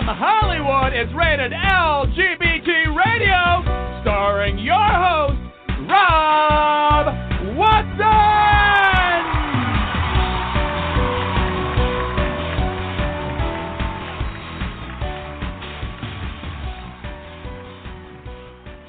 from 0.00 0.16
Hollywood 0.16 0.94
is 0.94 1.12
rated 1.14 1.52
LGBT 1.52 2.96
Radio, 2.96 4.00
starring 4.00 4.58
your 4.58 4.76
host, 4.78 5.38
Rob 5.88 7.06
Watson. 7.54 8.00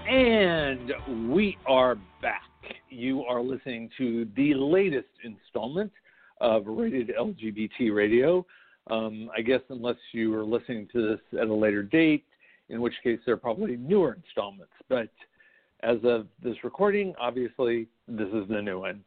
And 0.07 1.33
we 1.33 1.57
are 1.65 1.95
back. 2.21 2.41
You 2.89 3.23
are 3.23 3.41
listening 3.41 3.89
to 3.97 4.29
the 4.37 4.53
latest 4.53 5.09
installment 5.25 5.91
of 6.39 6.63
Rated 6.67 7.11
LGBT 7.19 7.93
Radio. 7.93 8.45
Um, 8.89 9.29
I 9.35 9.41
guess 9.41 9.61
unless 9.69 9.97
you 10.11 10.33
are 10.35 10.43
listening 10.43 10.87
to 10.93 11.09
this 11.09 11.39
at 11.39 11.47
a 11.47 11.53
later 11.53 11.83
date, 11.83 12.25
in 12.69 12.81
which 12.81 12.93
case 13.03 13.19
there 13.25 13.35
are 13.35 13.37
probably 13.37 13.77
newer 13.77 14.17
installments. 14.23 14.73
But 14.89 15.09
as 15.83 15.97
of 16.03 16.27
this 16.43 16.55
recording, 16.63 17.13
obviously 17.19 17.87
this 18.07 18.29
is 18.29 18.47
the 18.49 18.61
new 18.61 18.79
one. 18.79 19.03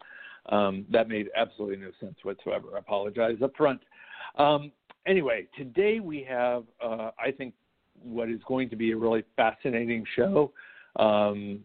Um, 0.51 0.85
that 0.93 1.09
made 1.09 1.29
absolutely 1.35 1.77
no 1.77 1.91
sense 2.01 2.17
whatsoever. 2.23 2.69
I 2.75 2.79
apologize 2.79 3.39
up 3.43 3.53
front. 3.57 3.81
Um, 4.37 4.73
anyway, 5.07 5.47
today 5.57 6.01
we 6.01 6.23
have, 6.29 6.65
uh, 6.85 7.11
I 7.19 7.31
think, 7.31 7.55
what 8.03 8.29
is 8.29 8.41
going 8.47 8.69
to 8.69 8.77
be 8.77 8.93
a 8.93 8.97
really 8.97 9.25
fascinating 9.37 10.05
show. 10.15 10.53
Um, 10.97 11.61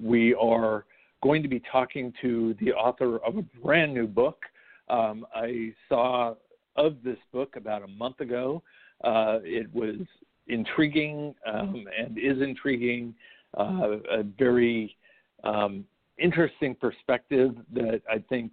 we 0.00 0.34
are 0.34 0.84
going 1.22 1.42
to 1.42 1.48
be 1.48 1.60
talking 1.70 2.12
to 2.22 2.54
the 2.60 2.72
author 2.72 3.18
of 3.18 3.36
a 3.36 3.42
brand 3.62 3.92
new 3.92 4.06
book. 4.06 4.44
Um, 4.88 5.26
I 5.34 5.72
saw 5.88 6.34
of 6.78 7.02
this 7.02 7.18
book 7.32 7.56
about 7.56 7.82
a 7.82 7.88
month 7.88 8.20
ago. 8.20 8.62
Uh, 9.04 9.38
it 9.42 9.72
was 9.74 9.96
intriguing 10.46 11.34
um, 11.46 11.84
and 11.98 12.16
is 12.18 12.40
intriguing, 12.40 13.14
uh, 13.58 13.98
a 14.10 14.22
very 14.38 14.96
um, 15.44 15.84
interesting 16.18 16.74
perspective 16.74 17.54
that 17.72 18.00
I 18.10 18.18
think 18.28 18.52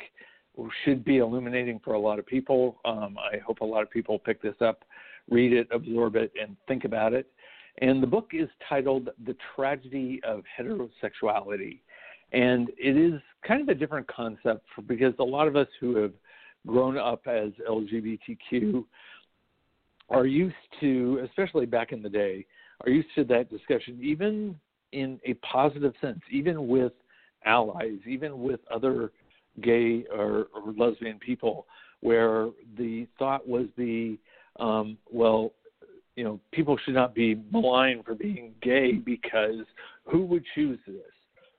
should 0.84 1.04
be 1.04 1.18
illuminating 1.18 1.80
for 1.84 1.94
a 1.94 2.00
lot 2.00 2.20
of 2.20 2.26
people. 2.26 2.80
Um, 2.86 3.18
I 3.18 3.38
hope 3.38 3.60
a 3.62 3.66
lot 3.66 3.84
of 3.84 3.92
people 3.92 4.20
pick 4.20 4.42
this 4.42 4.56
up, 4.62 4.84
read 5.30 5.54
it, 5.54 5.68
absorb 5.72 6.16
it, 6.16 6.32
and 6.42 6.56
think 6.68 6.86
about 6.86 7.14
it. 7.14 7.28
And 7.82 8.02
the 8.02 8.08
book 8.08 8.32
is 8.34 8.48
titled 8.70 9.10
The 9.26 9.36
Tragedy 9.56 10.22
of 10.24 10.44
Heterosexuality. 10.58 11.80
And 12.32 12.70
it 12.78 12.98
is 12.98 13.22
kind 13.46 13.62
of 13.62 13.70
a 13.70 13.76
different 13.76 14.08
concept 14.08 14.66
because 14.88 15.14
a 15.20 15.24
lot 15.24 15.48
of 15.48 15.56
us 15.56 15.68
who 15.80 15.96
have 15.98 16.14
grown 16.66 16.98
up 16.98 17.28
as 17.28 17.50
LGBTQ 17.70 18.84
are 20.10 20.26
used 20.26 20.56
to, 20.80 21.22
especially 21.26 21.66
back 21.66 21.92
in 21.92 22.02
the 22.02 22.10
day, 22.10 22.46
are 22.82 22.90
used 22.90 23.08
to 23.16 23.24
that 23.26 23.50
discussion, 23.50 23.98
even 24.02 24.56
in 24.92 25.20
a 25.26 25.34
positive 25.36 25.94
sense, 26.02 26.20
even 26.32 26.68
with 26.68 26.94
allies, 27.46 28.00
even 28.08 28.42
with 28.42 28.60
other 28.72 29.12
gay 29.62 30.06
or, 30.14 30.48
or 30.54 30.74
lesbian 30.78 31.18
people, 31.20 31.66
where 32.02 32.50
the 32.78 33.08
thought 33.18 33.48
was 33.48 33.66
the, 33.78 34.18
um, 34.60 34.98
well, 35.12 35.52
you 36.16 36.24
know, 36.24 36.40
people 36.52 36.78
should 36.84 36.94
not 36.94 37.14
be 37.14 37.42
maligned 37.52 38.06
for 38.06 38.16
being 38.16 38.54
gay 38.62 38.94
because 38.94 39.66
who 40.06 40.26
would 40.26 40.44
choose 40.54 40.80
this? 40.88 40.96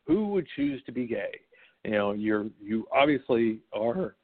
Who 0.06 0.28
would 0.28 0.46
choose 0.56 0.82
to 0.86 0.92
be 0.92 1.06
gay? 1.06 1.40
You 1.84 1.90
know, 1.92 2.12
you're 2.12 2.46
you 2.62 2.86
obviously 2.92 3.58
are 3.72 4.14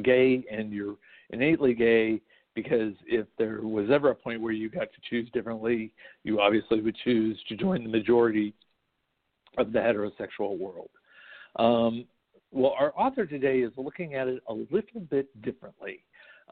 gay 0.00 0.44
and 0.50 0.72
you're 0.72 0.96
innately 1.30 1.74
gay 1.74 2.20
because 2.54 2.92
if 3.06 3.26
there 3.38 3.62
was 3.62 3.88
ever 3.90 4.10
a 4.10 4.14
point 4.14 4.40
where 4.40 4.52
you 4.52 4.68
got 4.68 4.88
to 4.92 5.00
choose 5.08 5.28
differently, 5.32 5.92
you 6.24 6.40
obviously 6.40 6.80
would 6.80 6.96
choose 7.04 7.38
to 7.48 7.56
join 7.56 7.82
the 7.82 7.88
majority 7.88 8.54
of 9.58 9.72
the 9.72 9.78
heterosexual 9.78 10.58
world. 10.58 10.90
Um, 11.56 12.04
well, 12.50 12.74
our 12.78 12.92
author 12.96 13.24
today 13.24 13.60
is 13.60 13.72
looking 13.76 14.14
at 14.14 14.28
it 14.28 14.42
a 14.48 14.52
little 14.52 15.00
bit 15.10 15.42
differently. 15.42 16.00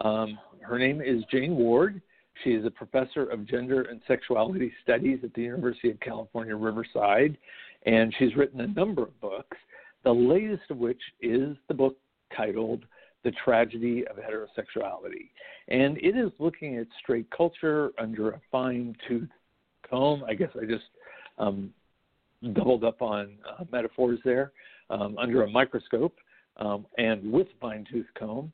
Um, 0.01 0.39
her 0.63 0.79
name 0.79 1.03
is 1.03 1.23
Jane 1.31 1.57
Ward. 1.57 2.01
She 2.43 2.51
is 2.51 2.65
a 2.65 2.71
professor 2.71 3.25
of 3.25 3.47
gender 3.47 3.83
and 3.83 4.01
sexuality 4.09 4.73
studies 4.83 5.19
at 5.23 5.35
the 5.35 5.43
University 5.43 5.91
of 5.91 6.01
California, 6.01 6.57
Riverside, 6.57 7.37
and 7.85 8.15
she's 8.19 8.35
written 8.37 8.61
a 8.61 8.67
number 8.69 9.03
of 9.03 9.21
books, 9.21 9.57
the 10.05 10.13
latest 10.13 10.63
of 10.71 10.79
which 10.79 11.01
is 11.21 11.57
the 11.69 11.75
book 11.75 11.97
titled 12.35 12.85
The 13.25 13.33
Tragedy 13.45 14.05
of 14.07 14.17
Heterosexuality. 14.17 15.31
And 15.69 15.99
it 15.99 16.17
is 16.17 16.31
looking 16.39 16.79
at 16.79 16.87
straight 17.03 17.31
culture 17.31 17.91
under 17.99 18.31
a 18.31 18.41
fine 18.51 18.97
tooth 19.07 19.29
comb. 19.89 20.25
I 20.27 20.35
guess 20.35 20.51
I 20.61 20.65
just 20.65 20.85
um, 21.39 21.71
doubled 22.55 22.85
up 22.85 23.03
on 23.03 23.33
uh, 23.49 23.65
metaphors 23.71 24.19
there, 24.25 24.53
um, 24.89 25.17
under 25.19 25.43
a 25.43 25.51
microscope 25.51 26.17
um, 26.57 26.87
and 26.99 27.31
with 27.31 27.49
fine 27.61 27.87
tooth 27.91 28.07
comb 28.19 28.53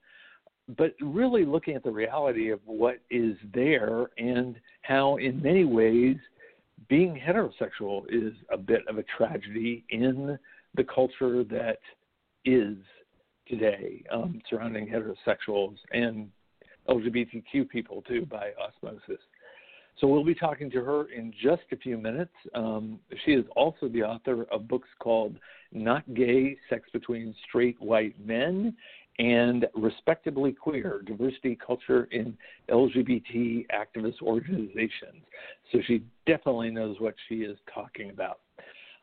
but 0.76 0.94
really 1.00 1.44
looking 1.44 1.74
at 1.74 1.84
the 1.84 1.90
reality 1.90 2.50
of 2.50 2.60
what 2.64 2.98
is 3.10 3.36
there 3.54 4.06
and 4.18 4.56
how, 4.82 5.16
in 5.16 5.40
many 5.40 5.64
ways, 5.64 6.16
being 6.88 7.20
heterosexual 7.24 8.04
is 8.08 8.32
a 8.50 8.56
bit 8.56 8.82
of 8.88 8.98
a 8.98 9.04
tragedy 9.16 9.84
in 9.90 10.38
the 10.74 10.84
culture 10.84 11.44
that 11.44 11.78
is 12.44 12.76
today 13.48 14.02
um, 14.12 14.40
surrounding 14.48 14.86
heterosexuals 14.86 15.76
and 15.92 16.30
LGBTQ 16.88 17.68
people 17.68 18.02
too 18.02 18.26
by 18.26 18.50
osmosis. 18.60 19.20
So 20.00 20.06
we'll 20.06 20.24
be 20.24 20.34
talking 20.34 20.70
to 20.72 20.82
her 20.84 21.10
in 21.10 21.32
just 21.42 21.62
a 21.72 21.76
few 21.76 21.96
minutes. 21.96 22.34
Um, 22.54 23.00
she 23.24 23.32
is 23.32 23.46
also 23.56 23.88
the 23.88 24.02
author 24.02 24.44
of 24.52 24.68
books 24.68 24.88
called 24.98 25.36
Not 25.72 26.02
Gay 26.14 26.56
Sex 26.68 26.88
Between 26.92 27.34
Straight 27.48 27.80
White 27.80 28.14
Men 28.24 28.76
and 29.18 29.66
Respectably 29.74 30.52
Queer 30.52 31.00
Diversity 31.06 31.56
Culture 31.64 32.08
in 32.12 32.36
LGBT 32.68 33.66
Activist 33.70 34.20
Organizations. 34.20 35.24
So 35.72 35.78
she 35.86 36.02
definitely 36.26 36.70
knows 36.70 36.96
what 37.00 37.14
she 37.28 37.36
is 37.36 37.56
talking 37.72 38.10
about. 38.10 38.40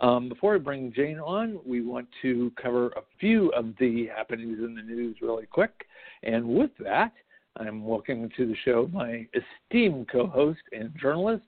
Um, 0.03 0.27
before 0.27 0.55
I 0.55 0.57
bring 0.57 0.91
Jane 0.93 1.17
on, 1.17 1.59
we 1.65 1.81
want 1.81 2.09
to 2.23 2.51
cover 2.61 2.87
a 2.89 3.03
few 3.21 3.49
of 3.53 3.73
the 3.79 4.07
happenings 4.13 4.59
in 4.59 4.75
the 4.75 4.81
news 4.81 5.15
really 5.21 5.45
quick. 5.45 5.85
And 6.23 6.45
with 6.45 6.71
that, 6.79 7.13
I'm 7.55 7.85
welcoming 7.85 8.29
to 8.35 8.47
the 8.47 8.55
show 8.65 8.89
my 8.91 9.25
esteemed 9.33 10.09
co 10.11 10.27
host 10.27 10.59
and 10.73 10.93
journalist, 11.01 11.45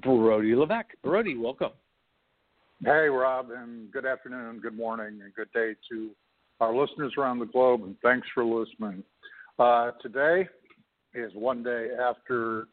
Brody 0.00 0.54
Levesque. 0.54 0.94
Brody, 1.04 1.36
welcome. 1.36 1.72
Hey, 2.82 3.08
Rob, 3.08 3.50
and 3.50 3.92
good 3.92 4.06
afternoon, 4.06 4.60
good 4.60 4.76
morning, 4.76 5.20
and 5.22 5.34
good 5.34 5.52
day 5.52 5.74
to 5.90 6.10
our 6.60 6.74
listeners 6.74 7.12
around 7.18 7.40
the 7.40 7.46
globe, 7.46 7.82
and 7.82 7.94
thanks 8.02 8.26
for 8.32 8.42
listening. 8.42 9.04
Uh, 9.58 9.90
today 10.00 10.48
is 11.12 11.30
one 11.34 11.62
day 11.62 11.88
after 12.00 12.68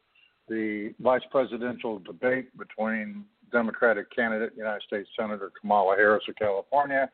the 0.47 0.93
vice 1.01 1.23
presidential 1.29 1.99
debate 1.99 2.57
between 2.57 3.25
Democratic 3.55 4.13
candidate 4.13 4.51
United 4.57 4.81
States 4.85 5.07
Senator 5.17 5.49
Kamala 5.61 5.95
Harris 5.95 6.25
of 6.27 6.35
California 6.35 7.09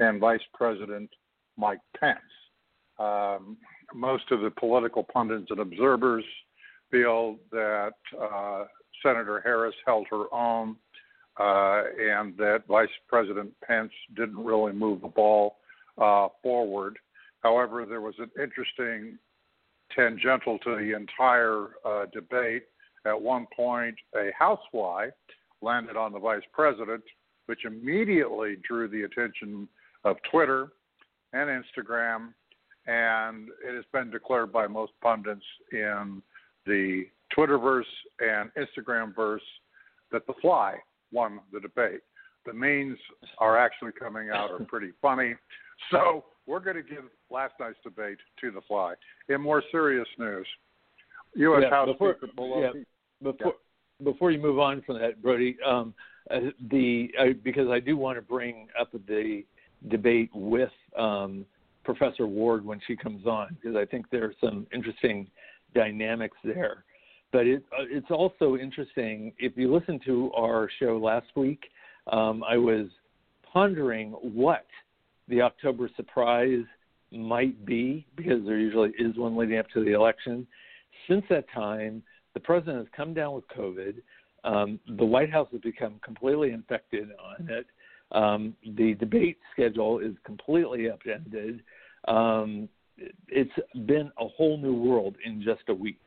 and 0.00 0.18
Vice 0.18 0.42
President 0.52 1.08
Mike 1.56 1.78
Pence. 1.96 2.18
Um, 2.98 3.56
most 3.94 4.24
of 4.32 4.40
the 4.40 4.50
political 4.50 5.04
pundits 5.04 5.46
and 5.50 5.60
observers 5.60 6.24
feel 6.90 7.36
that 7.52 7.92
uh, 8.20 8.64
Senator 9.04 9.40
Harris 9.44 9.76
held 9.86 10.08
her 10.10 10.24
own 10.34 10.74
uh, 11.38 11.82
and 11.96 12.36
that 12.38 12.64
Vice 12.68 12.88
President 13.08 13.52
Pence 13.64 13.92
didn't 14.16 14.44
really 14.44 14.72
move 14.72 15.00
the 15.00 15.06
ball 15.06 15.58
uh, 15.96 16.26
forward. 16.42 16.98
However, 17.44 17.86
there 17.86 18.00
was 18.00 18.14
an 18.18 18.30
interesting 18.42 19.16
tangential 19.94 20.58
to 20.58 20.70
the 20.70 20.96
entire 20.96 21.68
uh, 21.84 22.06
debate. 22.12 22.64
At 23.06 23.20
one 23.20 23.46
point, 23.54 23.94
a 24.16 24.30
housefly 24.36 25.10
landed 25.62 25.96
on 25.96 26.12
the 26.12 26.18
vice 26.18 26.42
president, 26.52 27.02
which 27.46 27.64
immediately 27.64 28.56
drew 28.66 28.88
the 28.88 29.02
attention 29.02 29.68
of 30.04 30.16
Twitter 30.30 30.72
and 31.32 31.48
Instagram, 31.48 32.32
and 32.86 33.48
it 33.66 33.74
has 33.74 33.84
been 33.92 34.10
declared 34.10 34.52
by 34.52 34.66
most 34.66 34.92
pundits 35.02 35.44
in 35.72 36.22
the 36.66 37.04
Twitterverse 37.36 37.82
and 38.20 38.50
Instagramverse 38.56 39.38
that 40.12 40.26
the 40.26 40.34
fly 40.40 40.76
won 41.12 41.40
the 41.52 41.60
debate. 41.60 42.00
The 42.46 42.52
memes 42.52 42.98
are 43.38 43.58
actually 43.58 43.92
coming 43.92 44.30
out 44.30 44.50
are 44.50 44.64
pretty 44.64 44.92
funny. 45.02 45.34
So 45.90 46.24
we're 46.46 46.60
going 46.60 46.76
to 46.76 46.82
give 46.82 47.04
last 47.30 47.54
night's 47.58 47.78
debate 47.82 48.18
to 48.40 48.50
the 48.50 48.60
fly. 48.68 48.94
In 49.28 49.40
more 49.40 49.62
serious 49.72 50.08
news, 50.18 50.46
U.S. 51.36 51.62
Yeah, 51.64 51.70
House 51.70 51.88
before, 51.88 52.16
Speaker 52.18 52.32
Pelosi. 52.36 52.72
Yeah, 52.74 53.30
before. 53.32 53.54
Before 54.02 54.30
you 54.30 54.40
move 54.40 54.58
on 54.58 54.82
from 54.82 54.98
that, 54.98 55.22
Brody, 55.22 55.56
um, 55.66 55.94
uh, 56.30 56.40
the 56.70 57.08
because 57.42 57.68
I 57.68 57.80
do 57.80 57.96
want 57.96 58.16
to 58.18 58.22
bring 58.22 58.68
up 58.78 58.90
the 58.92 59.44
debate 59.88 60.30
with 60.34 60.70
um, 60.98 61.44
Professor 61.84 62.26
Ward 62.26 62.64
when 62.64 62.80
she 62.86 62.96
comes 62.96 63.26
on 63.26 63.56
because 63.60 63.76
I 63.76 63.84
think 63.84 64.06
there 64.10 64.24
are 64.24 64.34
some 64.42 64.66
interesting 64.72 65.28
dynamics 65.74 66.36
there. 66.44 66.84
but 67.32 67.46
it, 67.46 67.62
uh, 67.72 67.84
it's 67.90 68.10
also 68.10 68.56
interesting. 68.56 69.32
If 69.38 69.56
you 69.56 69.74
listen 69.74 70.00
to 70.06 70.32
our 70.36 70.68
show 70.78 70.96
last 70.96 71.26
week, 71.36 71.64
um, 72.10 72.42
I 72.44 72.56
was 72.56 72.86
pondering 73.52 74.12
what 74.12 74.66
the 75.28 75.42
October 75.42 75.90
surprise 75.96 76.64
might 77.10 77.64
be 77.66 78.06
because 78.16 78.44
there 78.44 78.58
usually 78.58 78.90
is 78.98 79.16
one 79.16 79.36
leading 79.36 79.58
up 79.58 79.68
to 79.74 79.84
the 79.84 79.92
election. 79.92 80.46
Since 81.08 81.24
that 81.30 81.44
time, 81.54 82.02
the 82.34 82.40
president 82.40 82.78
has 82.78 82.86
come 82.96 83.14
down 83.14 83.34
with 83.34 83.44
COVID. 83.48 83.94
Um, 84.44 84.78
the 84.98 85.04
White 85.04 85.30
House 85.30 85.48
has 85.52 85.60
become 85.60 86.00
completely 86.04 86.50
infected 86.50 87.08
on 87.12 87.48
it. 87.48 87.66
Um, 88.12 88.54
the 88.76 88.94
debate 88.94 89.38
schedule 89.52 90.00
is 90.00 90.14
completely 90.24 90.90
upended. 90.90 91.62
Um, 92.06 92.68
it's 93.28 93.50
been 93.86 94.12
a 94.18 94.28
whole 94.28 94.58
new 94.58 94.74
world 94.74 95.16
in 95.24 95.42
just 95.42 95.62
a 95.68 95.74
week. 95.74 95.98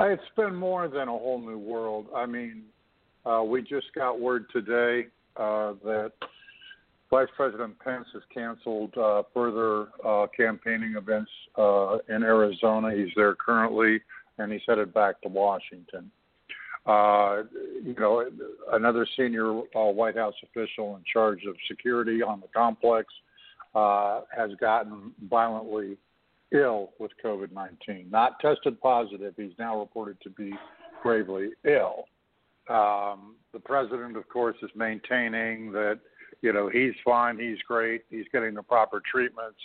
It's 0.00 0.22
been 0.36 0.54
more 0.54 0.88
than 0.88 1.08
a 1.08 1.12
whole 1.12 1.40
new 1.40 1.58
world. 1.58 2.06
I 2.14 2.24
mean, 2.24 2.62
uh, 3.26 3.42
we 3.42 3.62
just 3.62 3.92
got 3.94 4.20
word 4.20 4.46
today 4.52 5.08
uh, 5.36 5.74
that 5.84 6.12
Vice 7.10 7.28
President 7.36 7.78
Pence 7.80 8.06
has 8.12 8.22
canceled 8.32 8.96
uh, 8.96 9.22
further 9.34 9.88
uh, 10.06 10.26
campaigning 10.36 10.94
events 10.96 11.30
uh, 11.56 11.98
in 12.08 12.22
Arizona. 12.22 12.94
He's 12.94 13.12
there 13.16 13.34
currently, 13.34 14.00
and 14.38 14.52
he's 14.52 14.62
headed 14.66 14.92
back 14.94 15.20
to 15.22 15.28
Washington. 15.28 16.10
Uh, 16.86 17.42
you 17.84 17.94
know, 17.98 18.24
another 18.72 19.06
senior 19.16 19.60
uh, 19.76 19.90
White 19.90 20.16
House 20.16 20.34
official 20.42 20.96
in 20.96 21.02
charge 21.12 21.44
of 21.46 21.54
security 21.68 22.22
on 22.22 22.40
the 22.40 22.48
complex 22.48 23.12
uh, 23.74 24.22
has 24.34 24.50
gotten 24.58 25.12
violently 25.28 25.98
ill 26.52 26.90
with 26.98 27.10
COVID 27.22 27.52
19. 27.52 28.08
Not 28.10 28.40
tested 28.40 28.80
positive, 28.80 29.34
he's 29.36 29.52
now 29.58 29.78
reported 29.78 30.18
to 30.22 30.30
be 30.30 30.52
gravely 31.02 31.50
ill. 31.66 32.04
Um, 32.70 33.36
the 33.52 33.60
president, 33.62 34.16
of 34.16 34.28
course, 34.28 34.56
is 34.62 34.70
maintaining 34.74 35.72
that 35.72 36.00
you 36.42 36.52
know 36.52 36.68
he's 36.68 36.94
fine, 37.04 37.38
he's 37.38 37.58
great, 37.66 38.02
he's 38.08 38.26
getting 38.32 38.54
the 38.54 38.62
proper 38.62 39.02
treatments, 39.10 39.58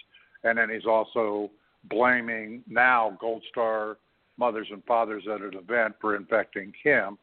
and 0.43 0.57
then 0.57 0.69
he's 0.69 0.85
also 0.85 1.51
blaming 1.89 2.63
now 2.67 3.17
Gold 3.19 3.43
Star 3.49 3.97
mothers 4.37 4.67
and 4.71 4.83
fathers 4.85 5.23
at 5.33 5.41
an 5.41 5.53
event 5.53 5.95
for 6.01 6.15
infecting 6.15 6.73
him. 6.83 7.17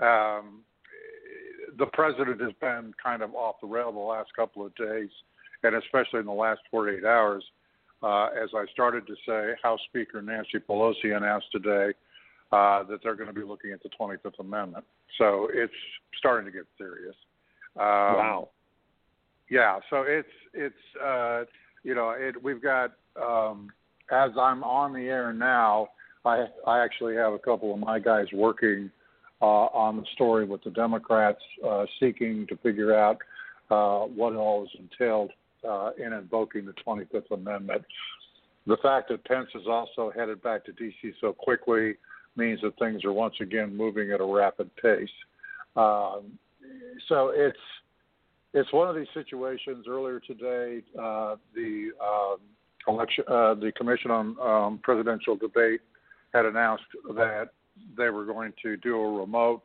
Um, 0.00 0.62
the 1.78 1.86
president 1.92 2.40
has 2.40 2.52
been 2.60 2.92
kind 3.02 3.22
of 3.22 3.34
off 3.34 3.56
the 3.60 3.66
rail 3.66 3.92
the 3.92 3.98
last 3.98 4.30
couple 4.34 4.64
of 4.64 4.74
days, 4.74 5.08
and 5.62 5.74
especially 5.76 6.20
in 6.20 6.26
the 6.26 6.32
last 6.32 6.60
48 6.70 7.04
hours. 7.04 7.44
Uh, 8.02 8.28
as 8.28 8.48
I 8.54 8.64
started 8.72 9.06
to 9.06 9.14
say, 9.26 9.52
House 9.62 9.80
Speaker 9.88 10.22
Nancy 10.22 10.58
Pelosi 10.66 11.14
announced 11.14 11.48
today 11.52 11.92
uh, 12.50 12.82
that 12.84 13.00
they're 13.02 13.14
going 13.14 13.28
to 13.28 13.34
be 13.34 13.42
looking 13.42 13.72
at 13.72 13.82
the 13.82 13.90
25th 13.90 14.38
Amendment. 14.40 14.84
So 15.18 15.48
it's 15.52 15.72
starting 16.18 16.50
to 16.50 16.56
get 16.56 16.66
serious. 16.78 17.14
Um, 17.76 17.84
wow. 17.84 18.48
Yeah. 19.50 19.80
So 19.90 20.04
it's 20.06 20.28
it's 20.54 20.74
uh, 21.04 21.44
you 21.82 21.94
know 21.94 22.10
it, 22.10 22.42
we've 22.42 22.62
got 22.62 22.92
um, 23.20 23.70
as 24.10 24.30
I'm 24.38 24.64
on 24.64 24.92
the 24.92 25.08
air 25.08 25.32
now. 25.32 25.88
I 26.24 26.46
I 26.66 26.84
actually 26.84 27.16
have 27.16 27.32
a 27.32 27.38
couple 27.38 27.72
of 27.72 27.78
my 27.78 27.98
guys 27.98 28.26
working 28.32 28.90
uh, 29.40 29.44
on 29.44 29.96
the 29.96 30.04
story 30.14 30.44
with 30.44 30.62
the 30.64 30.70
Democrats, 30.70 31.40
uh, 31.66 31.86
seeking 31.98 32.46
to 32.48 32.56
figure 32.58 32.94
out 32.94 33.18
uh, 33.70 34.06
what 34.06 34.34
all 34.34 34.64
is 34.64 34.70
entailed 34.78 35.30
uh, 35.68 35.90
in 35.98 36.12
invoking 36.12 36.66
the 36.66 36.74
25th 36.86 37.30
Amendment. 37.30 37.82
The 38.66 38.76
fact 38.82 39.08
that 39.08 39.24
Pence 39.24 39.48
is 39.54 39.66
also 39.66 40.12
headed 40.14 40.42
back 40.42 40.64
to 40.66 40.72
D.C. 40.72 41.12
so 41.20 41.32
quickly 41.32 41.94
means 42.36 42.60
that 42.62 42.78
things 42.78 43.04
are 43.04 43.12
once 43.12 43.34
again 43.40 43.74
moving 43.74 44.12
at 44.12 44.20
a 44.20 44.24
rapid 44.24 44.70
pace. 44.76 45.08
Um, 45.76 46.38
so 47.08 47.32
it's 47.34 47.58
it's 48.52 48.72
one 48.72 48.88
of 48.88 48.96
these 48.96 49.06
situations. 49.14 49.86
Earlier 49.88 50.20
today, 50.20 50.82
uh, 50.98 51.36
the 51.54 51.90
uh, 52.02 52.92
election, 52.92 53.24
uh, 53.28 53.54
the 53.54 53.72
Commission 53.76 54.10
on 54.10 54.36
um, 54.40 54.80
Presidential 54.82 55.36
Debate 55.36 55.80
had 56.32 56.46
announced 56.46 56.84
that 57.14 57.50
they 57.96 58.10
were 58.10 58.24
going 58.24 58.52
to 58.62 58.76
do 58.76 58.96
a 58.96 59.20
remote, 59.20 59.62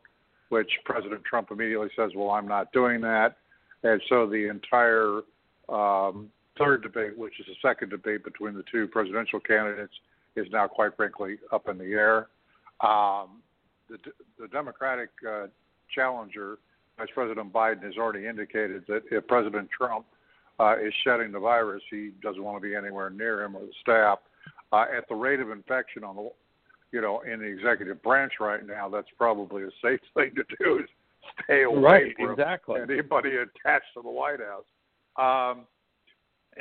which 0.48 0.70
President 0.84 1.22
Trump 1.24 1.50
immediately 1.50 1.88
says, 1.96 2.12
"Well, 2.14 2.30
I'm 2.30 2.48
not 2.48 2.72
doing 2.72 3.00
that," 3.02 3.36
and 3.82 4.00
so 4.08 4.26
the 4.26 4.48
entire 4.48 5.20
um, 5.68 6.30
third 6.58 6.82
debate, 6.82 7.16
which 7.16 7.38
is 7.40 7.46
the 7.46 7.56
second 7.68 7.90
debate 7.90 8.24
between 8.24 8.54
the 8.54 8.64
two 8.70 8.86
presidential 8.86 9.40
candidates, 9.40 9.92
is 10.36 10.46
now, 10.52 10.66
quite 10.66 10.96
frankly, 10.96 11.38
up 11.52 11.68
in 11.68 11.78
the 11.78 11.92
air. 11.92 12.28
Um, 12.80 13.42
the, 13.88 13.98
the 14.38 14.48
Democratic 14.48 15.10
uh, 15.28 15.46
challenger, 15.94 16.58
Vice 16.98 17.08
President 17.14 17.52
Biden, 17.52 17.82
has 17.84 17.96
already 17.96 18.26
indicated 18.26 18.84
that 18.88 19.02
if 19.10 19.26
President 19.26 19.68
Trump 19.76 20.06
uh, 20.58 20.76
is 20.78 20.92
shedding 21.04 21.32
the 21.32 21.38
virus, 21.38 21.82
he 21.90 22.10
doesn't 22.22 22.42
want 22.42 22.60
to 22.60 22.66
be 22.66 22.74
anywhere 22.74 23.10
near 23.10 23.42
him 23.44 23.56
or 23.56 23.62
the 23.62 23.72
staff. 23.80 24.18
Uh, 24.72 24.84
at 24.96 25.08
the 25.08 25.14
rate 25.14 25.40
of 25.40 25.50
infection 25.50 26.02
on 26.02 26.16
the, 26.16 26.28
you 26.92 27.00
know, 27.00 27.20
in 27.20 27.40
the 27.40 27.46
executive 27.46 28.02
branch 28.02 28.34
right 28.40 28.66
now, 28.66 28.88
that's 28.88 29.08
probably 29.18 29.64
a 29.64 29.70
safe 29.82 30.00
thing 30.14 30.32
to 30.34 30.44
do 30.58 30.78
is 30.78 30.88
stay 31.44 31.62
away 31.62 31.80
right, 31.80 32.16
from 32.16 32.32
exactly. 32.32 32.80
anybody 32.80 33.30
attached 33.30 33.86
to 33.94 34.02
the 34.02 34.10
White 34.10 34.40
House. 34.40 34.64
Um, 35.18 35.66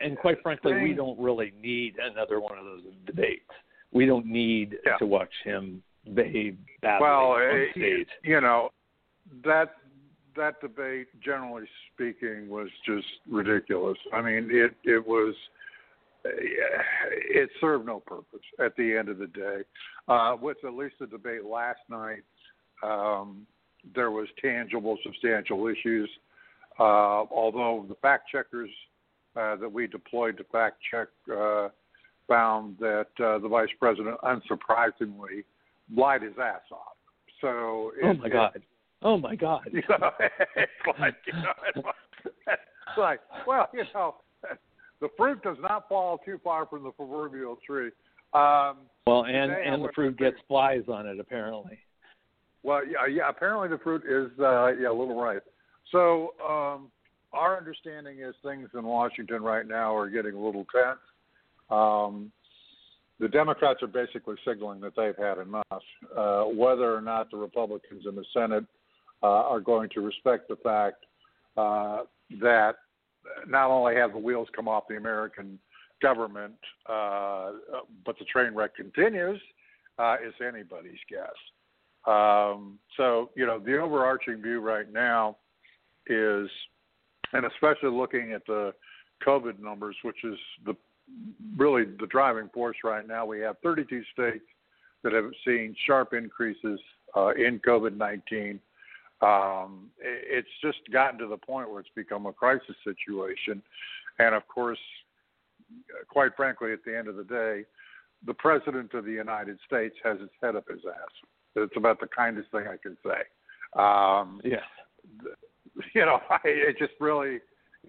and 0.02 0.18
quite 0.18 0.42
frankly, 0.42 0.74
we 0.82 0.94
don't 0.94 1.20
really 1.20 1.54
need 1.62 1.96
another 2.02 2.40
one 2.40 2.58
of 2.58 2.66
those 2.66 2.82
debates. 3.06 3.46
We 3.92 4.06
don't 4.06 4.26
need 4.26 4.76
yeah. 4.86 4.98
to 4.98 5.06
watch 5.06 5.32
him 5.44 5.82
behave 6.14 6.58
badly 6.82 7.02
well, 7.02 7.32
on 7.32 7.42
eh, 7.42 7.72
stage. 7.72 8.08
You 8.24 8.42
know, 8.42 8.70
that 9.44 9.76
that 10.36 10.60
debate, 10.60 11.08
generally 11.24 11.66
speaking, 11.94 12.50
was 12.50 12.68
just 12.86 13.08
ridiculous. 13.30 13.98
I 14.14 14.22
mean, 14.22 14.50
it 14.52 14.76
it 14.84 15.06
was 15.06 15.34
it 16.26 17.50
served 17.62 17.86
no 17.86 18.00
purpose 18.00 18.42
at 18.64 18.76
the 18.76 18.96
end 18.98 19.10
of 19.10 19.18
the 19.18 19.28
day. 19.28 19.62
Uh, 20.08 20.36
with 20.42 20.58
at 20.66 20.74
least 20.74 20.96
the 21.00 21.08
debate 21.08 21.46
last 21.46 21.80
night, 21.90 22.24
um, 22.84 23.46
there 23.94 24.12
was 24.12 24.28
tangible, 24.42 24.98
substantial 25.04 25.68
issues 25.68 26.10
uh, 26.80 27.24
although 27.32 27.86
the 27.88 27.96
fact 27.96 28.30
checkers 28.30 28.70
uh, 29.36 29.56
that 29.56 29.72
we 29.72 29.88
deployed 29.88 30.38
to 30.38 30.44
fact 30.46 30.78
check 30.92 31.08
uh, 31.34 31.70
found 32.28 32.78
that 32.80 33.08
uh, 33.20 33.40
the 33.40 33.48
vice 33.48 33.70
president, 33.80 34.18
unsurprisingly, 34.22 35.44
lied 35.96 36.22
his 36.22 36.34
ass 36.42 36.62
off. 36.72 36.96
So 37.42 37.92
oh 38.04 38.14
my 38.14 38.30
god, 38.30 38.62
oh 39.04 39.18
my 39.18 39.36
god, 39.36 39.62
you 39.72 39.84
know, 39.88 40.12
it's 40.56 41.00
like 41.00 41.16
you 41.28 41.34
know, 41.34 41.84
it's 42.26 42.98
like 42.98 43.20
well, 43.48 43.70
you 43.74 43.84
know, 43.94 44.16
the 45.02 45.10
fruit 45.18 45.42
does 45.44 45.58
not 45.62 45.88
fall 45.90 46.20
too 46.26 46.40
far 46.44 46.66
from 46.66 46.84
the 46.84 46.92
proverbial 46.92 47.58
tree. 47.66 47.92
Um, 48.34 48.78
well, 49.08 49.26
and 49.26 49.52
and 49.52 49.84
the 49.84 49.90
fruit 49.94 50.18
gets 50.18 50.38
flies 50.48 50.84
on 50.88 51.08
it 51.08 51.20
apparently. 51.20 51.80
Well, 52.64 52.82
yeah, 52.86 53.06
yeah. 53.10 53.30
Apparently, 53.30 53.68
the 53.70 53.78
fruit 53.84 54.04
is 54.04 54.38
uh, 54.40 54.68
yeah 54.74 54.90
a 54.90 54.98
little 54.98 55.20
ripe. 55.20 55.46
So 55.92 56.34
um, 56.44 56.88
our 57.32 57.58
understanding 57.58 58.20
is 58.20 58.34
things 58.44 58.70
in 58.74 58.84
Washington 58.84 59.44
right 59.44 59.68
now 59.68 59.96
are 59.96 60.10
getting 60.10 60.34
a 60.34 60.40
little 60.40 60.66
tense. 60.74 61.00
Um, 61.70 62.32
the 63.20 63.28
Democrats 63.28 63.82
are 63.82 63.88
basically 63.88 64.36
signaling 64.46 64.82
that 64.82 64.94
they've 64.96 65.16
had 65.16 65.38
enough. 65.38 65.84
Uh, 66.16 66.44
whether 66.44 66.94
or 66.94 67.02
not 67.02 67.32
the 67.32 67.38
Republicans 67.38 68.04
in 68.08 68.16
the 68.16 68.26
Senate 68.34 68.66
uh, 69.24 69.28
are 69.28 69.60
going 69.60 69.90
to 69.92 70.02
respect 70.02 70.50
the 70.50 70.58
fact 70.58 71.06
uh, 71.56 72.00
that 72.42 72.76
not 73.48 73.70
only 73.70 73.96
have 73.96 74.14
the 74.14 74.20
wheels 74.20 74.48
come 74.56 74.68
off 74.68 74.88
the 74.88 74.98
American 74.98 75.60
government, 76.02 76.56
uh, 76.88 77.52
but 78.06 78.18
the 78.20 78.26
train 78.26 78.54
wreck 78.54 78.76
continues, 78.76 79.42
uh, 79.98 80.16
is 80.26 80.34
anybody's 80.46 81.00
guess. 81.10 81.34
Um, 82.06 82.78
so, 82.98 83.32
you 83.36 83.46
know, 83.46 83.60
the 83.60 83.78
overarching 83.78 84.42
view 84.42 84.60
right 84.60 84.92
now 84.92 85.38
is, 86.08 86.48
and 87.34 87.46
especially 87.46 87.90
looking 87.90 88.34
at 88.34 88.46
the 88.46 88.74
COVID 89.26 89.60
numbers, 89.60 89.96
which 90.04 90.24
is 90.24 90.38
the 90.66 90.76
really 91.58 91.84
the 92.00 92.08
driving 92.08 92.50
force 92.54 92.78
right 92.84 93.08
now. 93.08 93.26
We 93.26 93.40
have 93.42 93.58
32 93.64 94.04
states 94.14 94.46
that 95.04 95.14
have 95.14 95.32
seen 95.46 95.76
sharp 95.86 96.14
increases 96.14 96.80
uh, 97.16 97.34
in 97.34 97.60
COVID 97.60 97.96
19. 97.96 98.60
Um, 99.22 99.90
it's 100.00 100.48
just 100.62 100.80
gotten 100.92 101.20
to 101.20 101.28
the 101.28 101.38
point 101.38 101.70
where 101.70 101.80
it's 101.80 101.90
become 101.96 102.26
a 102.26 102.34
crisis 102.34 102.76
situation. 102.84 103.62
And 104.20 104.36
of 104.36 104.48
course, 104.48 104.80
quite 106.08 106.36
frankly, 106.36 106.74
at 106.74 106.80
the 106.86 106.98
end 106.98 107.08
of 107.08 107.16
the 107.16 107.24
day, 107.24 107.64
the 108.26 108.34
President 108.34 108.94
of 108.94 109.06
the 109.06 109.12
United 109.12 109.58
States 109.66 109.96
has 110.04 110.20
his 110.20 110.30
head 110.42 110.56
up 110.56 110.66
his 110.70 110.82
ass. 110.88 111.12
It's 111.56 111.78
about 111.78 112.00
the 112.00 112.08
kindest 112.08 112.52
thing 112.52 112.66
I 112.68 112.78
can 112.78 112.98
say. 113.04 113.80
Um, 113.80 114.42
yeah. 114.44 114.64
you 115.94 116.06
know, 116.06 116.20
I, 116.30 116.40
it 116.44 116.78
just 116.78 116.94
really. 117.00 117.40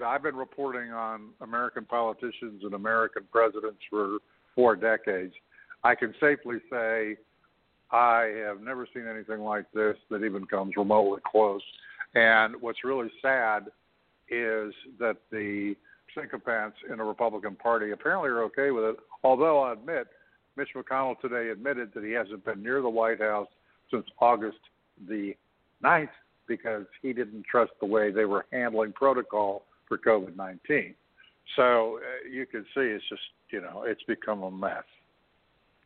I've 0.05 0.23
been 0.23 0.37
reporting 0.37 0.91
on 0.91 1.31
American 1.41 1.87
politicians 1.87 2.63
and 2.65 2.75
American 2.75 3.23
presidents 3.33 3.81
for 3.89 4.19
four 4.55 4.77
decades. 4.77 5.33
I 5.85 5.95
can 5.95 6.15
safely 6.21 6.59
say 6.71 7.17
I 7.91 8.33
have 8.47 8.61
never 8.61 8.87
seen 8.93 9.07
anything 9.07 9.41
like 9.41 9.71
this 9.73 9.97
that 10.11 10.25
even 10.25 10.47
comes 10.47 10.75
remotely 10.77 11.21
close. 11.31 11.63
And 12.15 12.61
what's 12.61 12.85
really 12.85 13.11
sad 13.23 13.67
is 14.29 14.73
that 14.99 15.17
the 15.31 15.77
sycophants 16.15 16.77
in 16.91 16.99
the 16.99 17.05
Republican 17.05 17.55
Party 17.55 17.91
apparently 17.91 18.31
are 18.31 18.43
okay 18.45 18.71
with 18.71 18.85
it. 18.85 18.97
Although 19.23 19.63
I 19.63 19.73
admit, 19.73 20.09
Mitch 20.57 20.71
McConnell 20.75 21.21
today 21.21 21.51
admitted 21.51 21.93
that 21.95 22.03
he 22.03 22.13
hasn't 22.13 22.45
been 22.45 22.63
near 22.63 22.83
the 22.83 22.89
White 22.89 23.21
House 23.21 23.49
since 23.91 24.07
August 24.19 24.59
the 25.09 25.35
9th 25.85 26.09
because 26.49 26.87
he 27.03 27.13
didn't 27.13 27.45
trust 27.45 27.73
the 27.81 27.87
way 27.87 28.11
they 28.11 28.25
were 28.25 28.47
handling 28.53 28.93
protocol 28.93 29.65
for 29.87 29.99
COVID 29.99 30.37
19. 30.37 30.95
So 31.55 31.99
uh, 31.99 32.29
you 32.29 32.47
can 32.47 32.63
see 32.75 32.81
it's 32.81 33.05
just, 33.09 33.23
you 33.51 33.61
know, 33.61 33.85
it's 33.87 34.03
become 34.05 34.43
a 34.43 34.51
mess. 34.51 34.83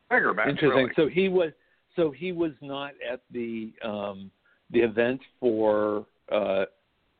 Bigger 0.09 0.33
mess. 0.33 0.47
Interesting. 0.49 0.85
Really. 0.85 0.91
So 0.95 1.07
he 1.07 1.29
was 1.29 1.51
so 1.95 2.11
he 2.11 2.31
was 2.31 2.51
not 2.61 2.91
at 3.09 3.21
the 3.31 3.73
um, 3.83 4.31
the 4.71 4.79
event 4.79 5.21
for 5.39 6.05
uh, 6.31 6.65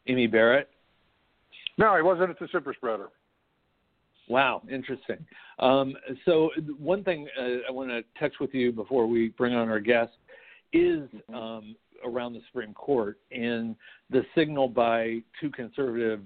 Amy 0.07 0.27
Barrett. 0.27 0.69
No, 1.77 1.95
he 1.95 2.01
wasn't 2.01 2.29
at 2.29 2.39
the 2.39 2.47
super 2.51 2.73
spreader. 2.73 3.09
Wow, 4.27 4.61
interesting. 4.71 5.25
Um, 5.59 5.95
so 6.25 6.51
one 6.77 7.03
thing 7.03 7.27
uh, 7.37 7.67
I 7.67 7.71
want 7.71 7.89
to 7.89 8.03
touch 8.19 8.33
with 8.39 8.53
you 8.53 8.71
before 8.71 9.05
we 9.07 9.29
bring 9.29 9.53
on 9.53 9.69
our 9.69 9.79
guest 9.79 10.11
is 10.73 11.09
Mm-hmm. 11.29 11.35
um, 11.35 11.75
around 12.03 12.33
the 12.33 12.41
Supreme 12.47 12.73
Court 12.73 13.19
and 13.31 13.75
the 14.09 14.23
signal 14.33 14.67
by 14.67 15.19
two 15.39 15.49
conservative 15.51 16.21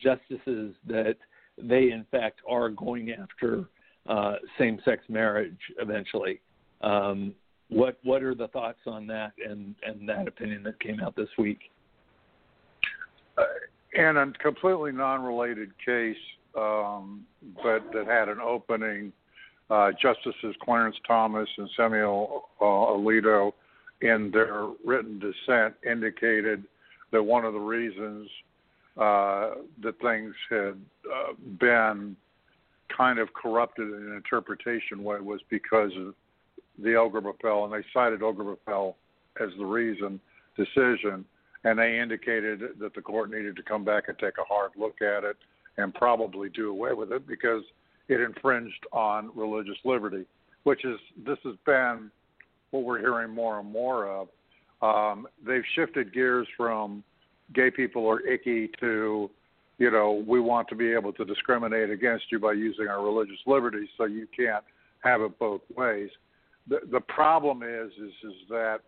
justices 0.00 0.74
that 0.86 1.16
they, 1.60 1.90
in 1.90 2.06
fact, 2.10 2.40
are 2.48 2.68
going 2.68 3.10
after 3.10 3.64
uh, 4.08 4.36
same-sex 4.58 5.02
marriage 5.08 5.58
eventually. 5.80 6.40
Um, 6.80 7.34
what 7.68 7.98
what 8.02 8.22
are 8.22 8.34
the 8.34 8.48
thoughts 8.48 8.78
on 8.86 9.06
that 9.08 9.32
and, 9.44 9.74
and 9.82 10.08
that 10.08 10.28
opinion 10.28 10.62
that 10.64 10.78
came 10.80 11.00
out 11.00 11.16
this 11.16 11.28
week? 11.38 11.58
Uh, 13.36 13.42
in 13.92 14.16
a 14.16 14.32
completely 14.42 14.92
non-related 14.92 15.70
case, 15.84 16.16
um, 16.56 17.24
but 17.62 17.82
that 17.92 18.06
had 18.06 18.28
an 18.28 18.40
opening, 18.40 19.12
uh, 19.70 19.90
Justices 20.00 20.54
Clarence 20.62 20.96
Thomas 21.06 21.48
and 21.58 21.68
Samuel 21.76 22.48
uh, 22.60 22.64
Alito, 22.64 23.52
in 24.02 24.30
their 24.30 24.68
written 24.84 25.18
dissent, 25.18 25.74
indicated 25.88 26.64
that 27.10 27.22
one 27.22 27.44
of 27.44 27.54
the 27.54 27.60
reasons 27.60 28.28
uh, 28.96 29.50
that 29.82 29.98
things 30.00 30.34
had 30.50 30.78
uh, 31.12 31.32
been 31.58 32.16
kind 32.94 33.18
of 33.18 33.32
corrupted 33.34 33.88
in 33.88 33.94
an 33.94 34.12
interpretation 34.14 35.02
way 35.02 35.20
was 35.20 35.40
because 35.50 35.90
of 35.96 36.14
the 36.78 36.90
Obergefell 36.90 37.64
and 37.64 37.72
they 37.72 37.86
cited 37.92 38.20
Obergefell 38.20 38.94
as 39.40 39.50
the 39.58 39.64
reason 39.64 40.20
decision 40.56 41.24
and 41.66 41.78
they 41.78 41.98
indicated 41.98 42.60
that 42.78 42.94
the 42.94 43.00
court 43.00 43.30
needed 43.30 43.56
to 43.56 43.62
come 43.62 43.84
back 43.84 44.04
and 44.06 44.16
take 44.18 44.38
a 44.38 44.44
hard 44.44 44.70
look 44.76 45.02
at 45.02 45.24
it 45.24 45.36
and 45.78 45.92
probably 45.94 46.48
do 46.48 46.70
away 46.70 46.92
with 46.92 47.10
it 47.10 47.26
because 47.26 47.62
it 48.08 48.20
infringed 48.20 48.86
on 48.92 49.30
religious 49.34 49.76
liberty, 49.84 50.24
which 50.62 50.84
is 50.84 50.96
this 51.26 51.38
has 51.44 51.56
been 51.66 52.10
what 52.70 52.84
we're 52.84 53.00
hearing 53.00 53.30
more 53.30 53.58
and 53.58 53.70
more 53.70 54.06
of. 54.08 54.28
Um, 54.80 55.26
they've 55.44 55.64
shifted 55.74 56.14
gears 56.14 56.46
from 56.56 57.02
gay 57.52 57.70
people 57.70 58.06
are 58.08 58.20
icky 58.20 58.70
to, 58.80 59.28
you 59.78 59.90
know, 59.90 60.24
we 60.26 60.38
want 60.38 60.68
to 60.68 60.76
be 60.76 60.92
able 60.92 61.12
to 61.14 61.24
discriminate 61.24 61.90
against 61.90 62.26
you 62.30 62.38
by 62.38 62.52
using 62.52 62.86
our 62.86 63.04
religious 63.04 63.40
liberties, 63.46 63.88
so 63.96 64.04
you 64.04 64.28
can't 64.36 64.64
have 65.00 65.20
it 65.20 65.36
both 65.38 65.62
ways. 65.76 66.10
The 66.68 66.80
the 66.90 67.00
problem 67.00 67.62
is 67.62 67.92
is 67.92 68.12
is 68.24 68.48
that 68.48 68.78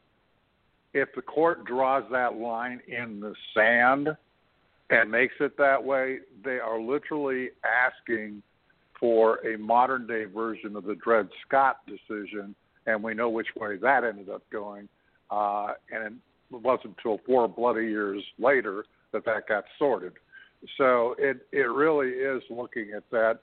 if 0.95 1.09
the 1.15 1.23
court 1.23 1.65
draws 1.65 2.05
that 2.11 2.37
line 2.37 2.81
in 2.89 3.21
the 3.21 3.35
sand 3.55 4.09
and 4.91 5.11
makes 5.11 5.35
it 5.41 5.57
that 5.59 5.83
way, 5.83 6.19
they 6.45 6.59
are 6.59 6.81
literally 6.81 7.51
asking 7.63 8.43
for 8.99 9.37
a 9.47 9.57
modern 9.59 10.07
day 10.07 10.25
version 10.25 10.75
of 10.77 10.85
the 10.85 10.95
Dred 10.97 11.29
Scott 11.47 11.81
decision, 11.87 12.55
and 12.87 13.03
we 13.03 13.15
know 13.15 13.29
which 13.29 13.49
way 13.57 13.77
that 13.77 14.03
ended 14.03 14.29
up 14.29 14.43
going. 14.51 14.89
Uh, 15.31 15.75
and 15.93 16.17
it 16.51 16.63
wasn't 16.63 16.97
until 16.97 17.21
four 17.27 17.47
bloody 17.47 17.87
years 17.87 18.23
later 18.39 18.85
that 19.13 19.25
that 19.27 19.47
got 19.49 19.65
sorted. 19.79 20.15
So 20.77 21.15
it 21.19 21.47
it 21.53 21.71
really 21.71 22.09
is 22.09 22.43
looking 22.51 22.93
at 22.97 23.05
that. 23.11 23.41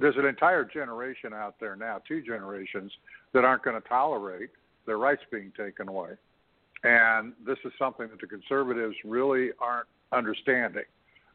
There's 0.00 0.16
an 0.16 0.26
entire 0.26 0.64
generation 0.64 1.32
out 1.32 1.54
there 1.60 1.76
now, 1.76 2.00
two 2.08 2.20
generations, 2.20 2.90
that 3.32 3.44
aren't 3.44 3.62
going 3.62 3.80
to 3.80 3.88
tolerate 3.88 4.50
their 4.86 4.98
rights 4.98 5.22
being 5.30 5.52
taken 5.56 5.88
away. 5.88 6.10
And 6.84 7.32
this 7.46 7.58
is 7.64 7.72
something 7.78 8.08
that 8.08 8.20
the 8.20 8.26
conservatives 8.26 8.94
really 9.04 9.50
aren't 9.60 9.88
understanding. 10.12 10.84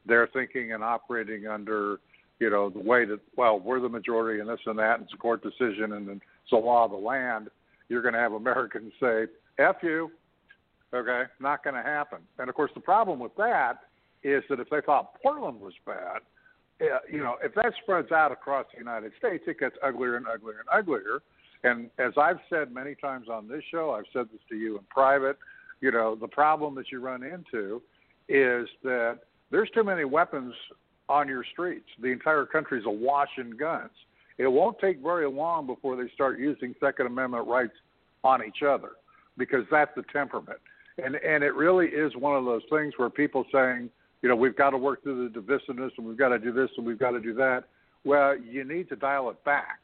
They're 0.06 0.30
thinking 0.34 0.74
and 0.74 0.84
operating 0.84 1.48
under, 1.48 2.00
you 2.40 2.50
know, 2.50 2.70
the 2.70 2.80
way 2.80 3.06
that, 3.06 3.20
well, 3.36 3.60
we're 3.60 3.80
the 3.80 3.90
majority 3.90 4.40
and 4.40 4.50
this 4.50 4.60
and 4.66 4.78
that, 4.80 4.96
and 4.96 5.04
it's 5.04 5.14
a 5.14 5.18
court 5.18 5.44
decision 5.44 5.94
and 5.94 6.10
it's 6.10 6.22
the 6.52 6.58
law 6.58 6.86
of 6.86 6.92
the 6.92 6.98
land. 6.98 7.50
You're 7.90 8.02
going 8.02 8.14
to 8.14 8.20
have 8.20 8.34
Americans 8.34 8.94
say, 9.00 9.26
F 9.60 9.78
you. 9.82 10.12
Okay, 10.94 11.24
not 11.40 11.64
going 11.64 11.76
to 11.76 11.82
happen. 11.82 12.20
And 12.38 12.50
of 12.50 12.56
course, 12.56 12.70
the 12.76 12.82
problem 12.82 13.20
with 13.20 13.36
that 13.38 13.80
is 14.24 14.44
that 14.50 14.60
if 14.60 14.70
they 14.70 14.80
thought 14.86 15.20
Portland 15.22 15.60
was 15.60 15.74
bad, 15.88 16.20
uh, 16.82 17.00
you 17.12 17.18
know, 17.18 17.36
if 17.44 17.54
that 17.56 17.74
spreads 17.82 18.12
out 18.12 18.32
across 18.32 18.66
the 18.72 18.80
United 18.80 19.12
States, 19.18 19.44
it 19.48 19.60
gets 19.60 19.76
uglier 19.84 20.18
and 20.18 20.28
uglier 20.28 20.60
and 20.60 20.70
uglier. 20.72 21.22
And 21.64 21.90
as 21.98 22.14
I've 22.18 22.40
said 22.50 22.74
many 22.74 22.96
times 22.96 23.28
on 23.30 23.48
this 23.48 23.64
show, 23.72 23.92
I've 23.92 24.06
said 24.12 24.28
this 24.32 24.42
to 24.50 24.56
you 24.56 24.78
in 24.78 24.84
private, 24.90 25.38
you 25.82 25.92
know, 25.92 26.16
the 26.16 26.28
problem 26.28 26.76
that 26.76 26.92
you 26.92 27.00
run 27.00 27.24
into 27.24 27.82
is 28.30 28.68
that 28.84 29.20
there's 29.52 29.70
too 29.74 29.84
many 29.84 30.06
weapons 30.06 30.54
on 31.10 31.28
your 31.28 31.44
streets. 31.52 31.88
The 32.02 32.08
entire 32.08 32.46
country's 32.46 32.86
awash 32.86 33.30
in 33.38 33.52
guns. 33.52 33.92
It 34.38 34.48
won't 34.48 34.80
take 34.80 35.02
very 35.02 35.30
long 35.30 35.68
before 35.68 35.96
they 35.96 36.10
start 36.14 36.40
using 36.40 36.74
Second 36.80 37.08
Amendment 37.08 37.48
rights 37.48 37.74
on 38.24 38.44
each 38.44 38.64
other 38.64 38.92
because 39.38 39.66
that's 39.70 39.92
the 39.96 40.04
temperament. 40.12 40.60
And 41.04 41.16
and 41.16 41.44
it 41.44 41.54
really 41.56 41.88
is 41.88 42.16
one 42.16 42.36
of 42.36 42.46
those 42.46 42.62
things 42.70 42.94
where 42.98 43.10
people 43.10 43.46
saying, 43.52 43.90
you 44.22 44.30
know, 44.30 44.36
we've 44.36 44.56
got 44.56 44.72
to 44.72 44.78
work 44.78 45.04
through 45.04 45.30
the 45.30 45.40
divisiveness 45.40 45.92
and 45.98 46.08
we've 46.08 46.18
got 46.18 46.30
to 46.30 46.40
do 46.40 46.52
this 46.54 46.70
and 46.78 46.86
we've 46.86 47.00
got 47.00 47.12
to 47.12 47.20
do 47.20 47.34
that. 47.36 47.66
Well, 48.04 48.38
you 48.38 48.64
need 48.64 48.90
to 48.90 48.96
dial 48.96 49.30
it 49.30 49.44
back. 49.44 49.80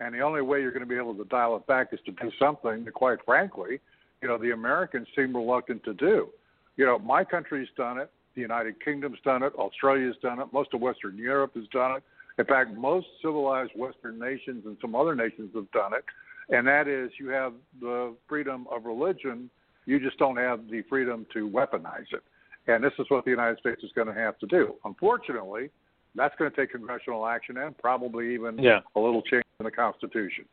And 0.00 0.14
the 0.14 0.20
only 0.20 0.42
way 0.42 0.60
you're 0.60 0.72
going 0.72 0.82
to 0.82 0.88
be 0.88 0.96
able 0.96 1.14
to 1.14 1.24
dial 1.24 1.56
it 1.56 1.66
back 1.66 1.88
is 1.92 2.00
to 2.06 2.12
do 2.12 2.30
something 2.38 2.84
that, 2.84 2.94
quite 2.94 3.18
frankly, 3.24 3.80
you 4.20 4.28
know, 4.28 4.38
the 4.38 4.50
Americans 4.50 5.06
seem 5.14 5.36
reluctant 5.36 5.84
to 5.84 5.94
do. 5.94 6.28
You 6.76 6.86
know, 6.86 6.98
my 6.98 7.24
country's 7.24 7.68
done 7.76 7.98
it. 7.98 8.10
The 8.34 8.40
United 8.40 8.82
Kingdom's 8.84 9.18
done 9.24 9.42
it. 9.44 9.54
Australia's 9.54 10.16
done 10.20 10.40
it. 10.40 10.48
Most 10.52 10.74
of 10.74 10.80
Western 10.80 11.16
Europe 11.16 11.52
has 11.54 11.68
done 11.68 11.96
it. 11.96 12.02
In 12.38 12.44
fact, 12.44 12.76
most 12.76 13.06
civilized 13.22 13.70
Western 13.76 14.18
nations 14.18 14.64
and 14.66 14.76
some 14.80 14.96
other 14.96 15.14
nations 15.14 15.50
have 15.54 15.70
done 15.70 15.92
it. 15.94 16.04
And 16.48 16.66
that 16.66 16.88
is, 16.88 17.12
you 17.20 17.28
have 17.28 17.52
the 17.80 18.14
freedom 18.28 18.66
of 18.72 18.84
religion. 18.84 19.48
You 19.86 20.00
just 20.00 20.18
don't 20.18 20.36
have 20.36 20.68
the 20.68 20.82
freedom 20.88 21.26
to 21.32 21.48
weaponize 21.48 22.12
it. 22.12 22.24
And 22.66 22.82
this 22.82 22.92
is 22.98 23.06
what 23.08 23.24
the 23.24 23.30
United 23.30 23.58
States 23.58 23.84
is 23.84 23.90
going 23.94 24.08
to 24.08 24.14
have 24.14 24.38
to 24.40 24.46
do. 24.46 24.74
Unfortunately, 24.84 25.70
that's 26.16 26.34
going 26.36 26.50
to 26.50 26.56
take 26.56 26.72
congressional 26.72 27.26
action 27.26 27.56
and 27.58 27.76
probably 27.78 28.34
even 28.34 28.58
yeah. 28.58 28.80
a 28.96 29.00
little 29.00 29.22
change 29.22 29.43
in 29.64 29.70
the 29.70 29.76
Constitution. 29.76 30.44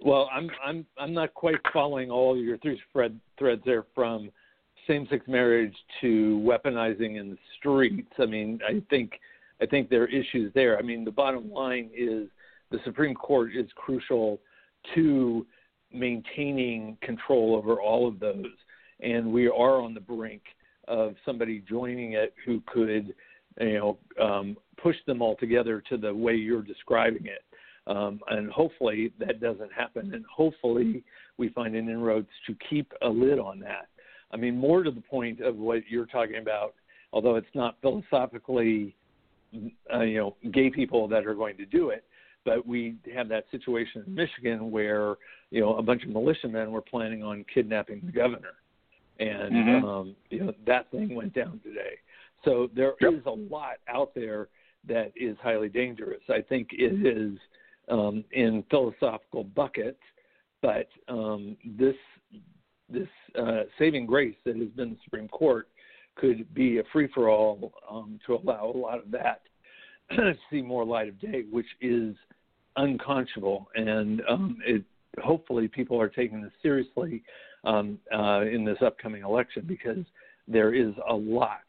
Well, 0.00 0.28
I'm 0.32 0.50
I'm 0.64 0.86
I'm 0.98 1.14
not 1.14 1.34
quite 1.34 1.56
following 1.72 2.10
all 2.10 2.36
your 2.36 2.58
three 2.58 2.80
thread, 2.92 3.18
threads 3.38 3.62
there 3.64 3.84
from 3.94 4.30
same-sex 4.86 5.26
marriage 5.26 5.74
to 6.02 6.42
weaponizing 6.44 7.18
in 7.18 7.30
the 7.30 7.38
streets. 7.58 8.12
I 8.18 8.26
mean, 8.26 8.60
I 8.66 8.82
think 8.90 9.12
I 9.62 9.66
think 9.66 9.88
there 9.88 10.02
are 10.02 10.08
issues 10.08 10.52
there. 10.54 10.78
I 10.78 10.82
mean, 10.82 11.04
the 11.04 11.10
bottom 11.10 11.50
line 11.50 11.90
is 11.96 12.28
the 12.70 12.78
Supreme 12.84 13.14
Court 13.14 13.52
is 13.54 13.66
crucial 13.76 14.40
to 14.94 15.46
maintaining 15.92 16.98
control 17.02 17.54
over 17.54 17.80
all 17.80 18.08
of 18.08 18.18
those, 18.18 18.56
and 19.00 19.32
we 19.32 19.46
are 19.48 19.80
on 19.80 19.94
the 19.94 20.00
brink 20.00 20.42
of 20.88 21.14
somebody 21.24 21.62
joining 21.66 22.12
it 22.12 22.34
who 22.44 22.60
could, 22.66 23.14
you 23.60 23.78
know, 23.78 23.98
um, 24.20 24.56
push 24.82 24.96
them 25.06 25.22
all 25.22 25.36
together 25.36 25.82
to 25.88 25.96
the 25.96 26.12
way 26.12 26.34
you're 26.34 26.62
describing 26.62 27.26
it. 27.26 27.42
Um, 27.86 28.20
and 28.28 28.50
hopefully 28.50 29.12
that 29.18 29.40
doesn't 29.40 29.72
happen. 29.72 30.14
And 30.14 30.24
hopefully 30.26 31.04
we 31.36 31.50
find 31.50 31.74
an 31.76 31.88
inroads 31.88 32.28
to 32.46 32.56
keep 32.70 32.92
a 33.02 33.08
lid 33.08 33.38
on 33.38 33.60
that. 33.60 33.88
I 34.30 34.36
mean, 34.36 34.56
more 34.56 34.82
to 34.82 34.90
the 34.90 35.02
point 35.02 35.40
of 35.40 35.56
what 35.56 35.86
you're 35.88 36.06
talking 36.06 36.38
about, 36.38 36.74
although 37.12 37.36
it's 37.36 37.46
not 37.54 37.76
philosophically, 37.82 38.96
uh, 39.92 40.00
you 40.00 40.18
know, 40.18 40.36
gay 40.50 40.70
people 40.70 41.06
that 41.08 41.26
are 41.26 41.34
going 41.34 41.56
to 41.58 41.66
do 41.66 41.90
it, 41.90 42.04
but 42.44 42.66
we 42.66 42.96
have 43.14 43.28
that 43.28 43.44
situation 43.50 44.02
in 44.06 44.14
Michigan 44.14 44.70
where, 44.70 45.16
you 45.50 45.60
know, 45.60 45.76
a 45.76 45.82
bunch 45.82 46.02
of 46.04 46.10
militiamen 46.10 46.72
were 46.72 46.82
planning 46.82 47.22
on 47.22 47.44
kidnapping 47.52 48.02
the 48.04 48.12
governor. 48.12 48.54
And, 49.20 49.52
mm-hmm. 49.52 49.84
um, 49.84 50.16
you 50.30 50.40
know, 50.40 50.52
that 50.66 50.90
thing 50.90 51.14
went 51.14 51.34
down 51.34 51.60
today. 51.62 51.98
So 52.44 52.68
there 52.74 52.94
yep. 53.00 53.12
is 53.14 53.26
a 53.26 53.30
lot 53.30 53.76
out 53.88 54.14
there 54.14 54.48
that 54.88 55.12
is 55.16 55.36
highly 55.42 55.68
dangerous. 55.68 56.20
I 56.28 56.40
think 56.40 56.68
it 56.72 57.06
is 57.06 57.38
um, 57.88 58.24
in 58.32 58.64
philosophical 58.70 59.44
buckets, 59.44 60.00
but 60.62 60.88
um, 61.08 61.56
this 61.64 61.96
this 62.88 63.08
uh, 63.38 63.62
saving 63.78 64.06
grace 64.06 64.36
that 64.44 64.56
has 64.56 64.68
been 64.68 64.90
the 64.90 64.96
Supreme 65.04 65.28
Court 65.28 65.68
could 66.16 66.52
be 66.54 66.78
a 66.78 66.82
free 66.92 67.08
for 67.14 67.28
all 67.28 67.72
um, 67.90 68.20
to 68.26 68.34
allow 68.34 68.66
a 68.66 68.76
lot 68.76 68.98
of 68.98 69.10
that 69.10 69.42
to 70.10 70.34
see 70.50 70.62
more 70.62 70.84
light 70.84 71.08
of 71.08 71.18
day, 71.20 71.44
which 71.50 71.66
is 71.80 72.14
unconscionable. 72.76 73.68
And 73.74 74.22
um, 74.28 74.58
it, 74.64 74.84
hopefully, 75.22 75.68
people 75.68 76.00
are 76.00 76.08
taking 76.08 76.42
this 76.42 76.52
seriously 76.62 77.22
um, 77.64 77.98
uh, 78.14 78.42
in 78.42 78.64
this 78.64 78.78
upcoming 78.84 79.22
election 79.22 79.64
because 79.66 80.04
there 80.46 80.74
is 80.74 80.94
a 81.08 81.14
lot 81.14 81.62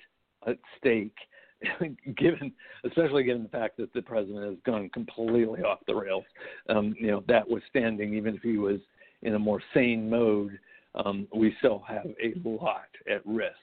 at 0.47 0.57
stake. 0.77 1.15
given, 2.17 2.51
especially 2.85 3.23
given 3.23 3.43
the 3.43 3.49
fact 3.49 3.77
that 3.77 3.93
the 3.93 4.01
president 4.01 4.45
has 4.45 4.57
gone 4.65 4.89
completely 4.89 5.61
off 5.61 5.79
the 5.87 5.95
rails, 5.95 6.25
um, 6.69 6.95
you 6.99 7.07
know, 7.07 7.23
that 7.27 7.47
was 7.47 7.61
standing, 7.69 8.13
even 8.13 8.35
if 8.35 8.41
he 8.41 8.57
was 8.57 8.79
in 9.21 9.35
a 9.35 9.39
more 9.39 9.61
sane 9.73 10.09
mode, 10.09 10.59
um, 10.95 11.27
we 11.35 11.53
still 11.59 11.83
have 11.87 12.05
a 12.05 12.33
lot 12.47 12.87
at 13.09 13.25
risk. 13.25 13.53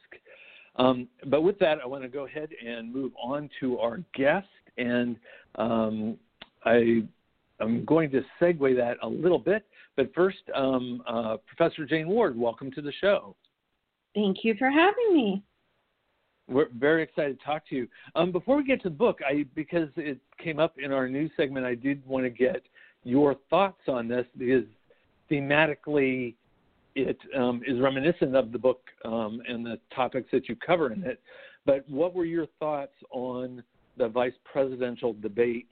Um, 0.76 1.08
but 1.26 1.42
with 1.42 1.58
that, 1.58 1.78
I 1.82 1.86
want 1.86 2.02
to 2.02 2.08
go 2.08 2.26
ahead 2.26 2.50
and 2.66 2.92
move 2.92 3.12
on 3.22 3.50
to 3.60 3.78
our 3.78 4.00
guest, 4.14 4.48
and 4.78 5.16
um, 5.56 6.16
I 6.64 7.02
am 7.60 7.84
going 7.84 8.10
to 8.10 8.22
segue 8.40 8.76
that 8.76 8.96
a 9.02 9.08
little 9.08 9.38
bit. 9.38 9.66
But 9.96 10.12
first, 10.14 10.38
um, 10.54 11.02
uh, 11.06 11.36
Professor 11.46 11.84
Jane 11.84 12.08
Ward, 12.08 12.38
welcome 12.38 12.70
to 12.72 12.80
the 12.82 12.92
show. 13.00 13.36
Thank 14.14 14.38
you 14.44 14.54
for 14.58 14.70
having 14.70 15.14
me. 15.14 15.42
We're 16.52 16.68
very 16.78 17.02
excited 17.02 17.38
to 17.38 17.44
talk 17.44 17.66
to 17.68 17.74
you. 17.74 17.88
Um, 18.14 18.32
before 18.32 18.56
we 18.56 18.64
get 18.64 18.82
to 18.82 18.88
the 18.88 18.94
book, 18.94 19.20
I 19.26 19.44
because 19.54 19.88
it 19.96 20.18
came 20.42 20.58
up 20.58 20.74
in 20.78 20.92
our 20.92 21.08
news 21.08 21.30
segment, 21.36 21.66
I 21.66 21.74
did 21.74 22.06
want 22.06 22.24
to 22.24 22.30
get 22.30 22.62
your 23.04 23.36
thoughts 23.50 23.82
on 23.88 24.08
this 24.08 24.26
because 24.36 24.64
thematically 25.30 26.34
it 26.94 27.18
um, 27.36 27.62
is 27.66 27.80
reminiscent 27.80 28.36
of 28.36 28.52
the 28.52 28.58
book 28.58 28.82
um, 29.04 29.42
and 29.48 29.64
the 29.64 29.78
topics 29.94 30.28
that 30.32 30.48
you 30.48 30.56
cover 30.56 30.92
in 30.92 31.02
it. 31.04 31.20
But 31.64 31.88
what 31.88 32.14
were 32.14 32.24
your 32.24 32.46
thoughts 32.58 32.94
on 33.10 33.62
the 33.96 34.08
vice 34.08 34.34
presidential 34.44 35.14
debate 35.14 35.68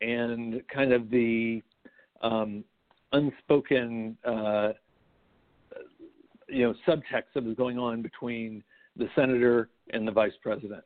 and 0.00 0.62
kind 0.72 0.92
of 0.92 1.10
the 1.10 1.62
um, 2.22 2.64
unspoken, 3.12 4.16
uh, 4.24 4.72
you 6.48 6.64
know, 6.64 6.74
subtext 6.86 7.32
that 7.34 7.44
was 7.44 7.56
going 7.56 7.78
on 7.78 8.02
between 8.02 8.62
the 8.96 9.08
senator 9.14 9.70
and 9.92 10.06
the 10.06 10.12
vice 10.12 10.32
president? 10.42 10.84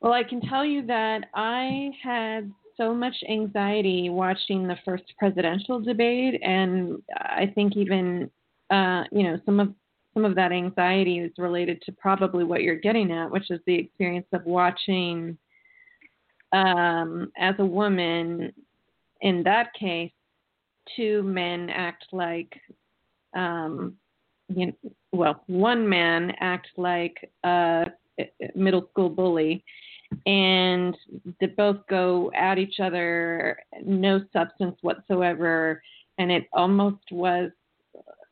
Well, 0.00 0.12
I 0.12 0.22
can 0.22 0.40
tell 0.40 0.64
you 0.64 0.86
that 0.86 1.24
I 1.34 1.90
had 2.02 2.52
so 2.76 2.94
much 2.94 3.16
anxiety 3.28 4.08
watching 4.10 4.68
the 4.68 4.76
first 4.84 5.04
presidential 5.18 5.80
debate, 5.80 6.40
and 6.42 7.02
I 7.16 7.50
think 7.54 7.76
even 7.76 8.30
uh, 8.70 9.04
you 9.10 9.24
know 9.24 9.40
some 9.44 9.60
of 9.60 9.74
some 10.14 10.24
of 10.24 10.34
that 10.36 10.52
anxiety 10.52 11.18
is 11.18 11.32
related 11.38 11.82
to 11.82 11.92
probably 11.92 12.44
what 12.44 12.62
you're 12.62 12.76
getting 12.76 13.10
at, 13.12 13.30
which 13.30 13.50
is 13.50 13.60
the 13.66 13.74
experience 13.74 14.26
of 14.32 14.44
watching 14.46 15.36
um, 16.52 17.30
as 17.38 17.54
a 17.58 17.64
woman. 17.64 18.52
In 19.20 19.42
that 19.42 19.74
case, 19.74 20.12
two 20.96 21.22
men 21.22 21.70
act 21.70 22.06
like, 22.12 22.60
um, 23.36 23.96
you 24.48 24.66
know, 24.66 24.72
well, 25.12 25.42
one 25.46 25.88
man 25.88 26.32
act 26.40 26.68
like 26.76 27.30
a 27.44 27.86
middle 28.54 28.88
school 28.90 29.08
bully 29.08 29.64
and 30.26 30.96
they 31.40 31.46
both 31.46 31.86
go 31.88 32.30
at 32.34 32.58
each 32.58 32.80
other, 32.80 33.58
no 33.84 34.20
substance 34.32 34.76
whatsoever, 34.80 35.82
and 36.18 36.30
it 36.30 36.48
almost 36.52 37.04
was 37.10 37.50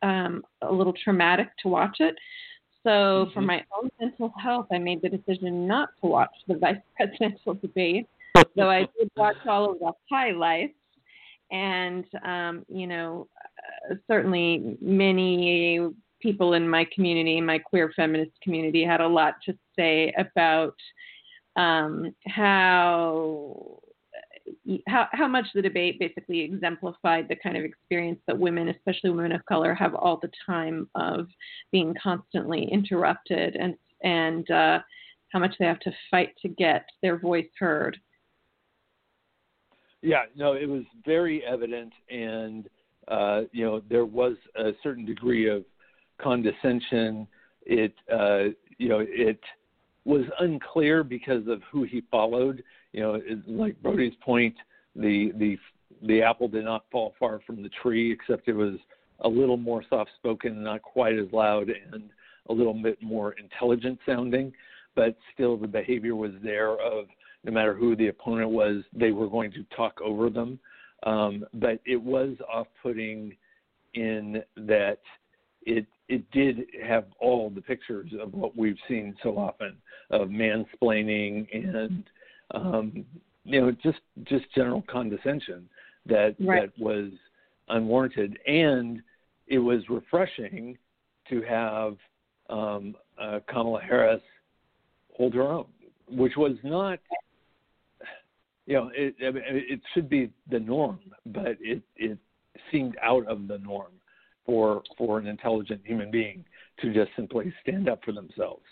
um, 0.02 0.44
a 0.62 0.72
little 0.72 0.94
traumatic 1.04 1.48
to 1.62 1.68
watch 1.68 1.96
it. 2.00 2.14
So, 2.82 2.90
mm-hmm. 2.90 3.32
for 3.32 3.40
my 3.42 3.64
own 3.76 3.90
mental 4.00 4.32
health, 4.40 4.66
I 4.72 4.78
made 4.78 5.02
the 5.02 5.08
decision 5.08 5.66
not 5.66 5.90
to 6.00 6.06
watch 6.06 6.30
the 6.48 6.54
vice 6.58 6.76
presidential 6.96 7.54
debate. 7.54 8.06
so 8.56 8.70
I 8.70 8.80
did 8.98 9.10
watch 9.16 9.36
all 9.46 9.72
of 9.72 9.78
the 9.78 9.92
highlights, 10.10 10.74
and 11.50 12.04
um, 12.24 12.64
you 12.68 12.86
know, 12.86 13.28
uh, 13.90 13.94
certainly 14.08 14.76
many 14.80 15.78
people 16.20 16.54
in 16.54 16.68
my 16.68 16.86
community, 16.94 17.40
my 17.40 17.58
queer 17.58 17.92
feminist 17.94 18.32
community, 18.42 18.84
had 18.84 19.00
a 19.00 19.08
lot 19.08 19.34
to 19.44 19.54
say 19.76 20.12
about 20.18 20.74
um, 21.56 22.14
how 22.26 23.80
how, 24.86 25.08
how 25.12 25.26
much 25.26 25.46
the 25.54 25.62
debate 25.62 25.98
basically 25.98 26.40
exemplified 26.40 27.28
the 27.28 27.36
kind 27.36 27.56
of 27.56 27.64
experience 27.64 28.20
that 28.26 28.38
women, 28.38 28.68
especially 28.68 29.10
women 29.10 29.32
of 29.32 29.44
color, 29.46 29.74
have 29.74 29.94
all 29.94 30.18
the 30.20 30.30
time 30.44 30.88
of 30.94 31.26
being 31.72 31.94
constantly 32.00 32.68
interrupted 32.70 33.56
and 33.56 33.74
and 34.02 34.50
uh, 34.50 34.78
how 35.32 35.38
much 35.38 35.54
they 35.58 35.64
have 35.64 35.80
to 35.80 35.92
fight 36.10 36.34
to 36.42 36.48
get 36.48 36.86
their 37.02 37.18
voice 37.18 37.48
heard. 37.58 37.96
Yeah, 40.02 40.24
no, 40.36 40.52
it 40.52 40.68
was 40.68 40.84
very 41.04 41.44
evident, 41.44 41.92
and 42.10 42.68
uh, 43.08 43.42
you 43.52 43.64
know 43.64 43.82
there 43.88 44.04
was 44.04 44.36
a 44.56 44.72
certain 44.82 45.04
degree 45.04 45.48
of 45.48 45.64
condescension. 46.20 47.26
It 47.62 47.94
uh, 48.12 48.50
you 48.78 48.88
know 48.88 49.04
it 49.06 49.40
was 50.04 50.24
unclear 50.40 51.02
because 51.02 51.46
of 51.48 51.62
who 51.70 51.82
he 51.84 52.02
followed. 52.10 52.62
You 52.92 53.02
know, 53.02 53.20
like 53.46 53.80
Brody's 53.82 54.14
point, 54.24 54.54
the 54.94 55.32
the 55.36 55.58
the 56.02 56.22
apple 56.22 56.48
did 56.48 56.64
not 56.64 56.84
fall 56.90 57.14
far 57.18 57.40
from 57.46 57.62
the 57.62 57.70
tree, 57.82 58.12
except 58.12 58.48
it 58.48 58.54
was 58.54 58.74
a 59.20 59.28
little 59.28 59.56
more 59.56 59.82
soft 59.88 60.10
spoken, 60.18 60.62
not 60.62 60.82
quite 60.82 61.18
as 61.18 61.26
loud, 61.32 61.68
and 61.92 62.10
a 62.48 62.52
little 62.52 62.74
bit 62.74 63.02
more 63.02 63.32
intelligent 63.32 63.98
sounding. 64.06 64.52
But 64.94 65.16
still, 65.34 65.56
the 65.56 65.66
behavior 65.66 66.14
was 66.14 66.32
there 66.42 66.72
of 66.72 67.06
no 67.44 67.52
matter 67.52 67.74
who 67.74 67.94
the 67.96 68.08
opponent 68.08 68.50
was, 68.50 68.82
they 68.92 69.12
were 69.12 69.28
going 69.28 69.52
to 69.52 69.64
talk 69.74 70.00
over 70.00 70.28
them. 70.28 70.58
Um, 71.04 71.44
but 71.54 71.80
it 71.86 72.00
was 72.00 72.36
off 72.52 72.66
putting 72.82 73.36
in 73.94 74.42
that 74.56 74.98
it 75.62 75.86
it 76.08 76.30
did 76.30 76.66
have 76.84 77.04
all 77.20 77.50
the 77.50 77.60
pictures 77.60 78.10
of 78.20 78.32
what 78.32 78.56
we've 78.56 78.78
seen 78.88 79.14
so 79.22 79.36
often 79.36 79.76
of 80.10 80.28
mansplaining 80.28 81.46
and 81.52 82.04
um, 82.52 83.04
you 83.44 83.60
know 83.60 83.70
just 83.82 83.98
just 84.24 84.44
general 84.54 84.82
condescension 84.90 85.68
that 86.06 86.36
right. 86.40 86.70
that 86.74 86.82
was 86.82 87.10
unwarranted 87.68 88.38
and 88.46 89.02
it 89.48 89.58
was 89.58 89.82
refreshing 89.88 90.76
to 91.28 91.42
have 91.42 91.96
um, 92.48 92.94
uh, 93.20 93.40
Kamala 93.48 93.80
Harris 93.80 94.22
hold 95.16 95.34
her 95.34 95.42
own, 95.42 95.66
which 96.08 96.36
was 96.36 96.56
not 96.62 96.98
you 98.66 98.74
know 98.74 98.90
it 98.94 99.14
it 99.18 99.80
should 99.94 100.08
be 100.08 100.30
the 100.50 100.58
norm, 100.58 101.00
but 101.26 101.56
it 101.60 101.82
it 101.96 102.18
seemed 102.70 102.96
out 103.02 103.26
of 103.26 103.48
the 103.48 103.58
norm 103.58 103.92
for 104.46 104.82
for 104.96 105.18
an 105.18 105.26
intelligent 105.26 105.82
human 105.84 106.10
being 106.10 106.44
to 106.80 106.92
just 106.94 107.10
simply 107.16 107.52
stand 107.62 107.88
up 107.88 108.00
for 108.04 108.12
themselves. 108.12 108.62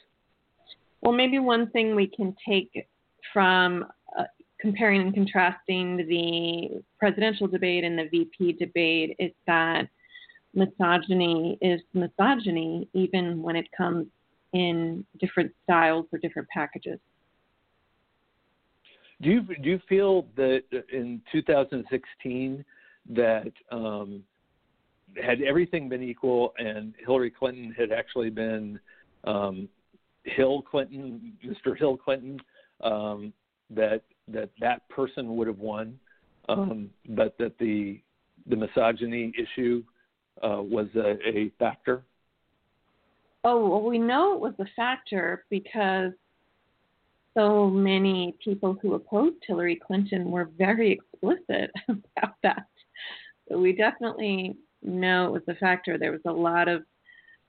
Well, 1.00 1.12
maybe 1.12 1.38
one 1.38 1.68
thing 1.70 1.94
we 1.94 2.06
can 2.06 2.34
take 2.48 2.87
from 3.32 3.84
uh, 4.18 4.24
comparing 4.60 5.02
and 5.02 5.12
contrasting 5.12 5.96
the 5.96 6.82
presidential 6.98 7.46
debate 7.46 7.84
and 7.84 7.98
the 7.98 8.08
VP 8.10 8.54
debate 8.54 9.16
is 9.18 9.32
that 9.46 9.88
misogyny 10.54 11.58
is 11.60 11.80
misogyny, 11.92 12.88
even 12.94 13.42
when 13.42 13.56
it 13.56 13.66
comes 13.76 14.06
in 14.52 15.04
different 15.20 15.52
styles 15.64 16.06
or 16.12 16.18
different 16.18 16.48
packages. 16.48 16.98
Do 19.20 19.30
you 19.30 19.42
do 19.42 19.70
you 19.70 19.80
feel 19.88 20.26
that 20.37 20.62
in 20.92 21.20
2016 21.32 22.64
that 23.10 23.52
um, 23.70 24.22
had 25.22 25.42
everything 25.42 25.88
been 25.88 26.03
equal 26.03 26.53
and 26.59 26.94
Hillary 26.98 27.31
Clinton 27.31 27.74
had 27.77 27.92
actually 27.92 28.31
been 28.31 28.79
um, 29.24 29.68
Hill 30.24 30.62
Clinton, 30.62 31.35
Mr. 31.44 31.77
Hill 31.77 31.96
Clinton, 31.96 32.40
um, 32.83 33.33
that 33.70 34.03
that 34.29 34.50
that 34.61 34.88
person 34.88 35.37
would 35.37 35.46
have 35.46 35.59
won, 35.59 35.98
um, 36.48 36.90
but 37.11 37.37
that 37.38 37.59
the 37.59 38.00
the 38.46 38.57
misogyny 38.57 39.33
issue 39.38 39.83
uh, 40.42 40.62
was 40.62 40.88
a, 40.96 41.16
a 41.27 41.50
factor. 41.59 42.03
Oh 43.44 43.68
well, 43.68 43.83
we 43.83 43.98
know 43.98 44.35
it 44.35 44.40
was 44.40 44.55
a 44.59 44.66
factor 44.77 45.44
because 45.50 46.12
so 47.35 47.68
many 47.68 48.35
people 48.42 48.79
who 48.81 48.94
opposed 48.94 49.37
Hillary 49.46 49.77
Clinton 49.77 50.31
were 50.31 50.50
very 50.57 50.92
explicit 50.92 51.70
about 51.88 52.35
that. 52.42 52.66
So 53.48 53.59
we 53.59 53.72
definitely 53.72 54.57
no, 54.85 55.27
it 55.27 55.33
was 55.33 55.42
a 55.49 55.55
factor. 55.55 55.99
There 55.99 56.12
was 56.12 56.20
a 56.27 56.33
lot 56.33 56.68
of 56.68 56.85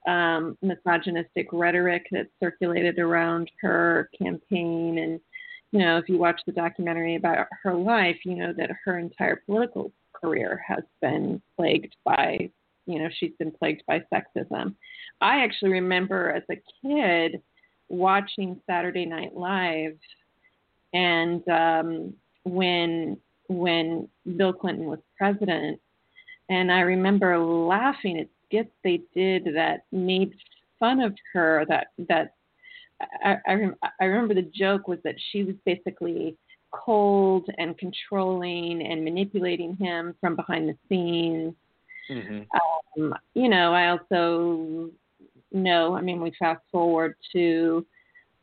um, 0.07 0.57
misogynistic 0.61 1.47
rhetoric 1.51 2.07
that 2.11 2.27
circulated 2.39 2.99
around 2.99 3.49
her 3.61 4.09
campaign. 4.17 4.99
And, 4.99 5.19
you 5.71 5.79
know, 5.79 5.97
if 5.97 6.07
you 6.07 6.17
watch 6.17 6.39
the 6.45 6.51
documentary 6.51 7.15
about 7.15 7.47
her 7.63 7.73
life, 7.73 8.17
you 8.23 8.35
know 8.35 8.53
that 8.53 8.69
her 8.85 8.99
entire 8.99 9.41
political 9.45 9.91
career 10.13 10.63
has 10.65 10.83
been 11.01 11.41
plagued 11.55 11.95
by, 12.05 12.49
you 12.85 12.99
know, 12.99 13.09
she's 13.17 13.33
been 13.39 13.51
plagued 13.51 13.83
by 13.87 14.03
sexism. 14.13 14.75
I 15.21 15.43
actually 15.43 15.71
remember 15.71 16.31
as 16.31 16.43
a 16.51 16.61
kid 16.81 17.41
watching 17.89 18.61
Saturday 18.67 19.05
Night 19.05 19.35
Live, 19.35 19.97
and 20.93 21.47
um, 21.49 22.13
when 22.43 23.17
when 23.47 24.07
Bill 24.37 24.53
Clinton 24.53 24.85
was 24.85 24.99
president, 25.17 25.79
and 26.49 26.71
I 26.71 26.81
remember 26.81 27.37
laughing 27.39 28.19
at 28.19 28.27
skits 28.45 28.71
they 28.83 29.01
did 29.13 29.45
that 29.55 29.85
made 29.91 30.35
fun 30.79 31.01
of 31.01 31.15
her. 31.33 31.65
That 31.67 31.87
that 32.09 32.35
I 33.23 33.37
I, 33.47 33.57
I 33.99 34.05
remember 34.05 34.33
the 34.33 34.49
joke 34.53 34.87
was 34.87 34.99
that 35.03 35.15
she 35.31 35.43
was 35.43 35.55
basically 35.65 36.37
cold 36.71 37.49
and 37.57 37.77
controlling 37.77 38.85
and 38.85 39.03
manipulating 39.03 39.75
him 39.75 40.15
from 40.19 40.35
behind 40.35 40.69
the 40.69 40.77
scenes. 40.89 41.53
Mm-hmm. 42.09 43.01
Um, 43.01 43.15
you 43.33 43.49
know, 43.49 43.73
I 43.73 43.89
also 43.89 44.89
know, 45.51 45.95
I 45.95 46.01
mean, 46.01 46.21
we 46.21 46.31
fast 46.37 46.61
forward 46.71 47.15
to, 47.33 47.85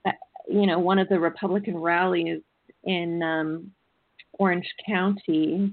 uh, 0.07 0.13
you 0.49 0.67
know, 0.67 0.79
one 0.79 0.99
of 0.99 1.09
the 1.09 1.21
Republican 1.21 1.77
rallies 1.77 2.41
in 2.85 3.23
um, 3.23 3.71
Orange 4.33 4.69
County. 4.87 5.73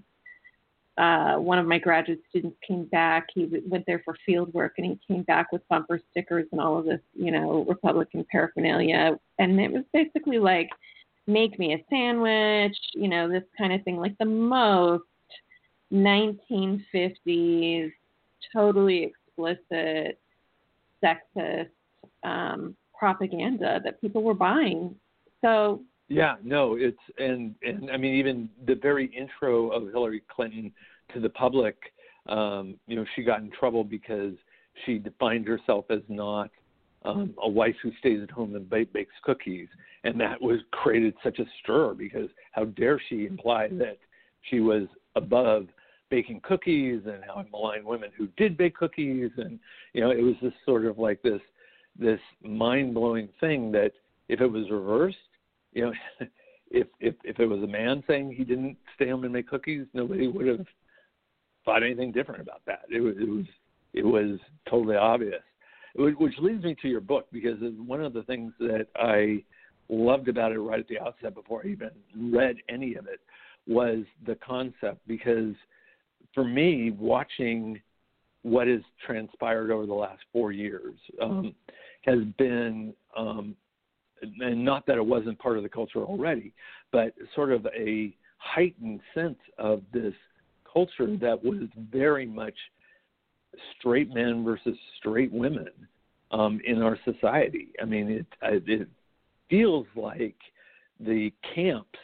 Uh, 0.99 1.38
one 1.38 1.57
of 1.57 1.65
my 1.65 1.79
graduate 1.79 2.19
students 2.29 2.57
came 2.67 2.83
back. 2.85 3.27
He 3.33 3.49
went 3.65 3.85
there 3.88 4.01
for 4.03 4.17
field 4.25 4.53
work, 4.53 4.73
and 4.77 4.85
he 4.85 4.99
came 5.07 5.23
back 5.23 5.53
with 5.53 5.65
bumper 5.69 6.01
stickers 6.12 6.45
and 6.51 6.59
all 6.59 6.77
of 6.77 6.83
this, 6.83 6.99
you 7.13 7.31
know, 7.31 7.65
Republican 7.69 8.25
paraphernalia. 8.29 9.17
And 9.39 9.57
it 9.62 9.71
was 9.71 9.85
basically 9.93 10.39
like, 10.39 10.69
make 11.25 11.57
me 11.57 11.73
a 11.73 11.85
sandwich, 11.89 12.75
you 12.93 13.07
know, 13.07 13.29
this 13.29 13.45
kind 13.57 13.71
of 13.71 13.81
thing, 13.83 13.95
like 13.95 14.17
the 14.17 14.25
most 14.25 15.03
1950s, 15.93 17.93
totally 18.53 19.03
explicit, 19.03 20.19
sexist 21.01 21.69
um, 22.23 22.75
propaganda 22.97 23.79
that 23.85 24.01
people 24.01 24.21
were 24.21 24.33
buying. 24.33 24.93
So 25.41 25.81
yeah, 26.09 26.35
no, 26.43 26.75
it's 26.75 26.97
and 27.19 27.53
and 27.62 27.89
I 27.91 27.97
mean 27.97 28.15
even 28.15 28.49
the 28.65 28.75
very 28.75 29.05
intro 29.15 29.69
of 29.69 29.93
Hillary 29.93 30.23
Clinton 30.27 30.73
to 31.13 31.19
the 31.19 31.29
public, 31.29 31.75
um, 32.27 32.75
you 32.87 32.95
know, 32.95 33.05
she 33.15 33.23
got 33.23 33.41
in 33.41 33.51
trouble 33.51 33.83
because 33.83 34.33
she 34.85 34.97
defined 34.97 35.47
herself 35.47 35.85
as 35.89 36.01
not 36.07 36.49
um, 37.03 37.33
a 37.41 37.49
wife 37.49 37.75
who 37.81 37.91
stays 37.99 38.21
at 38.21 38.29
home 38.29 38.55
and 38.55 38.69
bake, 38.69 38.91
bakes 38.93 39.13
cookies, 39.23 39.67
and 40.03 40.19
that 40.19 40.41
was 40.41 40.59
created 40.71 41.13
such 41.23 41.39
a 41.39 41.45
stir 41.61 41.93
because 41.93 42.29
how 42.51 42.65
dare 42.65 43.01
she 43.09 43.25
imply 43.25 43.67
that 43.69 43.97
she 44.49 44.59
was 44.59 44.83
above 45.15 45.67
baking 46.09 46.41
cookies 46.41 47.01
and 47.05 47.23
how 47.25 47.35
I 47.35 47.45
malign 47.51 47.85
women 47.85 48.09
who 48.17 48.27
did 48.37 48.57
bake 48.57 48.75
cookies, 48.75 49.31
and 49.37 49.59
you 49.93 50.01
know, 50.01 50.11
it 50.11 50.21
was 50.21 50.35
this 50.41 50.53
sort 50.65 50.85
of 50.85 50.97
like 50.97 51.21
this 51.21 51.41
this 51.97 52.19
mind 52.43 52.93
blowing 52.93 53.29
thing 53.39 53.71
that 53.71 53.91
if 54.27 54.41
it 54.41 54.47
was 54.47 54.69
reversed 54.69 55.17
you 55.73 55.83
know, 55.83 55.93
if 56.71 56.87
if 56.99 57.15
if 57.23 57.39
it 57.39 57.45
was 57.45 57.63
a 57.63 57.67
man 57.67 58.03
saying 58.07 58.33
he 58.35 58.43
didn't 58.43 58.77
stay 58.95 59.09
home 59.09 59.23
and 59.23 59.33
make 59.33 59.47
cookies, 59.47 59.85
nobody 59.93 60.27
would 60.27 60.47
have 60.47 60.65
thought 61.69 61.84
anything 61.84 62.12
different 62.12 62.41
about 62.41 62.62
that. 62.65 62.82
It 62.89 62.99
was 62.99 63.15
it 63.19 63.29
was 63.29 63.45
it 63.93 64.05
was 64.05 64.39
totally 64.69 64.95
obvious. 64.95 65.41
Which 65.95 66.34
leads 66.39 66.63
me 66.63 66.75
to 66.82 66.88
your 66.88 67.01
book 67.01 67.27
because 67.32 67.58
one 67.86 68.03
of 68.03 68.13
the 68.13 68.23
things 68.23 68.53
that 68.60 68.88
I 68.95 69.43
loved 69.89 70.27
about 70.29 70.51
it 70.51 70.60
right 70.60 70.79
at 70.79 70.88
the 70.88 70.99
outset 70.99 71.34
before 71.34 71.63
I 71.65 71.69
even 71.69 71.89
read 72.32 72.58
any 72.69 72.95
of 72.95 73.08
it 73.08 73.19
was 73.67 74.03
the 74.25 74.36
concept 74.36 74.99
because 75.08 75.55
for 76.34 76.43
me 76.43 76.91
watching 76.91 77.82
what 78.43 78.67
has 78.67 78.82
transpired 79.05 79.71
over 79.71 79.86
the 79.86 79.93
last 79.93 80.21
four 80.32 80.51
years 80.51 80.95
um, 81.21 81.53
has 82.05 82.19
been 82.38 82.93
um, 83.17 83.55
and 84.21 84.63
not 84.63 84.86
that 84.86 84.97
it 84.97 85.05
wasn't 85.05 85.38
part 85.39 85.58
of 85.58 85.63
the 85.63 85.69
culture 85.69 86.03
already, 86.03 86.53
but 86.91 87.13
sort 87.36 87.51
of 87.51 87.65
a 87.67 88.15
heightened 88.38 88.99
sense 89.13 89.39
of 89.58 89.82
this 89.91 90.13
culture 90.79 91.17
that 91.17 91.43
was 91.43 91.67
very 91.91 92.25
much 92.25 92.55
straight 93.77 94.13
men 94.13 94.43
versus 94.43 94.77
straight 94.97 95.31
women 95.31 95.69
um, 96.31 96.59
in 96.65 96.81
our 96.81 96.97
society. 97.03 97.69
I 97.81 97.85
mean, 97.85 98.09
it 98.09 98.25
it 98.41 98.87
feels 99.49 99.87
like 99.95 100.35
the 100.99 101.31
camps 101.55 101.99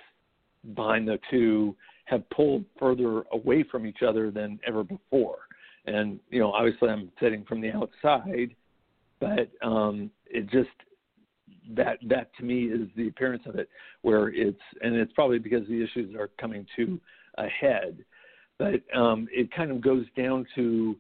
behind 0.75 1.07
the 1.07 1.19
two 1.29 1.75
have 2.05 2.27
pulled 2.29 2.65
further 2.79 3.23
away 3.31 3.63
from 3.63 3.85
each 3.85 4.01
other 4.07 4.31
than 4.31 4.59
ever 4.67 4.83
before. 4.83 5.38
And 5.85 6.19
you 6.29 6.39
know, 6.39 6.51
obviously, 6.51 6.89
I'm 6.89 7.11
sitting 7.21 7.45
from 7.45 7.61
the 7.61 7.71
outside, 7.71 8.55
but 9.19 9.49
um, 9.61 10.09
it 10.25 10.49
just 10.49 10.69
that 11.75 11.99
that 12.07 12.35
to 12.38 12.43
me 12.43 12.65
is 12.65 12.89
the 12.95 13.07
appearance 13.07 13.43
of 13.45 13.55
it, 13.55 13.69
where 14.01 14.29
it's 14.29 14.59
and 14.81 14.95
it's 14.95 15.13
probably 15.13 15.39
because 15.39 15.67
the 15.67 15.81
issues 15.83 16.15
are 16.15 16.29
coming 16.39 16.65
to 16.75 16.99
a 17.38 17.47
head, 17.47 17.97
but 18.57 18.81
um, 18.95 19.27
it 19.31 19.51
kind 19.51 19.71
of 19.71 19.81
goes 19.81 20.05
down 20.17 20.45
to 20.55 20.95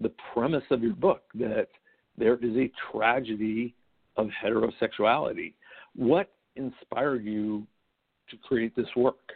the 0.00 0.12
premise 0.32 0.64
of 0.70 0.82
your 0.82 0.94
book 0.94 1.22
that 1.34 1.68
there 2.16 2.34
is 2.34 2.56
a 2.56 2.70
tragedy 2.90 3.74
of 4.16 4.28
heterosexuality. 4.42 5.54
What 5.94 6.30
inspired 6.56 7.24
you 7.24 7.66
to 8.30 8.36
create 8.36 8.74
this 8.76 8.88
work? 8.96 9.32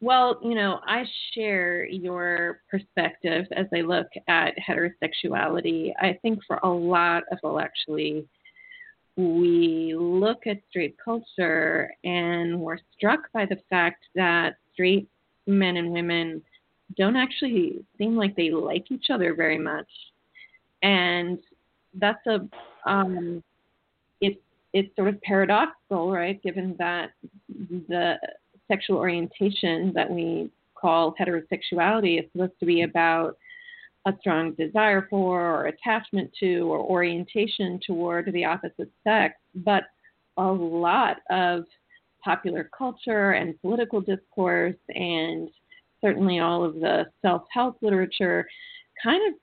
Well, 0.00 0.38
you 0.42 0.54
know, 0.54 0.80
I 0.86 1.04
share 1.32 1.86
your 1.86 2.60
perspective 2.70 3.46
as 3.56 3.66
I 3.74 3.80
look 3.80 4.08
at 4.28 4.54
heterosexuality. 4.58 5.92
I 5.98 6.18
think 6.20 6.40
for 6.46 6.58
a 6.62 6.68
lot 6.68 7.22
of, 7.32 7.38
well, 7.42 7.58
actually, 7.58 8.26
we 9.16 9.94
look 9.96 10.46
at 10.46 10.58
straight 10.68 10.96
culture 11.02 11.90
and 12.02 12.60
we're 12.60 12.78
struck 12.94 13.20
by 13.32 13.46
the 13.46 13.58
fact 13.70 14.04
that 14.14 14.56
straight 14.72 15.08
men 15.46 15.76
and 15.76 15.90
women 15.90 16.42
don't 16.96 17.16
actually 17.16 17.84
seem 17.98 18.16
like 18.16 18.36
they 18.36 18.50
like 18.50 18.90
each 18.90 19.06
other 19.10 19.34
very 19.34 19.58
much. 19.58 19.88
And 20.82 21.38
that's 21.94 22.26
a 22.26 22.46
um, 22.86 23.42
it's 24.20 24.40
it's 24.72 24.94
sort 24.96 25.08
of 25.08 25.20
paradoxical, 25.22 26.12
right? 26.12 26.42
Given 26.42 26.74
that 26.78 27.12
the 27.88 28.18
sexual 28.68 28.98
orientation 28.98 29.92
that 29.94 30.10
we 30.10 30.50
call 30.74 31.14
heterosexuality 31.18 32.18
is 32.20 32.30
supposed 32.32 32.58
to 32.60 32.66
be 32.66 32.82
about 32.82 33.36
a 34.06 34.12
strong 34.20 34.52
desire 34.52 35.06
for 35.08 35.40
or 35.40 35.66
attachment 35.66 36.30
to 36.40 36.70
or 36.70 36.78
orientation 36.78 37.80
toward 37.86 38.30
the 38.32 38.44
opposite 38.44 38.90
sex, 39.02 39.34
but 39.54 39.84
a 40.36 40.44
lot 40.44 41.18
of 41.30 41.64
popular 42.24 42.70
culture 42.76 43.32
and 43.32 43.60
political 43.60 44.00
discourse 44.00 44.76
and 44.88 45.50
certainly 46.00 46.38
all 46.38 46.64
of 46.64 46.74
the 46.76 47.06
self-help 47.22 47.76
literature 47.82 48.46
kind 49.02 49.22
of 49.32 49.34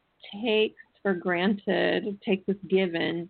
takes 0.41 0.81
for 1.01 1.13
granted, 1.13 2.19
takes 2.25 2.47
as 2.49 2.55
given 2.67 3.29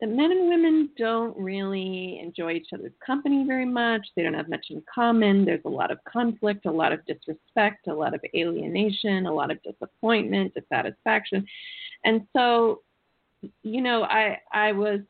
that 0.00 0.08
men 0.08 0.32
and 0.32 0.48
women 0.48 0.88
don't 0.96 1.36
really 1.36 2.18
enjoy 2.22 2.52
each 2.52 2.68
other's 2.72 2.92
company 3.04 3.44
very 3.46 3.66
much. 3.66 4.06
They 4.16 4.22
don't 4.22 4.34
have 4.34 4.48
much 4.48 4.66
in 4.70 4.82
common. 4.92 5.44
There's 5.44 5.64
a 5.66 5.70
lot 5.70 5.90
of 5.90 5.98
conflict, 6.04 6.64
a 6.64 6.70
lot 6.70 6.92
of 6.92 7.04
disrespect, 7.04 7.86
a 7.86 7.92
lot 7.92 8.14
of 8.14 8.20
alienation, 8.34 9.26
a 9.26 9.32
lot 9.32 9.50
of 9.50 9.62
disappointment, 9.62 10.54
dissatisfaction. 10.54 11.46
And 12.04 12.26
so, 12.34 12.80
you 13.62 13.82
know, 13.82 14.04
I 14.04 14.38
I 14.52 14.72
was 14.72 15.00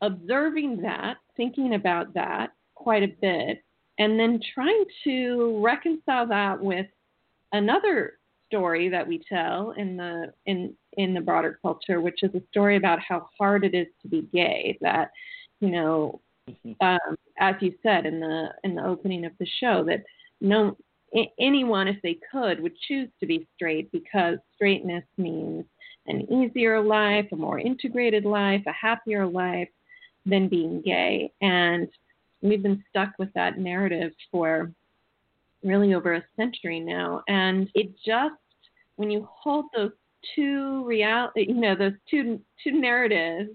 observing 0.00 0.80
that, 0.82 1.18
thinking 1.36 1.74
about 1.74 2.14
that 2.14 2.52
quite 2.76 3.02
a 3.02 3.08
bit, 3.08 3.64
and 3.98 4.18
then 4.18 4.40
trying 4.54 4.84
to 5.02 5.60
reconcile 5.64 6.26
that 6.28 6.60
with 6.60 6.86
another 7.52 8.18
story 8.46 8.88
that 8.88 9.06
we 9.06 9.20
tell 9.28 9.72
in 9.72 9.96
the 9.96 10.32
in 10.46 10.74
in 10.96 11.12
the 11.14 11.20
broader 11.20 11.58
culture, 11.60 12.00
which 12.00 12.22
is 12.22 12.34
a 12.34 12.42
story 12.50 12.76
about 12.76 13.00
how 13.00 13.28
hard 13.36 13.64
it 13.64 13.74
is 13.74 13.88
to 14.02 14.08
be 14.08 14.22
gay. 14.32 14.78
That 14.80 15.10
you 15.60 15.70
know, 15.70 16.20
mm-hmm. 16.48 16.72
um, 16.80 17.16
as 17.38 17.56
you 17.60 17.74
said 17.82 18.06
in 18.06 18.20
the 18.20 18.48
in 18.62 18.76
the 18.76 18.84
opening 18.84 19.24
of 19.24 19.32
the 19.40 19.46
show, 19.60 19.84
that 19.84 20.04
no 20.40 20.76
anyone, 21.38 21.88
if 21.88 22.00
they 22.02 22.18
could, 22.30 22.60
would 22.60 22.76
choose 22.88 23.08
to 23.20 23.26
be 23.26 23.46
straight 23.54 23.90
because 23.92 24.38
straightness 24.54 25.04
means 25.16 25.64
an 26.06 26.20
easier 26.32 26.80
life, 26.80 27.26
a 27.32 27.36
more 27.36 27.58
integrated 27.58 28.24
life, 28.24 28.62
a 28.66 28.72
happier 28.72 29.26
life 29.26 29.68
than 30.24 30.48
being 30.48 30.82
gay. 30.82 31.32
And 31.40 31.88
we've 32.42 32.62
been 32.62 32.82
stuck 32.88 33.12
with 33.18 33.32
that 33.34 33.58
narrative 33.58 34.12
for 34.30 34.72
really 35.62 35.94
over 35.94 36.14
a 36.14 36.24
century 36.36 36.80
now. 36.80 37.22
And 37.28 37.68
it 37.74 37.94
just, 38.04 38.34
when 38.96 39.10
you 39.10 39.28
hold 39.30 39.66
those 39.74 39.92
two 40.34 40.84
real, 40.84 41.30
you 41.36 41.54
know, 41.54 41.74
those 41.74 41.92
two 42.10 42.40
two 42.62 42.72
narratives 42.72 43.50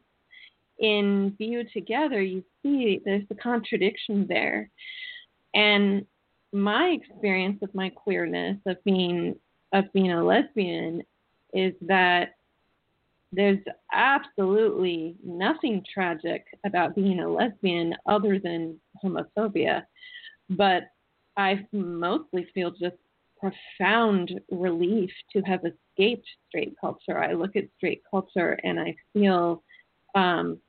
in 0.80 1.34
view 1.38 1.64
together, 1.74 2.22
you 2.22 2.44
see 2.64 3.02
there's 3.06 3.24
a 3.30 3.36
contradiction 3.36 4.26
there. 4.28 4.70
And 5.54 6.06
my 6.54 6.88
experience 6.90 7.60
of 7.62 7.74
my 7.74 7.90
queerness 7.90 8.58
of 8.66 8.84
being 8.84 9.36
of 9.74 9.92
being 9.94 10.12
a 10.12 10.24
lesbian 10.24 11.02
is 11.54 11.74
that 11.82 12.36
there's 13.32 13.60
absolutely 13.94 15.16
nothing 15.24 15.84
tragic 15.92 16.46
about 16.66 16.96
being 16.96 17.20
a 17.20 17.30
lesbian 17.30 17.96
other 18.06 18.40
than 18.40 18.80
homophobia. 19.04 19.84
But 20.50 20.84
I 21.38 21.66
mostly 21.72 22.48
feel 22.54 22.72
just 22.72 22.98
profound 23.40 24.40
relief 24.52 25.10
to 25.34 25.42
have 25.42 25.62
escaped 25.66 26.28
straight 26.48 26.76
culture. 26.80 27.18
I 27.18 27.34
look 27.34 27.56
at 27.56 27.66
straight 27.78 28.04
culture 28.10 28.60
and 28.64 28.80
I 28.80 28.96
feel 29.14 29.64
um, 30.14 30.60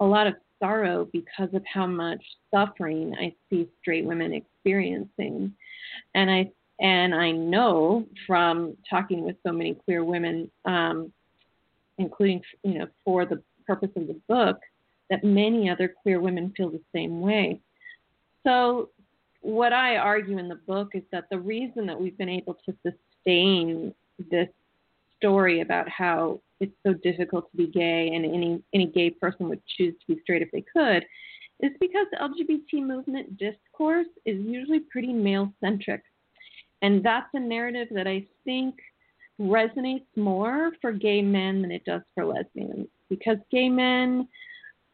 a 0.00 0.04
lot 0.04 0.26
of 0.26 0.34
sorrow 0.60 1.08
because 1.12 1.52
of 1.52 1.62
how 1.72 1.86
much 1.86 2.22
suffering 2.52 3.14
I 3.20 3.34
see 3.50 3.68
straight 3.80 4.04
women 4.04 4.32
experiencing. 4.32 5.52
And 6.14 6.30
I 6.30 6.50
and 6.80 7.14
I 7.14 7.30
know 7.30 8.06
from 8.26 8.76
talking 8.90 9.24
with 9.24 9.36
so 9.46 9.52
many 9.52 9.74
queer 9.74 10.02
women, 10.02 10.50
um, 10.64 11.12
including 11.98 12.42
you 12.62 12.78
know 12.78 12.86
for 13.04 13.24
the 13.26 13.42
purpose 13.66 13.90
of 13.96 14.06
the 14.06 14.20
book, 14.28 14.58
that 15.10 15.24
many 15.24 15.70
other 15.70 15.88
queer 15.88 16.20
women 16.20 16.52
feel 16.56 16.70
the 16.70 16.80
same 16.94 17.20
way. 17.20 17.60
So 18.46 18.90
what 19.40 19.72
I 19.72 19.96
argue 19.96 20.38
in 20.38 20.48
the 20.48 20.54
book 20.54 20.90
is 20.94 21.02
that 21.12 21.24
the 21.30 21.38
reason 21.38 21.86
that 21.86 22.00
we've 22.00 22.16
been 22.16 22.28
able 22.28 22.56
to 22.66 22.74
sustain 22.82 23.94
this 24.30 24.48
story 25.18 25.60
about 25.60 25.88
how 25.88 26.40
it's 26.60 26.74
so 26.86 26.94
difficult 26.94 27.50
to 27.50 27.56
be 27.56 27.66
gay 27.66 28.10
and 28.14 28.24
any 28.24 28.62
any 28.72 28.86
gay 28.86 29.10
person 29.10 29.48
would 29.48 29.60
choose 29.66 29.94
to 30.00 30.14
be 30.14 30.20
straight 30.22 30.42
if 30.42 30.50
they 30.50 30.64
could 30.72 31.04
is 31.60 31.72
because 31.80 32.06
the 32.10 32.18
LGBT 32.18 32.84
movement 32.84 33.38
discourse 33.38 34.08
is 34.24 34.38
usually 34.44 34.80
pretty 34.80 35.12
male 35.12 35.52
centric. 35.60 36.02
And 36.82 37.02
that's 37.02 37.28
a 37.32 37.40
narrative 37.40 37.88
that 37.92 38.06
I 38.06 38.26
think 38.44 38.74
resonates 39.40 40.06
more 40.16 40.70
for 40.80 40.92
gay 40.92 41.20
men 41.20 41.62
than 41.62 41.72
it 41.72 41.84
does 41.84 42.02
for 42.14 42.24
lesbians 42.24 42.86
because 43.08 43.38
gay 43.50 43.68
men 43.68 44.28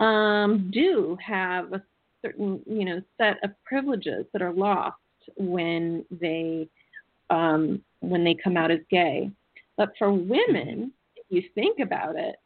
um, 0.01 0.71
do 0.73 1.17
have 1.25 1.73
a 1.73 1.83
certain 2.23 2.61
you 2.67 2.85
know 2.85 3.03
set 3.19 3.37
of 3.45 3.51
privileges 3.65 4.25
that 4.33 4.43
are 4.43 4.53
lost 4.53 4.97
when 5.37 6.05
they 6.11 6.69
um, 7.29 7.83
when 8.01 8.25
they 8.25 8.35
come 8.35 8.57
out 8.57 8.71
as 8.71 8.81
gay. 8.91 9.31
But 9.77 9.93
for 9.99 10.13
women, 10.13 10.93
if 11.17 11.25
you 11.29 11.43
think 11.55 11.79
about 11.79 12.17
it, 12.17 12.37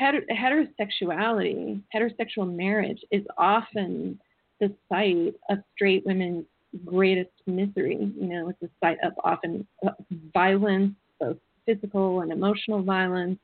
heterosexuality, 0.00 1.80
heterosexual 1.94 2.54
marriage 2.54 3.02
is 3.10 3.24
often 3.38 4.20
the 4.60 4.74
site 4.88 5.34
of 5.48 5.58
straight 5.74 6.04
women's 6.04 6.44
greatest 6.84 7.30
misery. 7.46 8.12
You 8.20 8.26
know, 8.26 8.48
it's 8.48 8.62
a 8.62 8.68
site 8.80 8.98
of 9.02 9.12
often 9.24 9.66
uh, 9.86 9.90
violence, 10.32 10.94
both 11.18 11.36
physical 11.66 12.20
and 12.20 12.32
emotional 12.32 12.82
violence, 12.82 13.38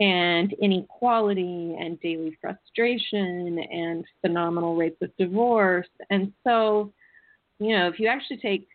and 0.00 0.52
inequality 0.54 1.76
and 1.78 2.00
daily 2.00 2.36
frustration 2.40 3.58
and 3.70 4.04
phenomenal 4.20 4.76
rates 4.76 5.00
of 5.02 5.10
divorce. 5.16 5.88
And 6.10 6.32
so, 6.44 6.92
you 7.58 7.76
know, 7.76 7.88
if 7.88 8.00
you 8.00 8.08
actually 8.08 8.38
take 8.38 8.66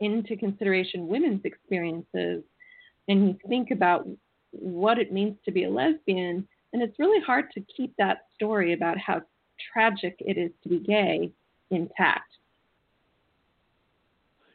into 0.00 0.36
consideration 0.36 1.08
women's 1.08 1.44
experiences 1.44 2.42
and 3.08 3.28
you 3.28 3.38
think 3.48 3.70
about 3.70 4.06
what 4.50 4.98
it 4.98 5.12
means 5.12 5.36
to 5.44 5.50
be 5.50 5.64
a 5.64 5.70
lesbian, 5.70 6.46
and 6.72 6.82
it's 6.82 6.98
really 6.98 7.22
hard 7.24 7.50
to 7.52 7.60
keep 7.74 7.94
that 7.98 8.26
story 8.34 8.74
about 8.74 8.98
how 8.98 9.22
tragic 9.72 10.16
it 10.20 10.36
is 10.36 10.50
to 10.62 10.68
be 10.68 10.78
gay 10.80 11.30
intact. 11.70 12.37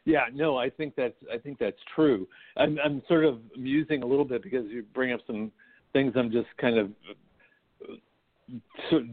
Yeah, 0.04 0.24
no, 0.32 0.58
I 0.58 0.68
think 0.68 0.94
that's 0.96 1.14
I 1.32 1.38
think 1.38 1.58
that's 1.58 1.78
true. 1.94 2.28
I'm 2.56 2.78
I'm 2.84 3.02
sort 3.08 3.24
of 3.24 3.40
musing 3.56 4.02
a 4.02 4.06
little 4.06 4.24
bit 4.24 4.42
because 4.42 4.66
you 4.68 4.84
bring 4.94 5.12
up 5.12 5.20
some 5.26 5.50
things 5.92 6.12
I'm 6.16 6.30
just 6.30 6.48
kind 6.60 6.78
of 6.78 6.90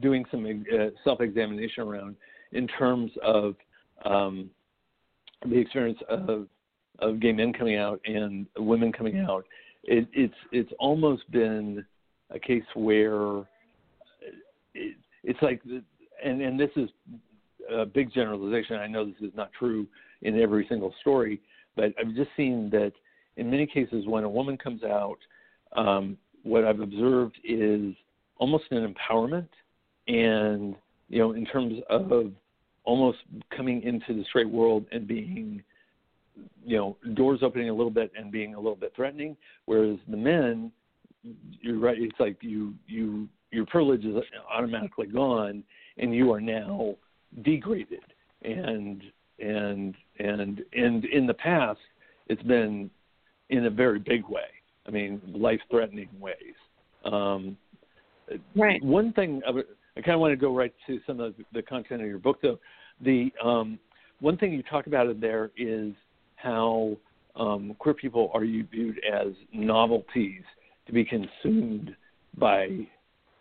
doing 0.01 0.25
some 0.29 0.45
uh, 0.45 0.87
self-examination 1.03 1.83
around 1.83 2.15
in 2.51 2.67
terms 2.67 3.11
of 3.23 3.55
um, 4.03 4.49
the 5.47 5.57
experience 5.57 5.99
of 6.09 6.47
of 6.99 7.19
gay 7.19 7.31
men 7.31 7.53
coming 7.53 7.77
out 7.77 7.99
and 8.05 8.45
women 8.57 8.91
coming 8.91 9.19
out. 9.19 9.45
It, 9.83 10.07
it's 10.13 10.33
it's 10.51 10.71
almost 10.79 11.29
been 11.31 11.85
a 12.29 12.39
case 12.39 12.63
where 12.75 13.39
it, 14.73 14.97
it's 15.23 15.41
like, 15.41 15.61
and 16.23 16.41
and 16.41 16.59
this 16.59 16.69
is 16.75 16.89
a 17.73 17.85
big 17.85 18.13
generalization. 18.13 18.75
I 18.75 18.87
know 18.87 19.05
this 19.05 19.15
is 19.21 19.31
not 19.35 19.51
true 19.57 19.87
in 20.21 20.39
every 20.39 20.65
single 20.69 20.93
story, 21.01 21.41
but 21.75 21.93
I've 21.99 22.15
just 22.15 22.29
seen 22.37 22.69
that 22.71 22.93
in 23.37 23.49
many 23.49 23.65
cases 23.65 24.05
when 24.07 24.23
a 24.23 24.29
woman 24.29 24.57
comes 24.57 24.83
out, 24.83 25.17
um, 25.75 26.17
what 26.43 26.65
I've 26.65 26.79
observed 26.79 27.37
is 27.43 27.93
almost 28.37 28.65
an 28.71 28.93
empowerment, 28.93 29.47
and 30.07 30.75
you 31.09 31.19
know, 31.19 31.33
in 31.33 31.45
terms 31.45 31.81
of 31.89 32.31
almost 32.83 33.19
coming 33.55 33.83
into 33.83 34.13
the 34.13 34.23
straight 34.25 34.49
world 34.49 34.85
and 34.91 35.07
being, 35.07 35.61
you 36.65 36.77
know, 36.77 36.97
doors 37.13 37.39
opening 37.43 37.69
a 37.69 37.73
little 37.73 37.91
bit 37.91 38.11
and 38.17 38.31
being 38.31 38.55
a 38.55 38.57
little 38.57 38.75
bit 38.75 38.93
threatening, 38.95 39.37
whereas 39.65 39.97
the 40.09 40.17
men, 40.17 40.71
you're 41.61 41.79
right, 41.79 41.97
it's 41.99 42.19
like 42.19 42.37
you 42.41 42.73
you 42.87 43.27
your 43.51 43.65
privilege 43.65 44.05
is 44.05 44.15
automatically 44.51 45.07
gone, 45.07 45.63
and 45.97 46.15
you 46.15 46.31
are 46.31 46.41
now 46.41 46.95
degraded, 47.43 47.99
and 48.43 49.03
and 49.39 49.95
and 50.19 50.61
and 50.73 51.05
in 51.05 51.27
the 51.27 51.33
past, 51.33 51.79
it's 52.27 52.43
been 52.43 52.89
in 53.49 53.65
a 53.65 53.69
very 53.69 53.99
big 53.99 54.27
way 54.27 54.43
I 54.87 54.91
mean, 54.91 55.21
life-threatening 55.33 56.09
ways. 56.19 56.35
Um, 57.05 57.57
right. 58.55 58.83
One 58.83 59.13
thing 59.13 59.41
I, 59.47 59.51
I 59.97 60.01
kind 60.01 60.15
of 60.15 60.19
want 60.19 60.31
to 60.31 60.37
go 60.37 60.55
right 60.55 60.73
to 60.87 60.99
some 61.05 61.19
of 61.19 61.35
the 61.53 61.61
content 61.61 62.01
of 62.01 62.07
your 62.07 62.19
book, 62.19 62.39
though. 62.41 62.59
The 63.03 63.31
um, 63.43 63.79
one 64.19 64.37
thing 64.37 64.53
you 64.53 64.63
talk 64.63 64.87
about 64.87 65.07
in 65.07 65.19
there 65.19 65.51
is 65.57 65.93
how 66.35 66.97
um, 67.35 67.75
queer 67.79 67.93
people 67.93 68.31
are 68.33 68.41
viewed 68.41 68.99
as 69.11 69.33
novelties 69.53 70.43
to 70.87 70.93
be 70.93 71.05
consumed 71.05 71.95
by 72.37 72.87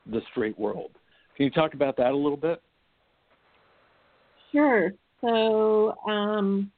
the 0.06 0.20
straight 0.30 0.58
world. 0.58 0.90
Can 1.36 1.44
you 1.44 1.50
talk 1.50 1.74
about 1.74 1.96
that 1.96 2.12
a 2.12 2.16
little 2.16 2.36
bit? 2.36 2.62
Sure. 4.52 4.92
So, 5.20 5.96
um, 6.08 6.70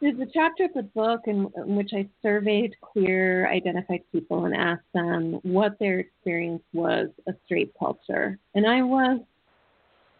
there's 0.00 0.18
a 0.20 0.26
chapter 0.32 0.64
of 0.64 0.74
the 0.74 0.82
book 0.82 1.22
in, 1.26 1.50
in, 1.56 1.76
which 1.76 1.92
I 1.94 2.06
surveyed 2.22 2.74
queer 2.80 3.50
identified 3.50 4.02
people 4.12 4.44
and 4.44 4.54
asked 4.54 4.92
them 4.92 5.40
what 5.42 5.78
their 5.78 6.00
experience 6.00 6.62
was 6.72 7.08
of 7.26 7.34
straight 7.46 7.72
culture. 7.78 8.38
And 8.54 8.66
I 8.66 8.82
was 8.82 9.20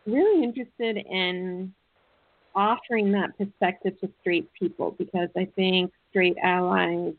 really 0.06 0.42
interested 0.42 0.96
in 0.96 1.74
offering 2.54 3.12
that 3.12 3.36
perspective 3.36 4.00
to 4.00 4.10
straight 4.20 4.48
people 4.54 4.92
because 4.98 5.28
I 5.36 5.46
think 5.56 5.92
straight 6.10 6.36
allies, 6.42 7.12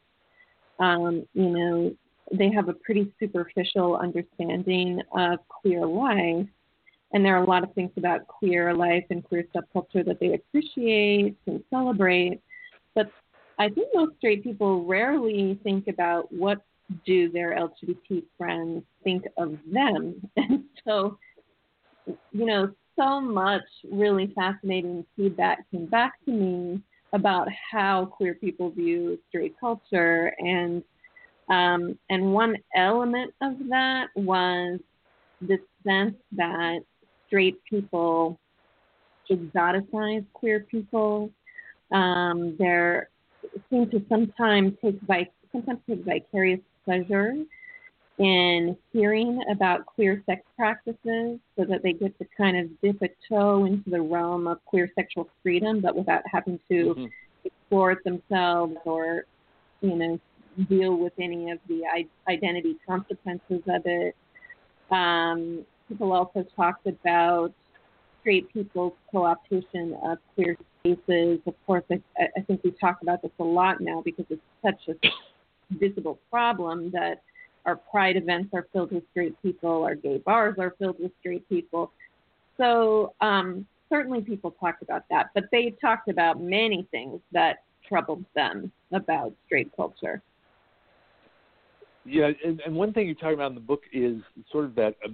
um, 0.80 1.28
you 1.34 1.50
know, 1.50 1.96
they 2.34 2.52
have 2.52 2.70
a 2.70 2.74
pretty 2.74 3.14
superficial 3.20 3.98
understanding 3.98 5.02
of 5.16 5.40
queer 5.48 5.86
life. 5.86 6.48
And 7.14 7.24
there 7.24 7.36
are 7.36 7.44
a 7.44 7.48
lot 7.48 7.64
of 7.64 7.74
things 7.74 7.92
about 7.98 8.28
queer 8.28 8.74
life 8.74 9.06
and 9.10 9.24
queer 9.24 9.46
subculture 9.56 10.06
that 10.06 10.20
they 10.20 10.34
appreciate 10.34 11.38
and 11.46 11.64
celebrate. 11.70 12.42
But 12.96 13.10
I 13.58 13.70
think 13.70 13.90
most 13.94 14.18
straight 14.18 14.44
people 14.44 14.86
rarely 14.86 15.60
think 15.64 15.88
about 15.88 16.32
what 16.32 16.62
do 17.06 17.30
their 17.30 17.56
LGBT 17.56 18.24
friends 18.38 18.84
think 19.04 19.26
of 19.38 19.58
them. 19.72 20.30
And 20.38 20.64
so, 20.86 21.18
you 22.06 22.46
know, 22.46 22.72
so 22.98 23.20
much 23.20 23.64
really 23.92 24.32
fascinating 24.36 25.06
feedback 25.16 25.70
came 25.72 25.86
back 25.86 26.14
to 26.26 26.32
me 26.32 26.82
about 27.14 27.48
how 27.72 28.06
queer 28.06 28.36
people 28.36 28.70
view 28.70 29.18
straight 29.30 29.56
culture 29.60 30.34
and 30.40 30.84
um, 31.50 31.98
and 32.10 32.34
one 32.34 32.58
element 32.76 33.34
of 33.42 33.54
that 33.70 34.08
was 34.16 34.80
the 35.42 35.58
sense 35.86 36.16
that 36.34 36.80
straight 37.28 37.64
people 37.66 38.40
exoticize 39.30 40.26
queer 40.34 40.62
people 40.72 41.30
um, 41.92 42.56
there 42.58 43.10
seem 43.70 43.90
to 43.90 44.04
sometimes 44.10 44.74
take 44.84 45.00
vic- 45.02 45.32
sometimes 45.52 45.80
take 45.88 46.04
vicarious 46.04 46.60
pleasure 46.86 47.34
in 48.20 48.76
hearing 48.94 49.40
about 49.52 49.86
queer 49.86 50.24
sex 50.26 50.42
practices 50.56 51.40
so 51.56 51.66
that 51.66 51.84
they 51.84 51.94
get 51.94 52.18
to 52.18 52.26
kind 52.36 52.58
of 52.58 52.82
dip 52.82 53.02
a 53.02 53.10
toe 53.30 53.66
into 53.66 53.90
the 53.90 54.02
realm 54.02 54.48
of 54.48 54.64
queer 54.66 54.90
sexual 54.96 55.30
freedom 55.44 55.82
but 55.82 55.96
without 55.96 56.24
having 56.32 56.60
to 56.70 56.96
mm-hmm. 56.96 57.06
explore 57.44 57.92
it 57.92 58.04
themselves 58.04 58.74
or 58.86 59.26
you 59.82 59.96
know 59.96 60.20
deal 60.68 60.96
with 60.96 61.14
any 61.20 61.52
of 61.52 61.60
the 61.68 61.84
identity 62.28 62.76
consequences 62.88 63.62
of 63.68 63.82
it 63.86 64.16
um, 64.90 65.64
people 65.88 66.12
also 66.12 66.46
talked 66.56 66.88
about 66.88 67.54
straight 68.22 68.52
people's 68.52 68.94
co-optation 69.12 69.94
of 70.04 70.18
queer 70.36 70.58
spaces. 70.80 71.40
Of 71.46 71.54
course, 71.66 71.84
I, 71.92 72.02
I 72.38 72.42
think 72.42 72.64
we 72.64 72.72
talk 72.72 73.02
about 73.02 73.22
this 73.22 73.32
a 73.40 73.44
lot 73.44 73.82
now 73.82 74.02
because 74.04 74.26
it's 74.30 74.42
such 74.64 74.90
a 74.90 75.76
visible 75.78 76.20
problem 76.30 76.92
that 76.92 77.24
our 77.66 77.76
pride 77.76 78.16
events 78.16 78.50
are 78.54 78.68
filled 78.72 78.92
with 78.92 79.04
straight 79.12 79.42
people, 79.42 79.84
our 79.84 79.96
gay 79.96 80.18
bars 80.20 80.56
are 80.58 80.74
filled 80.80 80.98
with 81.00 81.12
straight 81.20 81.48
people. 81.50 81.92
So 82.56 83.14
um, 83.22 83.68
certainly 83.90 84.22
people 84.22 84.52
talked 84.52 84.82
about 84.82 85.04
that, 85.10 85.32
but 85.34 85.46
they 85.52 85.76
talked 85.82 86.10
about 86.10 86.42
many 86.42 86.88
things 86.92 87.20
that 87.34 87.64
troubled 87.88 88.26
them 88.36 88.72
about 88.92 89.34
straight 89.46 89.70
culture. 89.76 90.22
Yeah, 92.06 92.32
and, 92.46 92.62
and 92.62 92.74
one 92.74 92.94
thing 92.94 93.08
you 93.08 93.16
talk 93.16 93.34
about 93.34 93.50
in 93.52 93.56
the 93.56 93.62
book 93.62 93.84
is 93.92 94.22
sort 94.50 94.64
of 94.64 94.76
that 94.76 94.96
uh, 95.04 95.10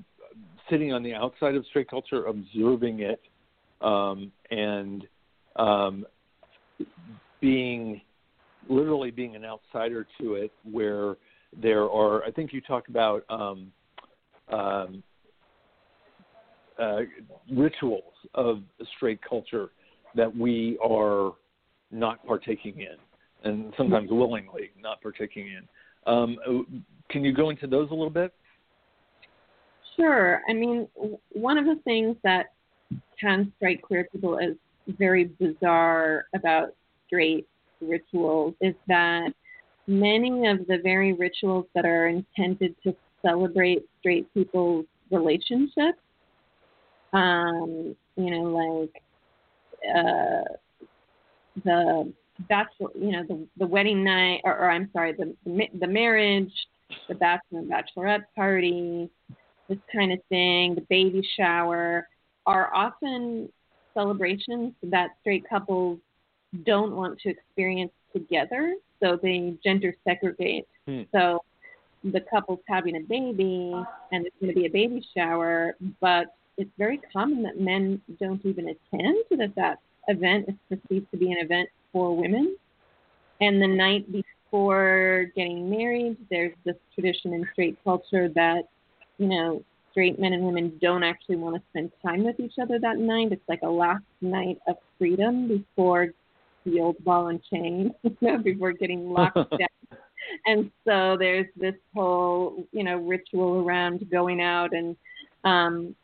sitting 0.70 0.94
on 0.94 1.04
the 1.04 1.14
outside 1.14 1.56
of 1.56 1.66
straight 1.68 1.90
culture, 1.90 2.26
observing 2.26 3.02
it, 3.02 3.22
um, 3.82 4.32
and 4.52 5.08
um, 5.56 6.06
being 7.42 8.02
literally 8.70 9.12
being 9.12 9.36
an 9.36 9.44
outsider 9.44 10.08
to 10.20 10.36
it, 10.36 10.52
where 10.70 11.16
there 11.62 11.84
are. 11.84 12.24
I 12.24 12.32
think 12.32 12.54
you 12.54 12.62
talk 12.62 12.88
about 12.88 13.24
um, 13.30 13.72
um, 14.52 15.04
uh, 16.80 17.00
rituals 17.52 18.14
of 18.34 18.62
straight 18.96 19.20
culture 19.28 19.70
that 20.16 20.36
we 20.36 20.78
are 20.84 21.34
not 21.92 22.26
partaking 22.26 22.80
in, 22.80 23.50
and 23.50 23.74
sometimes 23.78 24.10
willingly 24.12 24.72
not 24.80 25.02
partaking 25.02 25.48
in. 25.48 25.68
Um, 26.12 26.66
can 27.10 27.24
you 27.24 27.34
go 27.34 27.50
into 27.50 27.68
those 27.68 27.90
a 27.92 27.94
little 27.94 28.10
bit? 28.10 28.34
Sure. 29.96 30.42
I 30.50 30.54
mean, 30.54 30.88
one 31.32 31.58
of 31.58 31.66
the 31.66 31.80
things 31.84 32.16
that 32.24 32.54
can 33.20 33.52
strike 33.58 33.82
queer 33.82 34.08
people 34.12 34.40
as 34.40 34.56
very 34.88 35.26
bizarre 35.26 36.26
about 36.36 36.76
straight 37.08 37.48
rituals 37.82 38.56
is 38.62 38.76
that 38.88 39.30
many 39.88 40.48
of 40.48 40.66
the 40.68 40.80
very 40.84 41.14
rituals 41.14 41.66
that 41.76 41.86
are 41.86 42.08
intended 42.08 42.76
to 42.84 42.96
celebrate 43.22 43.84
straight 44.00 44.32
people's 44.34 44.86
relationships, 45.12 46.00
um, 47.14 47.96
you 48.16 48.30
know, 48.30 48.44
like 48.44 49.02
uh, 49.96 50.44
the 51.64 52.14
bachelor, 52.50 52.90
you 52.96 53.12
know, 53.12 53.24
the 53.28 53.48
the 53.58 53.68
wedding 53.68 54.04
night, 54.04 54.42
or, 54.44 54.58
or 54.58 54.70
I'm 54.70 54.90
sorry, 54.92 55.14
the 55.14 55.36
the 55.80 55.88
marriage, 55.88 56.52
the 57.08 57.16
bachelor 57.16 57.60
and 57.60 57.72
bachelorette 57.72 58.24
party, 58.36 59.10
this 59.70 59.78
kind 59.94 60.12
of 60.12 60.20
thing, 60.30 60.76
the 60.76 60.86
baby 60.90 61.28
shower, 61.38 62.08
are 62.46 62.74
often 62.76 63.50
celebrations 63.94 64.74
that 64.84 65.10
straight 65.22 65.48
couples 65.50 66.00
don't 66.66 66.96
want 66.96 67.20
to 67.20 67.30
experience 67.30 67.92
together, 68.14 68.76
so 69.02 69.18
they 69.22 69.56
gender 69.64 69.94
segregate. 70.08 70.68
Hmm. 70.88 71.02
So 71.12 71.40
the 72.04 72.22
couple's 72.22 72.60
having 72.68 72.98
a 72.98 73.00
baby 73.00 73.74
and 74.12 74.26
it's 74.26 74.36
going 74.42 74.54
to 74.54 74.60
be 74.60 74.66
a 74.66 74.70
baby 74.70 75.06
shower, 75.16 75.76
but 76.02 76.36
it's 76.58 76.70
very 76.78 77.00
common 77.12 77.42
that 77.44 77.60
men 77.60 78.02
don't 78.20 78.46
even 78.46 78.70
attend, 78.70 79.18
that 79.32 79.56
that 79.56 79.80
event 80.08 80.50
is 80.50 80.56
perceived 80.70 81.10
to 81.12 81.18
be 81.18 81.32
an 81.32 81.38
event 81.38 81.70
for 81.92 82.16
women. 82.16 82.56
And 83.42 83.62
the 83.62 83.68
night 83.68 84.06
before 84.12 85.32
getting 85.36 85.70
married, 85.70 86.18
there's 86.30 86.54
this 86.66 86.76
tradition 86.94 87.34
in 87.34 87.48
straight 87.54 87.78
culture 87.84 88.30
that, 88.30 88.64
you 89.18 89.28
know, 89.28 89.64
straight 89.92 90.20
men 90.20 90.34
and 90.34 90.44
women 90.44 90.78
don't 90.82 91.04
actually 91.04 91.36
want 91.36 91.56
to 91.56 91.62
spend 91.70 91.92
time 92.04 92.24
with 92.24 92.40
each 92.40 92.56
other 92.62 92.80
that 92.80 92.98
night. 92.98 93.32
It's 93.32 93.48
like 93.48 93.62
a 93.64 93.70
last 93.70 94.04
night 94.22 94.60
of 94.68 94.76
freedom 94.98 95.48
before 95.48 96.10
the 96.66 96.80
old 96.82 97.02
ball 97.04 97.28
and 97.28 97.42
chain, 97.44 97.94
before 98.44 98.72
getting 98.74 99.12
locked 99.12 99.36
down. 99.52 100.00
And 100.46 100.72
so 100.88 101.16
there's 101.18 101.48
this 101.56 101.76
whole, 101.94 102.66
you 102.72 102.84
know, 102.84 102.98
ritual 102.98 103.64
around 103.64 104.10
going 104.10 104.42
out 104.42 104.74
and, 104.74 104.96
um, 105.44 105.96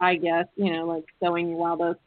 I 0.00 0.16
guess, 0.16 0.46
you 0.56 0.72
know, 0.72 0.86
like 0.86 1.04
sowing 1.22 1.50
your 1.50 1.58
wild 1.58 1.82
oats 1.82 2.00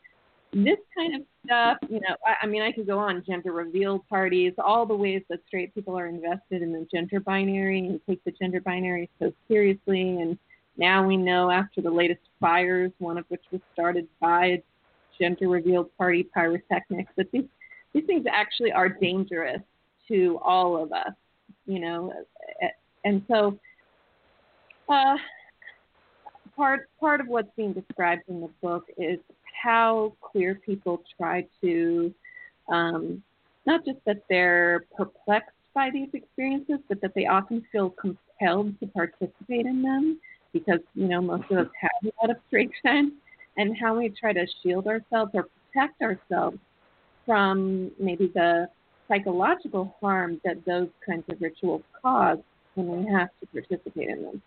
this 0.53 0.77
kind 0.97 1.15
of 1.15 1.21
stuff, 1.45 1.77
you 1.89 1.99
know, 1.99 2.15
I, 2.25 2.45
I 2.45 2.47
mean, 2.47 2.61
I 2.61 2.71
could 2.71 2.87
go 2.87 2.97
on 2.97 3.23
gender 3.25 3.51
reveal 3.51 4.03
parties, 4.09 4.53
all 4.57 4.85
the 4.85 4.95
ways 4.95 5.21
that 5.29 5.39
straight 5.47 5.73
people 5.75 5.97
are 5.97 6.07
invested 6.07 6.61
in 6.61 6.71
the 6.71 6.87
gender 6.91 7.19
binary 7.19 7.79
and 7.79 7.99
take 8.07 8.23
the 8.23 8.31
gender 8.31 8.59
binary 8.59 9.09
so 9.19 9.31
seriously. 9.47 10.17
And 10.21 10.37
now 10.77 11.05
we 11.05 11.17
know 11.17 11.51
after 11.51 11.81
the 11.81 11.91
latest 11.91 12.21
fires, 12.39 12.91
one 12.97 13.17
of 13.17 13.25
which 13.27 13.43
was 13.51 13.61
started 13.73 14.07
by 14.19 14.45
a 14.45 14.63
gender 15.19 15.49
reveal 15.49 15.83
party 15.97 16.23
pyrotechnics, 16.23 17.11
that 17.17 17.31
these 17.31 17.45
these 17.93 18.05
things 18.05 18.25
actually 18.31 18.71
are 18.71 18.87
dangerous 18.87 19.61
to 20.07 20.39
all 20.43 20.81
of 20.81 20.91
us, 20.91 21.13
you 21.65 21.79
know, 21.79 22.13
and 23.03 23.23
so. 23.27 23.57
Uh, 24.87 25.15
part 26.59 26.89
part 26.99 27.21
of 27.21 27.27
what's 27.27 27.47
being 27.55 27.71
described 27.71 28.23
in 28.27 28.41
the 28.41 28.49
book 28.61 28.83
is 28.97 29.17
how 29.61 30.13
queer 30.21 30.55
people 30.55 31.01
try 31.17 31.45
to 31.61 32.13
um, 32.67 33.23
not 33.65 33.85
just 33.85 33.99
that 34.05 34.23
they're 34.29 34.85
perplexed 34.95 35.51
by 35.73 35.89
these 35.91 36.09
experiences, 36.13 36.79
but 36.87 37.01
that 37.01 37.13
they 37.15 37.25
often 37.25 37.63
feel 37.71 37.89
compelled 37.91 38.79
to 38.79 38.87
participate 38.87 39.65
in 39.65 39.81
them 39.81 40.19
because 40.53 40.79
you 40.95 41.07
know 41.07 41.21
most 41.21 41.43
of 41.51 41.57
us 41.57 41.67
have 41.79 41.91
a 42.03 42.11
lot 42.21 42.31
of 42.31 42.37
straight 42.47 42.71
time, 42.85 43.13
and 43.57 43.77
how 43.77 43.97
we 43.97 44.09
try 44.09 44.33
to 44.33 44.45
shield 44.63 44.87
ourselves 44.87 45.31
or 45.33 45.47
protect 45.71 46.01
ourselves 46.01 46.57
from 47.25 47.91
maybe 47.99 48.31
the 48.33 48.67
psychological 49.07 49.95
harm 49.99 50.39
that 50.43 50.63
those 50.65 50.89
kinds 51.05 51.23
of 51.29 51.39
rituals 51.41 51.81
cause 52.01 52.37
when 52.75 53.05
we 53.05 53.11
have 53.11 53.29
to 53.39 53.47
participate 53.47 54.09
in 54.09 54.23
them. 54.23 54.41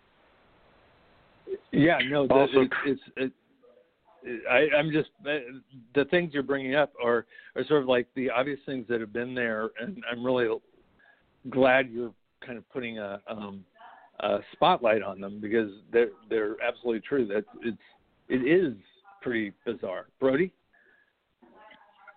Yeah, 1.71 1.99
no, 2.09 2.27
that, 2.27 2.33
also, 2.33 2.67
it's, 2.85 3.01
it's 3.15 3.33
I, 4.49 4.67
I'm 4.77 4.91
just 4.91 5.09
the 5.23 6.05
things 6.05 6.33
you're 6.33 6.43
bringing 6.43 6.75
up 6.75 6.93
are 7.03 7.25
are 7.55 7.65
sort 7.67 7.81
of 7.81 7.89
like 7.89 8.07
the 8.15 8.29
obvious 8.29 8.59
things 8.65 8.85
that 8.89 9.01
have 9.01 9.13
been 9.13 9.35
there, 9.35 9.71
and 9.79 10.03
I'm 10.09 10.23
really 10.23 10.47
glad 11.49 11.89
you're 11.89 12.13
kind 12.45 12.57
of 12.57 12.69
putting 12.71 12.99
a, 12.99 13.21
um, 13.27 13.63
a 14.21 14.39
spotlight 14.53 15.01
on 15.01 15.19
them 15.19 15.39
because 15.41 15.69
they're 15.91 16.11
they're 16.29 16.55
absolutely 16.61 17.01
true. 17.01 17.25
That 17.27 17.43
it's 17.61 17.77
it 18.29 18.47
is 18.47 18.75
pretty 19.21 19.53
bizarre. 19.65 20.07
Brody, 20.19 20.51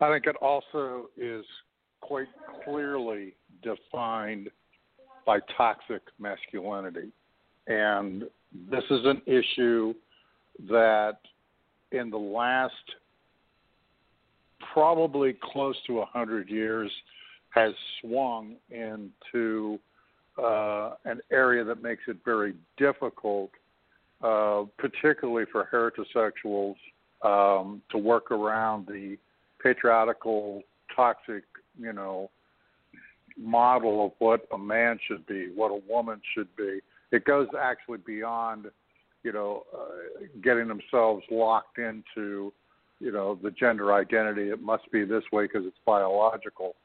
I 0.00 0.12
think 0.12 0.26
it 0.26 0.36
also 0.40 1.06
is 1.16 1.44
quite 2.00 2.28
clearly 2.64 3.34
defined 3.62 4.48
by 5.24 5.40
toxic 5.56 6.02
masculinity, 6.20 7.10
and 7.66 8.24
this 8.70 8.84
is 8.90 9.00
an 9.04 9.22
issue 9.26 9.92
that 10.68 11.18
in 11.92 12.10
the 12.10 12.16
last 12.16 12.74
probably 14.72 15.36
close 15.52 15.76
to 15.86 15.94
100 15.94 16.48
years 16.48 16.90
has 17.50 17.72
swung 18.00 18.56
into 18.70 19.78
uh, 20.42 20.94
an 21.04 21.20
area 21.32 21.64
that 21.64 21.82
makes 21.82 22.02
it 22.08 22.16
very 22.24 22.54
difficult, 22.76 23.50
uh, 24.22 24.64
particularly 24.76 25.46
for 25.50 25.68
heterosexuals, 25.72 26.76
um, 27.22 27.80
to 27.90 27.96
work 27.96 28.30
around 28.30 28.86
the 28.86 29.16
patriarchal, 29.62 30.62
toxic, 30.94 31.44
you 31.78 31.92
know, 31.92 32.30
model 33.38 34.06
of 34.06 34.12
what 34.18 34.46
a 34.52 34.58
man 34.58 34.98
should 35.06 35.26
be, 35.26 35.50
what 35.54 35.68
a 35.68 35.80
woman 35.88 36.20
should 36.34 36.54
be. 36.56 36.80
It 37.12 37.24
goes 37.24 37.48
actually 37.58 37.98
beyond 37.98 38.66
you 39.26 39.32
know, 39.32 39.64
uh, 39.76 40.24
getting 40.40 40.68
themselves 40.68 41.24
locked 41.32 41.78
into, 41.78 42.52
you 43.00 43.10
know, 43.10 43.36
the 43.42 43.50
gender 43.50 43.92
identity. 43.92 44.50
It 44.50 44.62
must 44.62 44.84
be 44.92 45.04
this 45.04 45.24
way 45.32 45.46
because 45.46 45.64
it's 45.66 45.76
biological. 45.84 46.76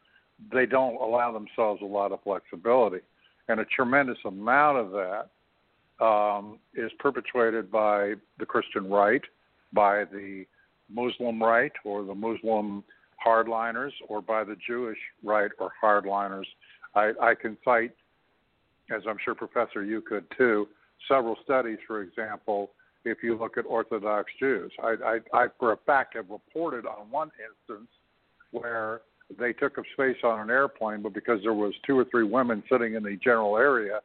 They 0.52 0.66
don't 0.66 0.96
allow 0.96 1.32
themselves 1.32 1.84
a 1.84 1.86
lot 1.86 2.12
of 2.12 2.24
flexibility, 2.24 3.02
and 3.48 3.60
a 3.60 3.66
tremendous 3.66 4.18
amount 4.26 4.80
of 4.80 4.92
that 4.92 6.04
um, 6.04 6.58
is 6.74 6.92
perpetuated 6.98 7.72
by 7.72 8.16
the 8.39 8.46
Christian 8.48 8.89
right, 8.89 9.22
by 9.72 10.06
the 10.06 10.46
Muslim 10.92 11.44
right 11.44 11.74
or 11.86 12.04
the 12.04 12.16
Muslim 12.16 12.84
hardliners, 13.24 13.92
or 14.08 14.20
by 14.20 14.44
the 14.44 14.56
Jewish 14.68 14.98
right 15.24 15.52
or 15.60 15.72
hardliners. 15.80 16.48
I, 16.96 17.12
I 17.22 17.36
can 17.36 17.56
cite, 17.64 17.94
as 18.89 19.04
I'm 19.08 19.18
sure 19.24 19.36
Professor 19.36 19.84
you 19.86 20.02
could 20.02 20.26
too, 20.36 20.68
several 21.08 21.36
studies, 21.43 21.78
for 21.88 22.02
example, 22.02 22.72
if 23.06 23.20
you 23.24 23.38
look 23.38 23.58
at 23.58 23.66
Orthodox 23.66 24.32
Jews. 24.39 24.72
I, 24.82 24.95
I, 25.04 25.20
I 25.34 25.47
for 25.60 25.74
a 25.74 25.78
fact, 25.86 26.16
have 26.16 26.30
reported 26.30 26.86
on 26.86 27.10
one 27.10 27.32
instance 27.39 27.89
where 28.52 29.02
they 29.39 29.54
took 29.54 29.78
up 29.78 29.86
space 29.93 30.18
on 30.24 30.39
an 30.39 30.49
airplane, 30.49 31.02
but 31.02 31.14
because 31.14 31.39
there 31.41 31.54
was 31.54 31.74
two 31.86 31.97
or 31.97 32.06
three 32.06 32.24
women 32.24 32.64
sitting 32.70 32.95
in 32.95 33.04
the 33.04 33.18
general 33.24 33.58
area, 33.58 33.99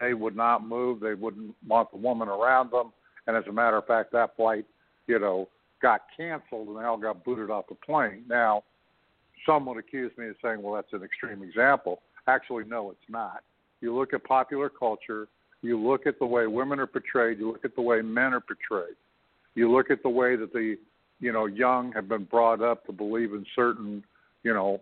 they 0.00 0.14
would 0.14 0.36
not 0.36 0.66
move. 0.66 1.00
They 1.00 1.14
wouldn't 1.14 1.54
want 1.66 1.90
the 1.90 1.98
woman 1.98 2.28
around 2.28 2.70
them. 2.70 2.92
And 3.26 3.36
as 3.36 3.44
a 3.48 3.52
matter 3.52 3.76
of 3.76 3.86
fact, 3.86 4.12
that 4.12 4.34
flight, 4.36 4.64
you 5.06 5.18
know, 5.18 5.48
got 5.80 6.02
canceled 6.16 6.68
and 6.68 6.78
they 6.78 6.84
all 6.84 6.96
got 6.96 7.24
booted 7.24 7.50
off 7.50 7.66
the 7.68 7.74
plane. 7.74 8.24
Now, 8.28 8.64
some 9.44 9.66
would 9.66 9.78
accuse 9.78 10.12
me 10.16 10.28
of 10.28 10.36
saying, 10.42 10.62
well, 10.62 10.74
that's 10.74 10.92
an 10.92 11.02
extreme 11.02 11.42
example. 11.42 12.00
Actually, 12.28 12.64
no, 12.64 12.90
it's 12.90 13.10
not. 13.10 13.42
You 13.80 13.96
look 13.96 14.14
at 14.14 14.22
popular 14.24 14.68
culture, 14.68 15.26
you 15.62 15.78
look 15.80 16.06
at 16.06 16.18
the 16.18 16.26
way 16.26 16.46
women 16.46 16.78
are 16.80 16.86
portrayed, 16.86 17.38
you 17.38 17.50
look 17.50 17.64
at 17.64 17.74
the 17.74 17.82
way 17.82 18.02
men 18.02 18.34
are 18.34 18.40
portrayed, 18.40 18.96
you 19.54 19.70
look 19.70 19.90
at 19.90 20.02
the 20.02 20.08
way 20.08 20.36
that 20.36 20.52
the 20.52 20.76
you 21.20 21.32
know 21.32 21.46
young 21.46 21.92
have 21.92 22.08
been 22.08 22.24
brought 22.24 22.62
up 22.62 22.84
to 22.86 22.92
believe 22.92 23.32
in 23.32 23.46
certain 23.54 24.02
you 24.42 24.52
know 24.52 24.80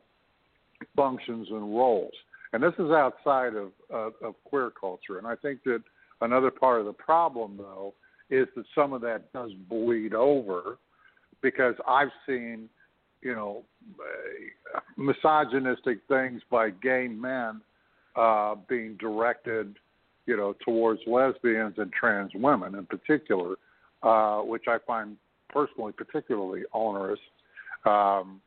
functions 0.96 1.48
and 1.50 1.76
roles. 1.76 2.14
And 2.52 2.62
this 2.62 2.72
is 2.78 2.90
outside 2.90 3.54
of, 3.54 3.70
of, 3.90 4.14
of 4.22 4.34
queer 4.44 4.70
culture. 4.70 5.18
And 5.18 5.26
I 5.26 5.36
think 5.36 5.62
that 5.64 5.82
another 6.20 6.50
part 6.50 6.80
of 6.80 6.86
the 6.86 6.92
problem, 6.92 7.56
though, 7.56 7.94
is 8.28 8.48
that 8.56 8.64
some 8.74 8.92
of 8.92 9.00
that 9.02 9.32
does 9.32 9.52
bleed 9.68 10.14
over 10.14 10.78
because 11.42 11.74
I've 11.86 12.10
seen, 12.26 12.68
you 13.22 13.34
know, 13.34 13.62
misogynistic 14.96 15.98
things 16.08 16.42
by 16.50 16.70
gay 16.70 17.08
men 17.08 17.60
uh, 18.16 18.56
being 18.68 18.96
directed, 18.96 19.76
you 20.30 20.36
know, 20.36 20.54
towards 20.64 21.00
lesbians 21.08 21.74
and 21.78 21.92
trans 21.92 22.30
women 22.36 22.76
in 22.76 22.86
particular, 22.86 23.56
uh, 24.04 24.38
which 24.42 24.64
I 24.68 24.78
find 24.86 25.16
personally 25.48 25.92
particularly 25.92 26.62
onerous. 26.72 27.18
Um, 27.84 28.40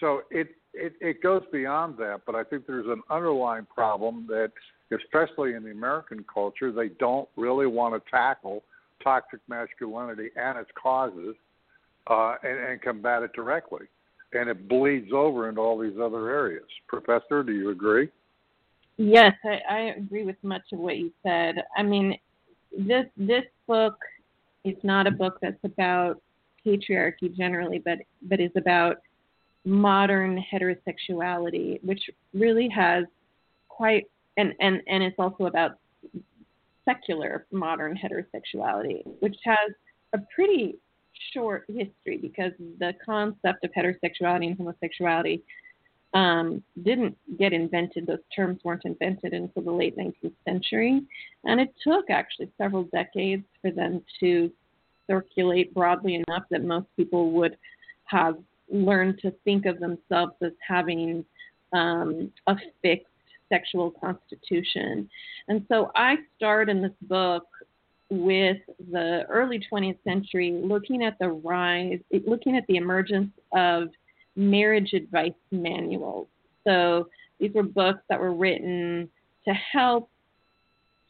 so 0.00 0.22
it 0.32 0.48
it, 0.74 0.94
it 1.00 1.22
goes 1.22 1.42
beyond 1.52 1.96
that, 1.98 2.22
but 2.26 2.34
I 2.34 2.42
think 2.42 2.66
there's 2.66 2.86
an 2.86 3.02
underlying 3.08 3.66
problem 3.72 4.26
that, 4.28 4.50
especially 4.92 5.54
in 5.54 5.62
the 5.62 5.70
American 5.70 6.24
culture, 6.32 6.72
they 6.72 6.88
don't 7.00 7.28
really 7.36 7.66
want 7.66 7.94
to 7.94 8.10
tackle 8.10 8.64
toxic 9.02 9.40
masculinity 9.48 10.30
and 10.36 10.58
its 10.58 10.70
causes 10.80 11.36
uh, 12.08 12.34
and, 12.42 12.58
and 12.58 12.82
combat 12.82 13.22
it 13.22 13.32
directly. 13.32 13.86
And 14.32 14.50
it 14.50 14.68
bleeds 14.68 15.10
over 15.12 15.48
into 15.48 15.60
all 15.60 15.78
these 15.78 15.98
other 16.00 16.28
areas. 16.28 16.66
Professor, 16.86 17.42
do 17.42 17.52
you 17.52 17.70
agree? 17.70 18.08
Yes, 18.98 19.34
I, 19.44 19.60
I 19.70 19.80
agree 19.96 20.24
with 20.24 20.36
much 20.42 20.72
of 20.72 20.80
what 20.80 20.98
you 20.98 21.12
said. 21.22 21.54
I 21.76 21.84
mean, 21.84 22.18
this 22.76 23.06
this 23.16 23.44
book 23.66 23.96
is 24.64 24.76
not 24.82 25.06
a 25.06 25.10
book 25.12 25.38
that's 25.40 25.62
about 25.64 26.20
patriarchy 26.66 27.34
generally, 27.34 27.78
but 27.78 27.98
but 28.22 28.40
is 28.40 28.50
about 28.56 28.96
modern 29.64 30.42
heterosexuality, 30.52 31.82
which 31.84 32.10
really 32.34 32.68
has 32.68 33.04
quite 33.68 34.06
and 34.36 34.52
and 34.60 34.82
and 34.88 35.04
it's 35.04 35.18
also 35.18 35.46
about 35.46 35.78
secular 36.84 37.46
modern 37.52 37.96
heterosexuality, 37.96 39.02
which 39.20 39.36
has 39.44 39.72
a 40.12 40.18
pretty 40.34 40.76
short 41.32 41.64
history 41.68 42.16
because 42.20 42.52
the 42.80 42.92
concept 43.04 43.64
of 43.64 43.70
heterosexuality 43.76 44.48
and 44.48 44.56
homosexuality 44.58 45.42
um, 46.14 46.62
didn't 46.82 47.16
get 47.38 47.52
invented. 47.52 48.06
Those 48.06 48.18
terms 48.34 48.60
weren't 48.64 48.84
invented 48.84 49.34
until 49.34 49.62
the 49.62 49.72
late 49.72 49.96
19th 49.96 50.32
century, 50.44 51.02
and 51.44 51.60
it 51.60 51.74
took 51.86 52.10
actually 52.10 52.50
several 52.58 52.84
decades 52.84 53.44
for 53.60 53.70
them 53.70 54.02
to 54.20 54.50
circulate 55.06 55.74
broadly 55.74 56.22
enough 56.26 56.44
that 56.50 56.64
most 56.64 56.86
people 56.96 57.30
would 57.32 57.56
have 58.04 58.36
learned 58.70 59.18
to 59.20 59.32
think 59.44 59.66
of 59.66 59.80
themselves 59.80 60.32
as 60.42 60.52
having 60.66 61.24
um, 61.72 62.30
a 62.46 62.56
fixed 62.82 63.06
sexual 63.48 63.90
constitution. 63.90 65.08
And 65.48 65.64
so 65.68 65.90
I 65.94 66.16
start 66.36 66.68
in 66.68 66.82
this 66.82 66.92
book 67.02 67.44
with 68.10 68.58
the 68.90 69.24
early 69.28 69.62
20th 69.70 69.98
century 70.04 70.60
looking 70.62 71.02
at 71.02 71.18
the 71.18 71.28
rise, 71.28 72.00
looking 72.26 72.56
at 72.56 72.66
the 72.66 72.76
emergence 72.76 73.30
of 73.52 73.88
marriage 74.38 74.92
advice 74.92 75.32
manuals. 75.50 76.28
So 76.64 77.08
these 77.38 77.52
were 77.52 77.62
books 77.64 78.00
that 78.08 78.20
were 78.20 78.32
written 78.32 79.10
to 79.46 79.52
help 79.52 80.08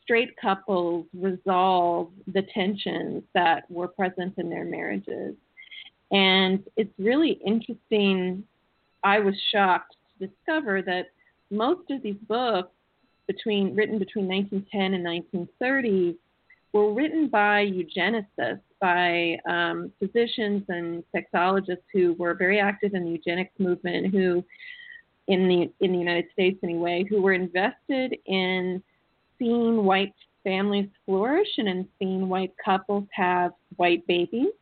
straight 0.03 0.35
couples 0.41 1.07
resolve 1.12 2.11
the 2.33 2.43
tensions 2.55 3.22
that 3.35 3.70
were 3.70 3.89
present 3.89 4.35
in 4.39 4.49
their 4.49 4.64
marriages. 4.64 5.35
And 6.11 6.64
it's 6.76 6.93
really 6.99 7.39
interesting. 7.45 8.43
I 9.05 9.20
was 9.20 9.35
shocked 9.53 9.95
to 10.18 10.26
discover 10.26 10.81
that 10.83 11.11
most 11.51 11.91
of 11.91 12.03
these 12.03 12.16
books, 12.26 12.70
between 13.26 13.76
written 13.76 13.99
between 13.99 14.26
1910 14.26 14.95
and 14.95 15.05
1930, 15.05 16.16
were 16.72 16.92
written 16.92 17.28
by 17.28 17.66
eugenicists, 17.66 18.60
by 18.80 19.38
um, 19.48 19.92
physicians 19.98 20.62
and 20.68 21.02
sexologists 21.14 21.82
who 21.92 22.14
were 22.14 22.34
very 22.34 22.60
active 22.60 22.94
in 22.94 23.04
the 23.04 23.10
eugenics 23.10 23.58
movement, 23.58 24.12
who 24.12 24.44
in 25.26 25.48
the 25.48 25.70
in 25.84 25.92
the 25.92 25.98
United 25.98 26.26
States 26.32 26.58
anyway, 26.62 27.04
who 27.08 27.20
were 27.20 27.32
invested 27.32 28.16
in 28.26 28.82
seeing 29.38 29.84
white 29.84 30.14
families 30.44 30.88
flourish 31.04 31.48
and 31.58 31.68
in 31.68 31.88
seeing 31.98 32.28
white 32.28 32.52
couples 32.64 33.04
have 33.12 33.52
white 33.76 34.06
babies 34.06 34.52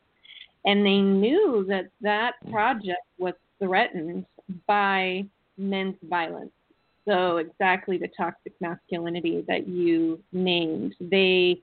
and 0.67 0.85
they 0.85 0.99
knew 0.99 1.65
that 1.69 1.87
that 2.01 2.33
project 2.51 3.07
was 3.19 3.35
threatened 3.63 4.27
by 4.67 5.25
men's 5.57 5.95
violence. 6.03 6.51
So 7.09 7.37
exactly 7.37 7.99
the 7.99 8.09
toxic 8.17 8.53
masculinity 8.61 9.45
that 9.47 9.69
you 9.69 10.21
named. 10.33 10.97
They 11.01 11.61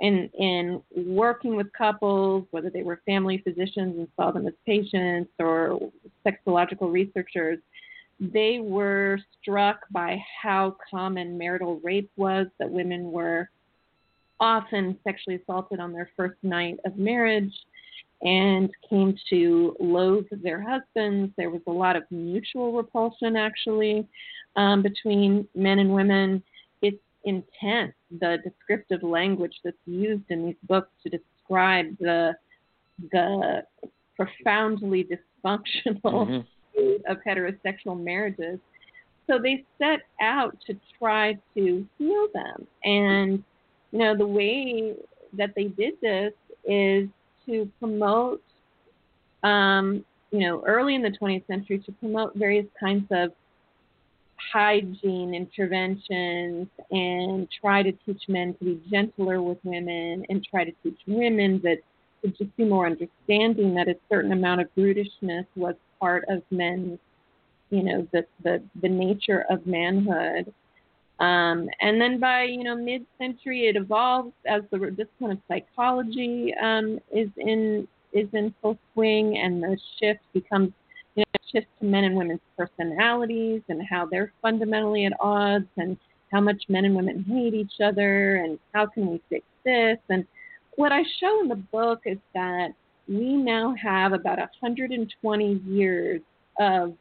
in 0.00 0.28
in 0.38 0.82
working 0.94 1.56
with 1.56 1.72
couples, 1.72 2.46
whether 2.50 2.70
they 2.70 2.82
were 2.82 3.00
family 3.06 3.38
physicians 3.38 3.96
and 3.96 4.08
saw 4.16 4.30
them 4.30 4.46
as 4.46 4.54
patients 4.64 5.30
or 5.38 5.90
sexological 6.26 6.92
researchers, 6.92 7.58
they 8.20 8.58
were 8.60 9.18
struck 9.40 9.80
by 9.90 10.22
how 10.42 10.76
common 10.90 11.38
marital 11.38 11.80
rape 11.82 12.10
was, 12.16 12.46
that 12.58 12.70
women 12.70 13.10
were 13.10 13.48
often 14.38 14.98
sexually 15.02 15.40
assaulted 15.42 15.80
on 15.80 15.92
their 15.92 16.10
first 16.14 16.36
night 16.42 16.78
of 16.84 16.96
marriage, 16.98 17.52
and 18.22 18.70
came 18.88 19.16
to 19.30 19.76
loathe 19.80 20.26
their 20.42 20.60
husbands. 20.60 21.32
There 21.36 21.50
was 21.50 21.60
a 21.66 21.72
lot 21.72 21.96
of 21.96 22.04
mutual 22.10 22.72
repulsion, 22.72 23.36
actually, 23.36 24.06
um, 24.56 24.82
between 24.82 25.46
men 25.54 25.78
and 25.78 25.92
women. 25.92 26.42
It's 27.26 27.46
intense, 27.62 27.92
the 28.20 28.38
descriptive 28.44 29.02
language 29.02 29.54
that's 29.64 29.76
used 29.86 30.24
in 30.30 30.46
these 30.46 30.56
books 30.68 30.90
to 31.02 31.10
describe 31.10 31.96
the 31.98 32.34
the 33.12 33.62
profoundly 34.16 35.04
dysfunctional 35.04 36.00
mm-hmm. 36.02 36.40
state 36.72 37.02
of 37.06 37.18
heterosexual 37.26 38.02
marriages. 38.02 38.58
So 39.26 39.38
they 39.42 39.64
set 39.78 40.00
out 40.20 40.56
to 40.66 40.76
try 40.98 41.36
to 41.54 41.86
heal 41.98 42.28
them. 42.32 42.66
And, 42.84 43.44
you 43.92 43.98
know, 43.98 44.16
the 44.16 44.26
way 44.26 44.94
that 45.34 45.50
they 45.54 45.64
did 45.64 45.94
this 46.00 46.32
is 46.64 47.08
to 47.46 47.70
promote, 47.78 48.42
um, 49.42 50.04
you 50.30 50.40
know, 50.40 50.62
early 50.64 50.94
in 50.94 51.02
the 51.02 51.10
20th 51.10 51.46
century 51.48 51.80
to 51.80 51.92
promote 51.92 52.34
various 52.34 52.66
kinds 52.78 53.06
of 53.10 53.32
hygiene 54.52 55.34
interventions 55.34 56.68
and 56.90 57.48
try 57.60 57.82
to 57.82 57.92
teach 58.04 58.22
men 58.28 58.54
to 58.54 58.64
be 58.64 58.82
gentler 58.90 59.42
with 59.42 59.58
women 59.64 60.24
and 60.28 60.46
try 60.48 60.64
to 60.64 60.72
teach 60.82 60.98
women 61.06 61.60
that 61.62 61.78
to 62.22 62.30
just 62.30 62.56
be 62.56 62.64
more 62.64 62.86
understanding 62.86 63.74
that 63.74 63.88
a 63.88 63.96
certain 64.08 64.32
amount 64.32 64.60
of 64.60 64.68
brutishness 64.76 65.46
was 65.54 65.74
part 66.00 66.24
of 66.28 66.42
men's, 66.50 66.98
you 67.70 67.82
know, 67.82 68.06
the 68.12 68.24
the, 68.42 68.62
the 68.82 68.88
nature 68.88 69.44
of 69.50 69.66
manhood. 69.66 70.52
Um, 71.18 71.68
and 71.80 72.00
then 72.00 72.20
by 72.20 72.44
you 72.44 72.62
know 72.62 72.76
mid-century, 72.76 73.68
it 73.68 73.76
evolves 73.76 74.32
as 74.46 74.62
the 74.70 74.78
discipline 74.78 75.32
of 75.32 75.38
psychology 75.48 76.52
um, 76.62 76.98
is 77.10 77.28
in 77.38 77.88
is 78.12 78.28
in 78.32 78.54
full 78.60 78.78
swing, 78.92 79.38
and 79.38 79.62
the 79.62 79.78
shift 79.98 80.20
becomes 80.32 80.72
you 81.16 81.24
know 81.24 81.44
shift 81.52 81.66
to 81.80 81.86
men 81.86 82.04
and 82.04 82.16
women's 82.16 82.40
personalities 82.56 83.62
and 83.68 83.82
how 83.88 84.06
they're 84.06 84.32
fundamentally 84.42 85.06
at 85.06 85.12
odds, 85.20 85.66
and 85.76 85.96
how 86.32 86.40
much 86.40 86.62
men 86.68 86.84
and 86.84 86.94
women 86.94 87.24
hate 87.28 87.54
each 87.54 87.80
other, 87.82 88.36
and 88.36 88.58
how 88.72 88.86
can 88.86 89.10
we 89.10 89.20
fix 89.28 89.44
this? 89.64 89.98
And 90.08 90.24
what 90.76 90.92
I 90.92 91.02
show 91.20 91.40
in 91.40 91.48
the 91.48 91.56
book 91.56 92.02
is 92.04 92.18
that 92.34 92.68
we 93.08 93.34
now 93.34 93.74
have 93.82 94.12
about 94.12 94.38
120 94.38 95.62
years 95.66 96.20
of 96.58 96.94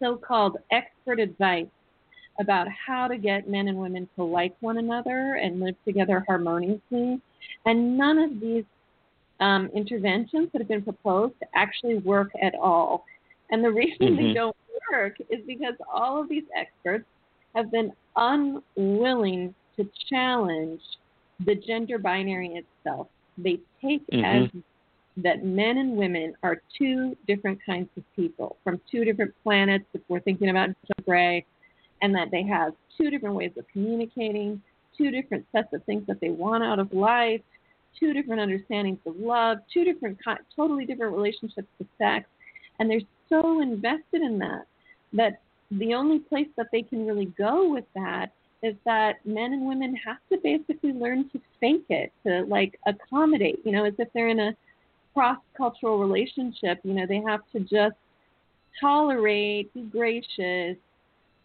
so-called 0.00 0.56
expert 0.70 1.18
advice 1.20 1.66
about 2.40 2.68
how 2.68 3.08
to 3.08 3.18
get 3.18 3.48
men 3.48 3.68
and 3.68 3.76
women 3.76 4.08
to 4.16 4.22
like 4.22 4.54
one 4.60 4.78
another 4.78 5.40
and 5.42 5.60
live 5.60 5.74
together 5.84 6.24
harmoniously. 6.26 7.20
And 7.66 7.98
none 7.98 8.18
of 8.18 8.40
these 8.40 8.64
um, 9.40 9.70
interventions 9.74 10.48
that 10.52 10.60
have 10.60 10.68
been 10.68 10.82
proposed 10.82 11.34
actually 11.54 11.98
work 11.98 12.30
at 12.42 12.54
all. 12.54 13.04
And 13.50 13.64
the 13.64 13.70
reason 13.70 14.08
mm-hmm. 14.08 14.28
they 14.28 14.32
don't 14.34 14.56
work 14.92 15.14
is 15.30 15.40
because 15.46 15.74
all 15.92 16.20
of 16.20 16.28
these 16.28 16.44
experts 16.56 17.04
have 17.54 17.70
been 17.70 17.92
unwilling 18.16 19.54
to 19.76 19.88
challenge 20.08 20.80
the 21.44 21.54
gender 21.54 21.98
binary 21.98 22.62
itself. 22.62 23.08
They 23.36 23.60
take 23.80 24.06
mm-hmm. 24.08 24.24
as 24.24 24.62
that 25.22 25.44
men 25.44 25.78
and 25.78 25.96
women 25.96 26.34
are 26.42 26.62
two 26.76 27.16
different 27.26 27.58
kinds 27.64 27.88
of 27.96 28.04
people 28.14 28.56
from 28.62 28.80
two 28.90 29.04
different 29.04 29.34
planets, 29.42 29.84
if 29.92 30.00
we're 30.08 30.20
thinking 30.20 30.50
about 30.50 30.70
Gray, 31.04 31.44
and 32.02 32.14
that 32.14 32.30
they 32.30 32.42
have 32.44 32.72
two 32.96 33.10
different 33.10 33.34
ways 33.34 33.52
of 33.56 33.64
communicating, 33.72 34.62
two 34.96 35.10
different 35.10 35.44
sets 35.52 35.72
of 35.72 35.82
things 35.84 36.04
that 36.06 36.20
they 36.20 36.30
want 36.30 36.62
out 36.62 36.78
of 36.78 36.92
life, 36.92 37.40
two 37.98 38.12
different 38.12 38.40
understandings 38.40 38.98
of 39.06 39.16
love, 39.16 39.58
two 39.72 39.84
different, 39.84 40.18
totally 40.54 40.84
different 40.84 41.14
relationships 41.14 41.68
to 41.78 41.86
sex, 41.98 42.26
and 42.78 42.90
they're 42.90 43.00
so 43.28 43.60
invested 43.60 44.22
in 44.22 44.38
that 44.38 44.66
that 45.12 45.40
the 45.70 45.94
only 45.94 46.18
place 46.18 46.48
that 46.56 46.66
they 46.72 46.82
can 46.82 47.06
really 47.06 47.26
go 47.38 47.70
with 47.70 47.84
that 47.94 48.32
is 48.62 48.74
that 48.84 49.24
men 49.24 49.52
and 49.52 49.66
women 49.66 49.94
have 49.94 50.18
to 50.30 50.38
basically 50.42 50.92
learn 50.92 51.28
to 51.30 51.40
fake 51.60 51.84
it, 51.88 52.12
to 52.26 52.42
like 52.44 52.78
accommodate, 52.86 53.60
you 53.64 53.72
know, 53.72 53.84
as 53.84 53.94
if 53.98 54.08
they're 54.12 54.28
in 54.28 54.40
a 54.40 54.56
cross 55.14 55.38
cultural 55.56 55.98
relationship, 55.98 56.80
you 56.82 56.92
know, 56.92 57.06
they 57.06 57.22
have 57.26 57.40
to 57.52 57.60
just 57.60 57.96
tolerate, 58.80 59.72
be 59.74 59.82
gracious, 59.82 60.76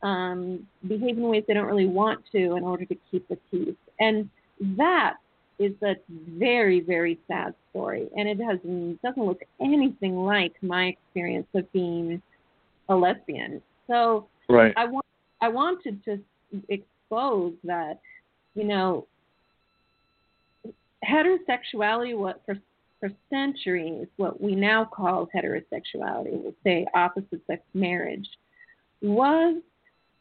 um, 0.02 0.66
behave 0.88 1.18
in 1.18 1.24
ways 1.24 1.44
they 1.48 1.54
don't 1.54 1.68
really 1.68 1.88
want 1.88 2.20
to 2.32 2.56
in 2.56 2.64
order 2.64 2.86
to 2.86 2.96
keep 3.10 3.28
the 3.28 3.38
peace. 3.50 3.76
And 4.00 4.30
that 4.78 5.16
is 5.66 5.74
a 5.84 5.96
very, 6.38 6.80
very 6.80 7.20
sad 7.28 7.54
story. 7.70 8.10
And 8.16 8.28
it 8.28 8.40
has 8.42 8.60
doesn't 9.04 9.26
look 9.26 9.42
anything 9.60 10.18
like 10.18 10.54
my 10.62 10.86
experience 10.86 11.48
of 11.54 11.72
being 11.72 12.22
a 12.90 12.96
lesbian. 12.96 13.62
So 13.88 14.28
right. 14.50 14.74
I 14.78 14.86
want 14.86 15.06
I 15.42 15.50
want 15.50 15.84
to 15.84 15.92
just 15.92 16.22
expose 16.70 17.54
that, 17.64 18.00
you 18.56 18.64
know, 18.64 19.08
heterosexuality 21.06 22.18
what 22.18 22.42
for 22.46 22.56
for 23.00 23.10
centuries 23.30 24.08
what 24.16 24.40
we 24.40 24.56
now 24.56 24.86
call 24.86 25.28
heterosexuality, 25.36 26.42
we'll 26.42 26.54
say 26.64 26.88
opposite 26.94 27.42
sex 27.48 27.62
marriage, 27.74 28.28
was 29.02 29.62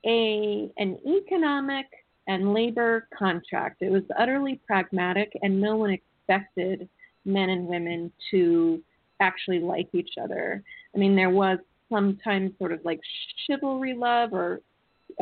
a 0.04 0.70
an 0.78 0.98
economic 1.06 1.86
and 2.26 2.54
labor 2.54 3.08
contract. 3.16 3.82
It 3.82 3.90
was 3.90 4.02
utterly 4.18 4.60
pragmatic, 4.66 5.32
and 5.42 5.60
no 5.60 5.76
one 5.76 5.90
expected 5.90 6.88
men 7.24 7.50
and 7.50 7.66
women 7.66 8.12
to 8.30 8.82
actually 9.20 9.60
like 9.60 9.88
each 9.92 10.14
other. 10.22 10.62
I 10.94 10.98
mean, 10.98 11.14
there 11.14 11.30
was 11.30 11.58
sometimes 11.90 12.52
sort 12.58 12.72
of 12.72 12.84
like 12.84 13.00
chivalry 13.46 13.94
love 13.94 14.32
or 14.32 14.60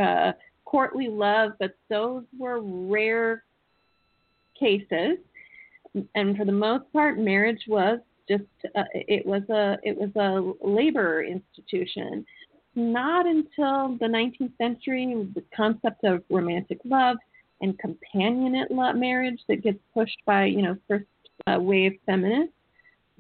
uh, 0.00 0.32
courtly 0.64 1.08
love, 1.08 1.52
but 1.58 1.74
those 1.88 2.24
were 2.38 2.60
rare 2.62 3.44
cases. 4.58 5.18
And 6.14 6.36
for 6.36 6.44
the 6.44 6.52
most 6.52 6.84
part, 6.92 7.18
marriage 7.18 7.62
was 7.66 7.98
just 8.28 8.44
uh, 8.76 8.84
it 8.94 9.26
was 9.26 9.42
a 9.50 9.76
it 9.82 9.96
was 9.98 10.14
a 10.14 10.66
labor 10.66 11.24
institution 11.24 12.24
not 12.74 13.26
until 13.26 13.96
the 13.98 14.06
19th 14.06 14.56
century 14.58 15.06
the 15.34 15.42
concept 15.54 16.04
of 16.04 16.22
romantic 16.30 16.78
love 16.84 17.16
and 17.60 17.78
companionate 17.78 18.70
love 18.70 18.96
marriage 18.96 19.40
that 19.48 19.62
gets 19.62 19.78
pushed 19.92 20.18
by 20.24 20.44
you 20.44 20.62
know 20.62 20.76
first 20.88 21.06
uh, 21.46 21.58
wave 21.58 21.98
feminists 22.06 22.54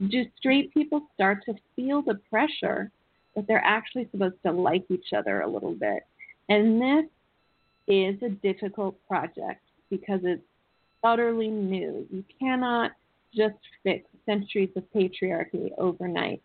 do 0.08 0.24
straight 0.38 0.72
people 0.72 1.02
start 1.14 1.44
to 1.44 1.54
feel 1.76 2.02
the 2.02 2.18
pressure 2.30 2.90
that 3.36 3.46
they're 3.46 3.64
actually 3.64 4.08
supposed 4.10 4.36
to 4.44 4.52
like 4.52 4.84
each 4.88 5.12
other 5.16 5.40
a 5.40 5.48
little 5.48 5.74
bit. 5.74 6.04
And 6.48 6.80
this 6.80 7.04
is 7.86 8.22
a 8.22 8.30
difficult 8.30 8.96
project 9.06 9.62
because 9.90 10.20
it's 10.24 10.42
utterly 11.04 11.48
new. 11.48 12.06
You 12.10 12.24
cannot 12.40 12.92
just 13.34 13.58
fix 13.82 14.08
centuries 14.26 14.70
of 14.76 14.84
patriarchy 14.94 15.70
overnight 15.78 16.42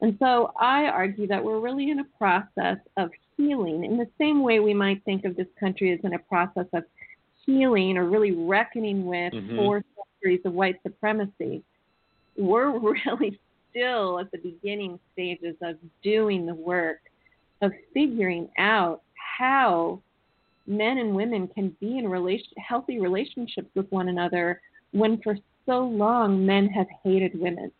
and 0.00 0.16
so 0.18 0.52
I 0.58 0.84
argue 0.84 1.26
that 1.28 1.42
we're 1.42 1.60
really 1.60 1.90
in 1.90 2.00
a 2.00 2.04
process 2.18 2.78
of 2.96 3.10
healing 3.36 3.84
in 3.84 3.96
the 3.96 4.08
same 4.18 4.42
way 4.42 4.60
we 4.60 4.74
might 4.74 5.02
think 5.04 5.24
of 5.24 5.36
this 5.36 5.46
country 5.58 5.92
as 5.92 6.00
in 6.04 6.14
a 6.14 6.18
process 6.18 6.66
of 6.72 6.84
healing 7.44 7.96
or 7.96 8.04
really 8.04 8.32
reckoning 8.32 9.06
with 9.06 9.32
mm-hmm. 9.32 9.56
four 9.56 9.82
centuries 9.96 10.40
of 10.44 10.52
white 10.52 10.76
supremacy. 10.82 11.62
We're 12.36 12.78
really 13.06 13.38
still 13.70 14.18
at 14.18 14.30
the 14.30 14.38
beginning 14.38 14.98
stages 15.12 15.56
of 15.62 15.76
doing 16.02 16.46
the 16.46 16.54
work 16.54 16.98
of 17.62 17.72
figuring 17.92 18.48
out 18.58 19.02
how 19.38 20.00
men 20.66 20.98
and 20.98 21.14
women 21.14 21.48
can 21.48 21.74
be 21.80 21.98
in 21.98 22.08
relation, 22.08 22.48
healthy 22.56 23.00
relationships 23.00 23.68
with 23.74 23.90
one 23.90 24.08
another 24.08 24.60
when 24.92 25.20
for 25.22 25.36
so 25.66 25.80
long 25.80 26.44
men 26.44 26.68
have 26.68 26.86
hated 27.02 27.38
women. 27.38 27.70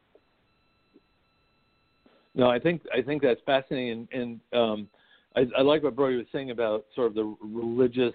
No, 2.35 2.49
I 2.51 2.59
think 2.59 2.83
I 2.93 3.01
think 3.01 3.23
that's 3.23 3.41
fascinating, 3.47 4.09
and, 4.13 4.41
and 4.53 4.61
um, 4.61 4.89
I, 5.37 5.47
I 5.59 5.63
like 5.63 5.83
what 5.83 5.95
Brody 5.95 6.17
was 6.17 6.27
saying 6.33 6.51
about 6.51 6.87
sort 6.95 7.09
of 7.09 7.15
the 7.15 7.37
religious 7.43 8.15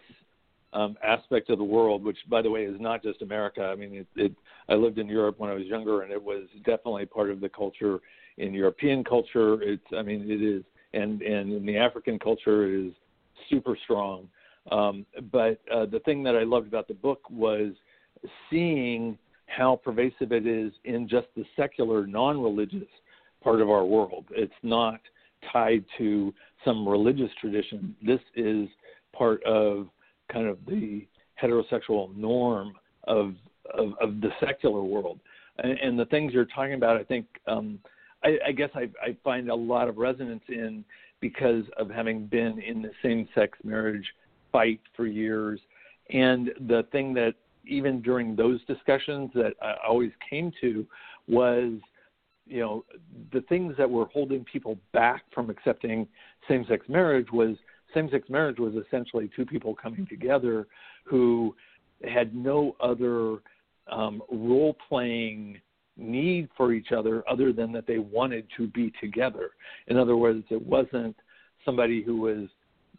um, 0.73 0.97
aspect 1.03 1.49
of 1.49 1.57
the 1.57 1.63
world, 1.63 2.03
which, 2.03 2.17
by 2.29 2.41
the 2.41 2.49
way, 2.49 2.63
is 2.63 2.79
not 2.79 3.01
just 3.01 3.21
America. 3.21 3.63
I 3.63 3.75
mean, 3.75 3.95
it, 3.95 4.07
it, 4.15 4.31
I 4.67 4.73
lived 4.73 4.99
in 4.99 5.07
Europe 5.07 5.39
when 5.39 5.49
I 5.49 5.53
was 5.53 5.65
younger, 5.65 6.01
and 6.03 6.11
it 6.11 6.21
was 6.21 6.43
definitely 6.65 7.05
part 7.05 7.31
of 7.31 7.39
the 7.39 7.49
culture 7.49 7.99
in 8.37 8.53
European 8.53 9.03
culture. 9.03 9.61
It's, 9.61 9.83
I 9.97 10.01
mean, 10.01 10.29
it 10.29 10.41
is, 10.41 10.63
and 10.93 11.21
and 11.21 11.53
in 11.53 11.65
the 11.65 11.77
African 11.77 12.19
culture, 12.19 12.67
it 12.67 12.87
is 12.87 12.93
super 13.49 13.77
strong. 13.83 14.27
Um, 14.71 15.05
but 15.31 15.61
uh, 15.73 15.85
the 15.85 16.01
thing 16.05 16.23
that 16.23 16.35
I 16.35 16.43
loved 16.43 16.67
about 16.67 16.87
the 16.87 16.93
book 16.93 17.21
was 17.29 17.71
seeing 18.49 19.17
how 19.47 19.77
pervasive 19.83 20.31
it 20.31 20.45
is 20.45 20.71
in 20.83 21.07
just 21.07 21.27
the 21.35 21.43
secular, 21.55 22.05
non-religious 22.05 22.87
part 23.43 23.61
of 23.61 23.69
our 23.69 23.85
world. 23.85 24.25
It's 24.31 24.51
not 24.63 24.99
tied 25.51 25.85
to 25.97 26.33
some 26.65 26.87
religious 26.87 27.31
tradition. 27.39 27.95
This 28.05 28.19
is 28.35 28.67
part 29.13 29.43
of 29.43 29.87
kind 30.31 30.47
of 30.47 30.57
the 30.67 31.07
heterosexual 31.41 32.15
norm 32.15 32.73
of 33.05 33.35
of, 33.73 33.93
of 34.01 34.21
the 34.21 34.29
secular 34.39 34.83
world. 34.83 35.19
And, 35.59 35.77
and, 35.79 35.99
the 35.99 36.05
things 36.05 36.33
you're 36.33 36.45
talking 36.45 36.73
about, 36.73 36.97
I 36.97 37.03
think, 37.03 37.25
um, 37.47 37.79
I, 38.23 38.37
I, 38.47 38.51
guess 38.51 38.69
I, 38.73 38.89
I 39.01 39.15
find 39.23 39.49
a 39.49 39.55
lot 39.55 39.87
of 39.87 39.97
resonance 39.97 40.43
in 40.47 40.83
because 41.19 41.65
of 41.77 41.89
having 41.89 42.25
been 42.25 42.59
in 42.59 42.81
the 42.81 42.91
same-sex 43.03 43.57
marriage 43.63 44.05
fight 44.51 44.79
for 44.95 45.05
years. 45.05 45.59
And 46.09 46.51
the 46.67 46.87
thing 46.91 47.13
that 47.15 47.35
even 47.67 48.01
during 48.01 48.35
those 48.35 48.63
discussions 48.65 49.29
that 49.35 49.53
I 49.61 49.75
always 49.87 50.11
came 50.29 50.51
to 50.61 50.85
was 51.27 51.73
you 52.49 52.59
know, 52.59 52.83
the 53.31 53.41
things 53.41 53.75
that 53.77 53.89
were 53.89 54.05
holding 54.05 54.43
people 54.43 54.77
back 54.91 55.23
from 55.33 55.49
accepting 55.49 56.07
same-sex 56.47 56.87
marriage 56.89 57.27
was 57.31 57.55
same-sex 57.93 58.29
marriage 58.29 58.59
was 58.59 58.73
essentially 58.75 59.29
two 59.35 59.45
people 59.45 59.75
coming 59.75 60.05
together 60.07 60.67
who 61.03 61.55
had 62.03 62.35
no 62.35 62.75
other 62.81 63.37
um, 63.91 64.21
role-playing 64.31 65.59
need 65.97 66.47
for 66.55 66.71
each 66.73 66.91
other 66.91 67.23
other 67.29 67.51
than 67.51 67.71
that 67.71 67.85
they 67.85 67.99
wanted 67.99 68.45
to 68.57 68.67
be 68.67 68.91
together. 69.01 69.51
In 69.87 69.97
other 69.97 70.15
words, 70.15 70.43
it 70.49 70.61
wasn't 70.61 71.15
somebody 71.65 72.01
who 72.01 72.17
was 72.17 72.47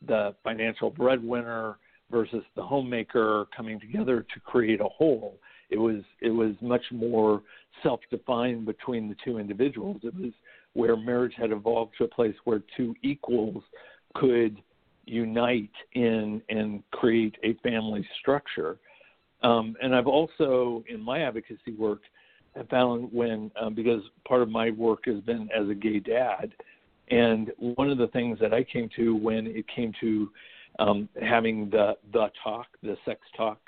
the 0.06 0.34
financial 0.44 0.90
breadwinner 0.90 1.76
versus 2.10 2.42
the 2.56 2.62
homemaker 2.62 3.46
coming 3.56 3.80
together 3.80 4.26
to 4.34 4.40
create 4.40 4.80
a 4.80 4.88
whole. 4.88 5.38
It 5.70 5.78
was 5.78 6.02
it 6.20 6.30
was 6.30 6.54
much 6.60 6.84
more 6.90 7.42
self-defined 7.82 8.66
between 8.66 9.08
the 9.08 9.16
two 9.24 9.38
individuals. 9.38 9.98
It 10.02 10.14
was 10.14 10.32
where 10.74 10.96
marriage 10.96 11.34
had 11.36 11.50
evolved 11.52 11.92
to 11.98 12.04
a 12.04 12.08
place 12.08 12.34
where 12.44 12.62
two 12.76 12.94
equals 13.02 13.62
could 14.14 14.60
unite 15.06 15.70
in 15.94 16.42
and 16.48 16.82
create 16.90 17.36
a 17.42 17.54
family 17.62 18.06
structure. 18.20 18.78
Um, 19.42 19.74
and 19.82 19.94
I've 19.94 20.06
also, 20.06 20.84
in 20.88 21.00
my 21.00 21.20
advocacy 21.20 21.72
work, 21.78 22.00
have 22.56 22.68
found 22.68 23.08
when 23.12 23.50
um, 23.60 23.74
because 23.74 24.02
part 24.26 24.42
of 24.42 24.48
my 24.48 24.70
work 24.70 25.00
has 25.06 25.20
been 25.20 25.48
as 25.56 25.68
a 25.68 25.74
gay 25.74 26.00
dad, 26.00 26.52
and 27.10 27.52
one 27.58 27.90
of 27.90 27.98
the 27.98 28.08
things 28.08 28.38
that 28.40 28.52
I 28.52 28.64
came 28.64 28.88
to 28.96 29.16
when 29.16 29.46
it 29.46 29.64
came 29.74 29.92
to 30.00 30.30
um, 30.78 31.08
having 31.22 31.70
the 31.70 31.96
the 32.12 32.28
talk, 32.42 32.66
the 32.82 32.96
sex 33.04 33.20
talk 33.36 33.58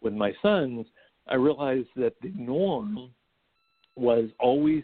with 0.00 0.14
my 0.14 0.32
sons, 0.40 0.86
I 1.30 1.36
realized 1.36 1.88
that 1.96 2.14
the 2.20 2.32
norm 2.36 3.10
was 3.96 4.28
always 4.38 4.82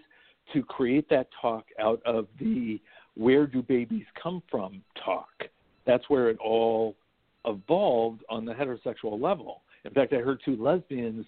to 0.52 0.62
create 0.62 1.08
that 1.10 1.28
talk 1.40 1.66
out 1.80 2.00
of 2.06 2.28
the 2.38 2.80
where 3.14 3.46
do 3.46 3.62
babies 3.62 4.04
come 4.20 4.42
from 4.50 4.82
talk. 5.04 5.28
That's 5.86 6.08
where 6.08 6.30
it 6.30 6.38
all 6.38 6.96
evolved 7.44 8.22
on 8.28 8.44
the 8.44 8.52
heterosexual 8.52 9.20
level. 9.20 9.62
In 9.84 9.92
fact, 9.92 10.12
I 10.12 10.16
heard 10.16 10.40
two 10.44 10.56
lesbians 10.56 11.26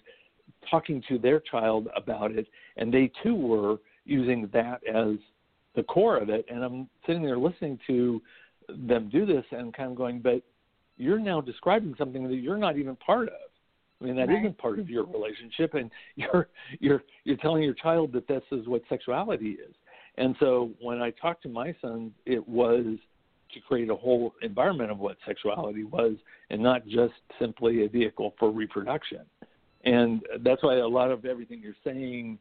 talking 0.69 1.01
to 1.07 1.17
their 1.17 1.39
child 1.39 1.87
about 1.95 2.31
it, 2.31 2.47
and 2.77 2.93
they 2.93 3.11
too 3.23 3.35
were 3.35 3.77
using 4.05 4.49
that 4.53 4.81
as 4.87 5.15
the 5.75 5.83
core 5.83 6.17
of 6.17 6.29
it. 6.29 6.45
And 6.49 6.63
I'm 6.63 6.89
sitting 7.05 7.23
there 7.23 7.37
listening 7.37 7.79
to 7.87 8.21
them 8.67 9.09
do 9.09 9.25
this 9.25 9.45
and 9.51 9.73
kind 9.73 9.91
of 9.91 9.97
going, 9.97 10.19
but 10.19 10.41
you're 10.97 11.19
now 11.19 11.41
describing 11.41 11.95
something 11.97 12.27
that 12.27 12.35
you're 12.35 12.57
not 12.57 12.77
even 12.77 12.95
part 12.97 13.29
of. 13.29 13.48
I 14.01 14.05
mean, 14.05 14.15
that 14.15 14.29
Right. 14.29 14.43
not 14.43 14.57
part 14.57 14.79
of 14.79 14.89
your 14.89 15.03
mm-hmm. 15.03 15.13
relationship, 15.13 15.73
and 15.73 15.91
you're 16.15 16.47
you're 16.79 17.03
you're 17.23 17.37
telling 17.37 17.63
your 17.63 17.73
child 17.73 18.11
that 18.13 18.27
this 18.27 18.43
is 18.51 18.67
what 18.67 18.81
sexuality 18.89 19.51
is. 19.51 19.75
And 20.17 20.35
so 20.39 20.71
when 20.81 21.01
I 21.01 21.11
talked 21.11 21.43
to 21.43 21.49
my 21.49 21.73
sons, 21.81 22.11
it 22.25 22.45
was 22.47 22.97
to 23.53 23.59
create 23.61 23.89
a 23.89 23.95
whole 23.95 24.33
environment 24.41 24.91
of 24.91 24.99
what 24.99 25.17
sexuality 25.25 25.83
was, 25.83 26.15
and 26.49 26.61
not 26.61 26.85
just 26.87 27.13
simply 27.39 27.85
a 27.85 27.89
vehicle 27.89 28.35
for 28.37 28.51
reproduction. 28.51 29.21
And 29.85 30.21
that's 30.41 30.61
why 30.61 30.77
a 30.77 30.87
lot 30.87 31.09
of 31.09 31.25
everything 31.25 31.61
you're 31.61 31.73
saying, 31.83 32.37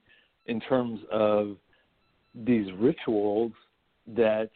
in 0.46 0.60
terms 0.60 1.00
of 1.10 1.56
these 2.34 2.66
rituals 2.78 3.52
that 4.08 4.50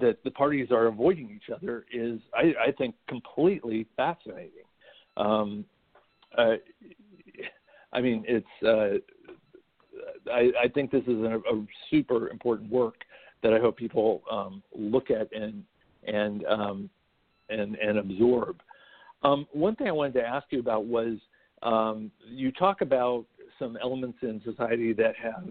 that 0.00 0.18
the 0.24 0.30
parties 0.30 0.68
are 0.70 0.86
avoiding 0.86 1.30
each 1.30 1.54
other 1.54 1.84
is, 1.92 2.20
I, 2.34 2.52
I 2.68 2.72
think, 2.72 2.94
completely 3.08 3.86
fascinating. 3.96 4.64
Um, 5.16 5.64
uh, 6.36 6.54
I 7.92 8.00
mean, 8.00 8.24
it's. 8.26 8.46
Uh, 8.64 8.98
I, 10.32 10.50
I 10.64 10.68
think 10.68 10.90
this 10.90 11.02
is 11.02 11.18
a, 11.20 11.40
a 11.52 11.66
super 11.90 12.28
important 12.28 12.70
work 12.70 12.96
that 13.42 13.52
I 13.52 13.58
hope 13.58 13.76
people 13.76 14.22
um, 14.30 14.62
look 14.76 15.10
at 15.10 15.28
and 15.32 15.64
and 16.06 16.44
um, 16.46 16.90
and 17.48 17.76
and 17.76 17.98
absorb. 17.98 18.60
Um, 19.22 19.46
one 19.52 19.76
thing 19.76 19.88
I 19.88 19.92
wanted 19.92 20.14
to 20.14 20.26
ask 20.26 20.46
you 20.50 20.60
about 20.60 20.86
was 20.86 21.18
um, 21.62 22.10
you 22.26 22.50
talk 22.52 22.80
about 22.80 23.24
some 23.58 23.76
elements 23.80 24.18
in 24.22 24.40
society 24.44 24.92
that 24.94 25.14
have 25.22 25.48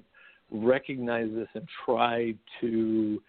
recognized 0.51 1.35
this 1.35 1.47
and 1.53 1.67
tried 1.85 2.37
to 2.59 3.21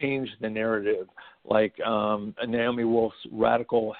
change 0.00 0.28
the 0.40 0.48
narrative, 0.48 1.06
like 1.44 1.78
um, 1.80 2.34
Naomi 2.46 2.84
Wolf's 2.84 3.16
radical 3.30 3.94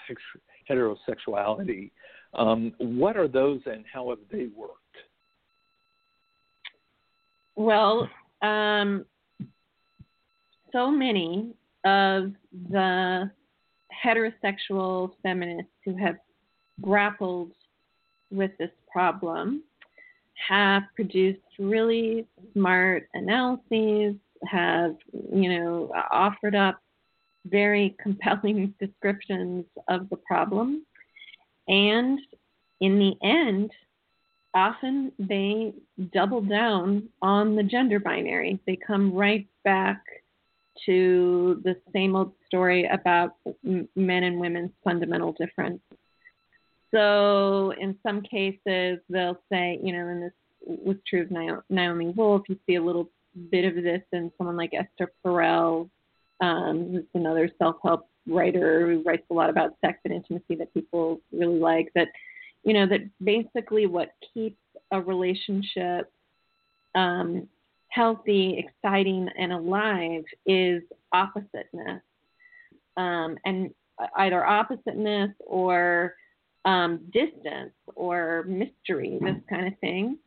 heterosexuality. 0.68 1.90
Um, 2.34 2.72
what 2.78 3.16
are 3.16 3.28
those 3.28 3.60
and 3.66 3.84
how 3.92 4.10
have 4.10 4.18
they 4.30 4.48
worked? 4.56 4.80
Well, 7.56 8.08
um, 8.42 9.06
so 10.72 10.90
many 10.90 11.54
of 11.84 12.32
the 12.70 13.30
heterosexual 14.04 15.12
feminists 15.22 15.70
who 15.84 15.96
have 15.96 16.16
grappled 16.82 17.52
with 18.32 18.50
this 18.58 18.70
problem 18.90 19.62
have 20.48 20.82
produced 20.96 21.40
really 21.58 22.26
smart 22.52 23.08
analyses, 23.14 24.16
have, 24.48 24.96
you 25.32 25.48
know, 25.48 25.92
offered 26.10 26.56
up 26.56 26.80
very 27.46 27.96
compelling 28.02 28.74
descriptions 28.80 29.64
of 29.88 30.08
the 30.10 30.16
problem. 30.16 30.84
And 31.68 32.18
in 32.80 32.98
the 32.98 33.14
end, 33.26 33.70
often 34.54 35.12
they 35.18 35.72
double 36.12 36.40
down 36.40 37.08
on 37.22 37.56
the 37.56 37.62
gender 37.62 37.98
binary. 37.98 38.60
They 38.66 38.76
come 38.76 39.12
right 39.12 39.46
back 39.64 40.02
to 40.86 41.60
the 41.64 41.76
same 41.92 42.16
old 42.16 42.32
story 42.46 42.86
about 42.86 43.36
men 43.62 44.22
and 44.24 44.40
women's 44.40 44.72
fundamental 44.82 45.32
difference. 45.32 45.80
So, 46.90 47.72
in 47.80 47.96
some 48.02 48.22
cases, 48.22 48.98
they'll 49.08 49.40
say, 49.50 49.80
you 49.82 49.92
know, 49.92 50.08
and 50.08 50.22
this 50.22 50.32
was 50.64 50.96
true 51.08 51.22
of 51.22 51.30
Naomi 51.68 52.08
Wolf, 52.10 52.42
you 52.48 52.58
see 52.66 52.76
a 52.76 52.82
little 52.82 53.10
bit 53.50 53.64
of 53.64 53.82
this 53.82 54.02
in 54.12 54.30
someone 54.38 54.56
like 54.56 54.72
Esther 54.72 55.12
Perel, 55.24 55.90
um, 56.44 57.06
another 57.14 57.48
self 57.58 57.76
help 57.82 58.08
writer 58.26 58.86
who 58.86 59.02
writes 59.02 59.24
a 59.30 59.34
lot 59.34 59.50
about 59.50 59.76
sex 59.80 59.98
and 60.04 60.12
intimacy 60.12 60.54
that 60.56 60.72
people 60.74 61.20
really 61.32 61.58
like. 61.58 61.90
That, 61.94 62.08
you 62.64 62.74
know, 62.74 62.86
that 62.86 63.00
basically 63.22 63.86
what 63.86 64.10
keeps 64.32 64.58
a 64.90 65.00
relationship 65.00 66.10
um, 66.94 67.48
healthy, 67.88 68.58
exciting, 68.58 69.28
and 69.38 69.52
alive 69.52 70.24
is 70.46 70.82
oppositeness. 71.12 72.02
Um, 72.96 73.36
and 73.44 73.70
either 74.16 74.44
oppositeness 74.44 75.30
or 75.46 76.14
um, 76.64 77.00
distance 77.12 77.72
or 77.94 78.44
mystery, 78.46 79.18
this 79.20 79.36
kind 79.48 79.66
of 79.66 79.78
thing. 79.80 80.18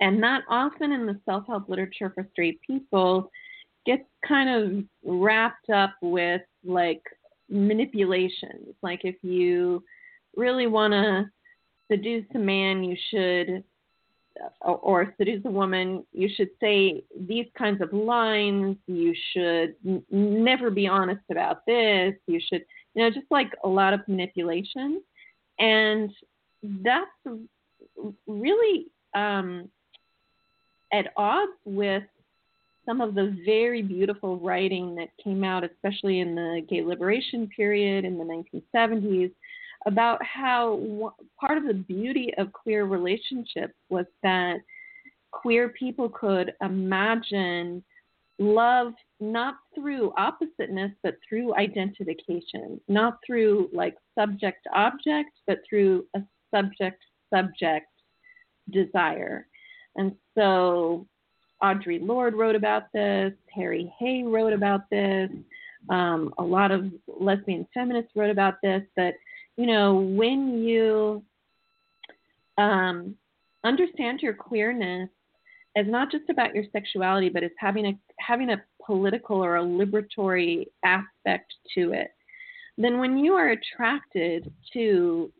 And 0.00 0.20
not 0.20 0.42
often 0.48 0.92
in 0.92 1.06
the 1.06 1.18
self 1.24 1.46
help 1.46 1.68
literature 1.68 2.12
for 2.14 2.26
straight 2.32 2.60
people 2.62 3.30
gets 3.86 4.04
kind 4.26 4.48
of 4.48 4.84
wrapped 5.04 5.70
up 5.70 5.94
with 6.02 6.42
like 6.64 7.02
manipulations. 7.48 8.74
Like 8.82 9.00
if 9.04 9.16
you 9.22 9.82
really 10.36 10.66
want 10.66 10.92
to 10.92 11.30
seduce 11.90 12.26
a 12.34 12.38
man, 12.38 12.84
you 12.84 12.96
should 13.10 13.64
or, 14.62 14.76
or 14.76 15.14
seduce 15.18 15.44
a 15.44 15.50
woman, 15.50 16.04
you 16.12 16.28
should 16.34 16.50
say 16.60 17.02
these 17.28 17.46
kinds 17.56 17.80
of 17.80 17.92
lines. 17.92 18.76
You 18.86 19.14
should 19.32 19.74
n- 19.86 20.02
never 20.10 20.70
be 20.70 20.86
honest 20.86 21.22
about 21.30 21.66
this. 21.66 22.14
You 22.26 22.40
should, 22.40 22.64
you 22.94 23.02
know, 23.02 23.10
just 23.10 23.26
like 23.30 23.52
a 23.64 23.68
lot 23.68 23.92
of 23.92 24.00
manipulation. 24.08 25.02
And 25.58 26.10
that's 26.62 27.10
really 28.26 28.86
um, 29.14 29.68
at 30.92 31.12
odds 31.16 31.52
with 31.64 32.04
some 32.90 33.00
of 33.00 33.14
the 33.14 33.36
very 33.44 33.82
beautiful 33.82 34.36
writing 34.40 34.96
that 34.96 35.10
came 35.22 35.44
out, 35.44 35.62
especially 35.62 36.18
in 36.18 36.34
the 36.34 36.66
gay 36.68 36.82
liberation 36.82 37.48
period 37.54 38.04
in 38.04 38.18
the 38.18 38.24
1970s, 38.24 39.30
about 39.86 40.18
how 40.24 41.14
part 41.38 41.56
of 41.56 41.66
the 41.66 41.74
beauty 41.74 42.34
of 42.36 42.52
queer 42.52 42.86
relationships 42.86 43.74
was 43.90 44.06
that 44.24 44.56
queer 45.30 45.68
people 45.68 46.08
could 46.08 46.52
imagine 46.60 47.82
love 48.40 48.92
not 49.20 49.54
through 49.74 50.12
oppositeness 50.16 50.90
but 51.02 51.14
through 51.28 51.54
identification 51.56 52.80
not 52.88 53.18
through 53.24 53.68
like 53.72 53.94
subject 54.18 54.66
object 54.74 55.30
but 55.46 55.58
through 55.68 56.04
a 56.16 56.20
subject 56.52 57.02
subject 57.32 57.86
desire. 58.70 59.46
And 59.96 60.14
so 60.36 61.06
audre 61.62 62.00
lorde 62.00 62.34
wrote 62.34 62.56
about 62.56 62.84
this 62.92 63.32
harry 63.54 63.92
hay 63.98 64.22
wrote 64.22 64.52
about 64.52 64.88
this 64.90 65.30
um, 65.88 66.32
a 66.38 66.42
lot 66.42 66.70
of 66.70 66.86
lesbian 67.06 67.66
feminists 67.72 68.10
wrote 68.14 68.30
about 68.30 68.54
this 68.62 68.82
that 68.96 69.14
you 69.60 69.66
know, 69.66 69.96
when 69.96 70.62
you 70.62 71.22
um, 72.56 73.14
understand 73.62 74.20
your 74.22 74.32
queerness 74.32 75.10
as 75.76 75.84
not 75.86 76.10
just 76.10 76.30
about 76.30 76.54
your 76.54 76.64
sexuality, 76.72 77.28
but 77.28 77.42
as 77.42 77.50
having 77.58 77.84
a 77.84 77.92
having 78.18 78.48
a 78.48 78.62
political 78.84 79.36
or 79.36 79.58
a 79.58 79.62
liberatory 79.62 80.64
aspect 80.82 81.52
to 81.74 81.92
it, 81.92 82.10
then 82.78 82.98
when 82.98 83.18
you 83.18 83.34
are 83.34 83.50
attracted 83.50 84.50
to, 84.72 85.30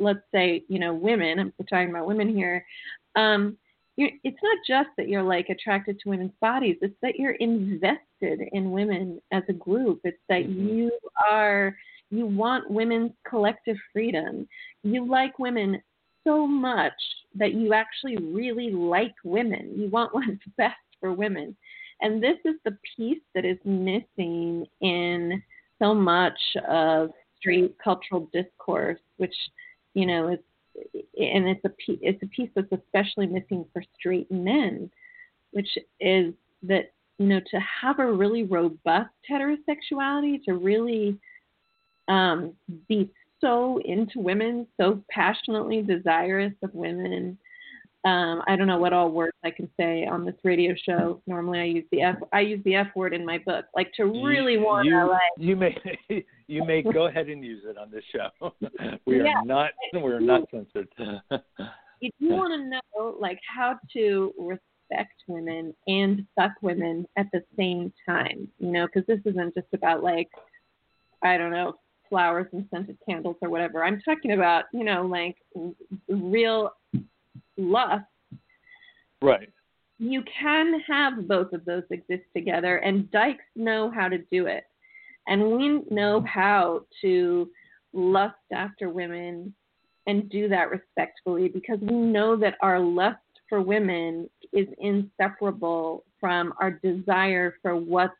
let's 0.00 0.26
say, 0.34 0.64
you 0.68 0.80
know, 0.80 0.92
women, 0.92 1.52
we're 1.56 1.66
talking 1.66 1.90
about 1.90 2.08
women 2.08 2.28
here, 2.28 2.66
um, 3.14 3.56
it's 3.98 4.38
not 4.42 4.58
just 4.66 4.90
that 4.96 5.08
you're 5.08 5.22
like 5.22 5.48
attracted 5.48 5.98
to 6.00 6.08
women's 6.08 6.32
bodies; 6.40 6.76
it's 6.80 6.94
that 7.02 7.16
you're 7.16 7.32
invested 7.32 8.40
in 8.52 8.70
women 8.70 9.20
as 9.32 9.42
a 9.48 9.52
group. 9.52 10.00
It's 10.04 10.18
that 10.28 10.44
mm-hmm. 10.44 10.68
you 10.68 10.98
are 11.30 11.76
you 12.10 12.26
want 12.26 12.70
women's 12.70 13.12
collective 13.28 13.76
freedom. 13.92 14.48
You 14.82 15.06
like 15.06 15.38
women 15.38 15.82
so 16.24 16.46
much 16.46 16.92
that 17.34 17.54
you 17.54 17.74
actually 17.74 18.16
really 18.16 18.70
like 18.70 19.14
women. 19.24 19.74
You 19.76 19.88
want 19.88 20.14
what's 20.14 20.28
best 20.56 20.76
for 21.00 21.12
women. 21.12 21.56
And 22.00 22.22
this 22.22 22.36
is 22.44 22.54
the 22.64 22.76
piece 22.96 23.22
that 23.34 23.44
is 23.44 23.58
missing 23.64 24.66
in 24.80 25.42
so 25.80 25.94
much 25.94 26.38
of 26.68 27.10
street 27.38 27.74
cultural 27.82 28.28
discourse, 28.32 29.00
which, 29.16 29.34
you 29.94 30.06
know, 30.06 30.28
is 30.28 30.38
and 30.94 31.48
it's 31.48 31.64
a 31.64 31.70
it's 31.88 32.22
a 32.22 32.26
piece 32.26 32.50
that's 32.54 32.72
especially 32.72 33.26
missing 33.26 33.64
for 33.72 33.82
straight 33.98 34.30
men, 34.30 34.90
which 35.52 35.68
is 36.00 36.34
that 36.62 36.92
you 37.18 37.26
know 37.26 37.40
to 37.50 37.60
have 37.60 37.98
a 37.98 38.12
really 38.12 38.44
robust 38.44 39.10
heterosexuality, 39.30 40.42
to 40.44 40.54
really 40.54 41.18
um, 42.08 42.54
be 42.88 43.10
so 43.40 43.80
into 43.84 44.18
women, 44.18 44.66
so 44.80 45.02
passionately 45.10 45.82
desirous 45.82 46.54
of 46.62 46.74
women. 46.74 47.38
Um, 48.04 48.42
I 48.46 48.54
don't 48.54 48.68
know 48.68 48.78
what 48.78 48.92
all 48.92 49.10
words 49.10 49.36
I 49.44 49.50
can 49.50 49.68
say 49.76 50.06
on 50.06 50.24
this 50.24 50.36
radio 50.44 50.74
show. 50.86 51.20
Normally, 51.26 51.58
I 51.58 51.64
use 51.64 51.84
the 51.90 52.02
f 52.02 52.16
I 52.32 52.40
use 52.40 52.62
the 52.64 52.76
f 52.76 52.86
word 52.94 53.12
in 53.12 53.26
my 53.26 53.38
book, 53.38 53.64
like 53.74 53.92
to 53.94 54.04
really 54.04 54.52
you, 54.52 54.60
want 54.60 54.88
to 54.88 55.06
like. 55.06 55.20
You 55.36 55.56
may 55.56 55.76
you 56.46 56.64
may 56.64 56.82
go 56.82 57.06
ahead 57.06 57.28
and 57.28 57.44
use 57.44 57.64
it 57.66 57.76
on 57.76 57.90
this 57.90 58.04
show. 58.12 58.54
we 59.06 59.20
are 59.20 59.44
not 59.44 59.70
we 59.92 60.00
are 60.00 60.20
not 60.20 60.42
censored. 60.50 60.88
if 62.00 62.14
you 62.18 62.30
want 62.30 62.52
to 62.54 62.70
know 62.70 63.16
like 63.18 63.40
how 63.52 63.76
to 63.94 64.32
respect 64.38 65.14
women 65.26 65.74
and 65.88 66.24
suck 66.38 66.52
women 66.62 67.04
at 67.16 67.26
the 67.32 67.42
same 67.56 67.92
time, 68.06 68.46
you 68.60 68.70
know, 68.70 68.86
because 68.86 69.06
this 69.08 69.20
isn't 69.24 69.54
just 69.54 69.66
about 69.74 70.04
like 70.04 70.28
I 71.24 71.36
don't 71.36 71.50
know 71.50 71.74
flowers 72.08 72.46
and 72.52 72.66
scented 72.70 72.96
candles 73.06 73.36
or 73.42 73.50
whatever. 73.50 73.84
I'm 73.84 74.00
talking 74.00 74.32
about, 74.32 74.64
you 74.72 74.84
know, 74.84 75.04
like 75.04 75.36
real 76.08 76.70
lust. 77.58 78.04
Right. 79.20 79.50
You 79.98 80.22
can 80.40 80.80
have 80.86 81.26
both 81.26 81.52
of 81.52 81.64
those 81.64 81.82
exist 81.90 82.22
together, 82.34 82.76
and 82.76 83.10
dykes 83.10 83.44
know 83.56 83.90
how 83.90 84.08
to 84.08 84.18
do 84.30 84.46
it. 84.46 84.64
And 85.26 85.52
we 85.52 85.68
know 85.90 86.20
mm-hmm. 86.20 86.26
how 86.26 86.82
to 87.02 87.50
lust 87.92 88.36
after 88.52 88.90
women 88.90 89.54
and 90.06 90.30
do 90.30 90.48
that 90.48 90.70
respectfully 90.70 91.48
because 91.48 91.78
we 91.80 91.94
know 91.94 92.36
that 92.36 92.54
our 92.62 92.80
lust 92.80 93.18
for 93.48 93.60
women 93.60 94.28
is 94.52 94.66
inseparable 94.78 96.04
from 96.20 96.52
our 96.60 96.70
desire 96.70 97.54
for 97.62 97.76
what's 97.76 98.14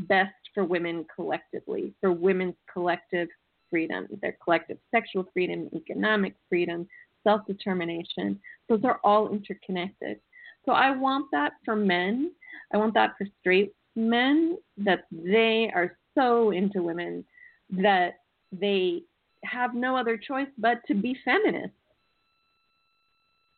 best 0.00 0.34
for 0.54 0.64
women 0.64 1.04
collectively, 1.14 1.92
for 2.00 2.12
women's 2.12 2.54
collective 2.72 3.28
freedom, 3.70 4.06
their 4.22 4.36
collective 4.42 4.78
sexual 4.90 5.28
freedom, 5.32 5.68
economic 5.74 6.34
freedom, 6.48 6.86
self 7.24 7.46
determination. 7.46 8.40
Those 8.68 8.84
are 8.84 9.00
all 9.02 9.32
interconnected. 9.32 10.20
So 10.64 10.72
I 10.72 10.96
want 10.96 11.26
that 11.32 11.54
for 11.64 11.76
men. 11.76 12.30
I 12.72 12.76
want 12.76 12.94
that 12.94 13.14
for 13.18 13.26
straight 13.40 13.74
men 13.96 14.56
that 14.78 15.06
they 15.10 15.70
are 15.74 15.96
so 16.14 16.50
into 16.50 16.82
women 16.82 17.24
that 17.70 18.20
they 18.52 19.02
have 19.44 19.74
no 19.74 19.96
other 19.96 20.16
choice 20.16 20.48
but 20.58 20.78
to 20.86 20.94
be 20.94 21.16
feminists. 21.24 21.76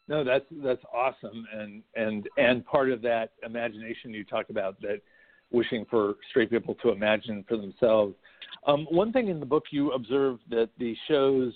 No, 0.08 0.22
that's 0.22 0.44
that's 0.62 0.82
awesome, 0.94 1.46
and 1.52 1.82
and 1.96 2.28
and 2.36 2.64
part 2.64 2.92
of 2.92 3.02
that 3.02 3.32
imagination 3.44 4.14
you 4.14 4.24
talked 4.24 4.50
about 4.50 4.80
that 4.82 5.00
wishing 5.50 5.84
for 5.90 6.14
straight 6.30 6.50
people 6.50 6.76
to 6.82 6.90
imagine 6.90 7.44
for 7.48 7.56
themselves. 7.56 8.14
Um, 8.66 8.86
one 8.90 9.12
thing 9.12 9.28
in 9.28 9.40
the 9.40 9.46
book 9.46 9.64
you 9.70 9.92
observed 9.92 10.42
that 10.50 10.70
the 10.78 10.94
shows 11.08 11.52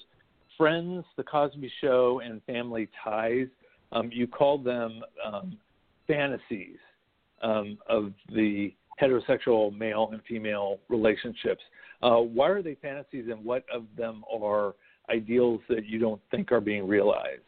Friends, 0.61 1.07
The 1.17 1.23
Cosby 1.23 1.73
Show, 1.81 2.21
and 2.23 2.43
Family 2.43 2.87
Ties, 3.03 3.47
um, 3.93 4.11
you 4.13 4.27
called 4.27 4.63
them 4.63 5.01
um, 5.25 5.57
fantasies 6.07 6.77
um, 7.41 7.79
of 7.89 8.13
the 8.29 8.75
heterosexual 9.01 9.75
male 9.75 10.11
and 10.13 10.21
female 10.29 10.79
relationships. 10.91 11.63
Uh, 12.03 12.17
why 12.17 12.51
are 12.51 12.61
they 12.61 12.75
fantasies, 12.75 13.25
and 13.31 13.43
what 13.43 13.65
of 13.73 13.87
them 13.97 14.23
are 14.31 14.75
ideals 15.09 15.63
that 15.71 15.87
you 15.87 15.99
don't 15.99 16.21
think 16.31 16.53
are 16.53 16.61
being 16.61 16.87
realized? 16.87 17.41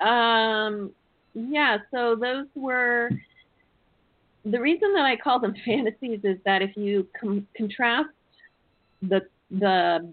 Um, 0.00 0.90
yeah, 1.34 1.78
so 1.92 2.16
those 2.20 2.46
were 2.56 3.08
the 4.44 4.58
reason 4.58 4.94
that 4.94 5.04
I 5.04 5.14
call 5.14 5.38
them 5.38 5.54
fantasies 5.64 6.18
is 6.24 6.38
that 6.44 6.60
if 6.60 6.76
you 6.76 7.06
com- 7.20 7.46
contrast 7.54 8.08
the 9.00 9.20
the 9.52 10.10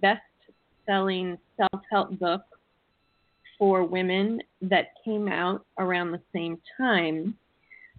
best-selling 0.87 1.37
self-help 1.57 2.17
book 2.19 2.41
for 3.57 3.83
women 3.83 4.41
that 4.61 4.89
came 5.03 5.27
out 5.27 5.65
around 5.79 6.11
the 6.11 6.21
same 6.33 6.59
time, 6.77 7.35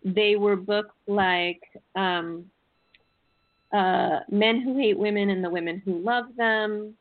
they 0.05 0.37
were 0.37 0.57
books 0.57 0.95
like 1.07 1.61
um, 1.97 2.45
uh, 3.73 4.21
Men 4.31 4.63
Who 4.63 4.79
Hate 4.79 4.99
Women 4.99 5.31
and 5.31 5.45
the 5.45 5.51
Women 5.51 5.83
Who 5.85 5.99
Love 5.99 6.27
Them. 6.37 6.95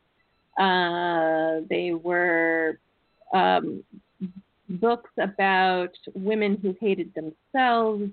Uh, 0.59 1.61
they 1.69 1.93
were 1.93 2.79
um, 3.33 3.83
books 4.69 5.11
about 5.19 5.91
women 6.15 6.57
who 6.61 6.75
hated 6.81 7.13
themselves. 7.13 8.09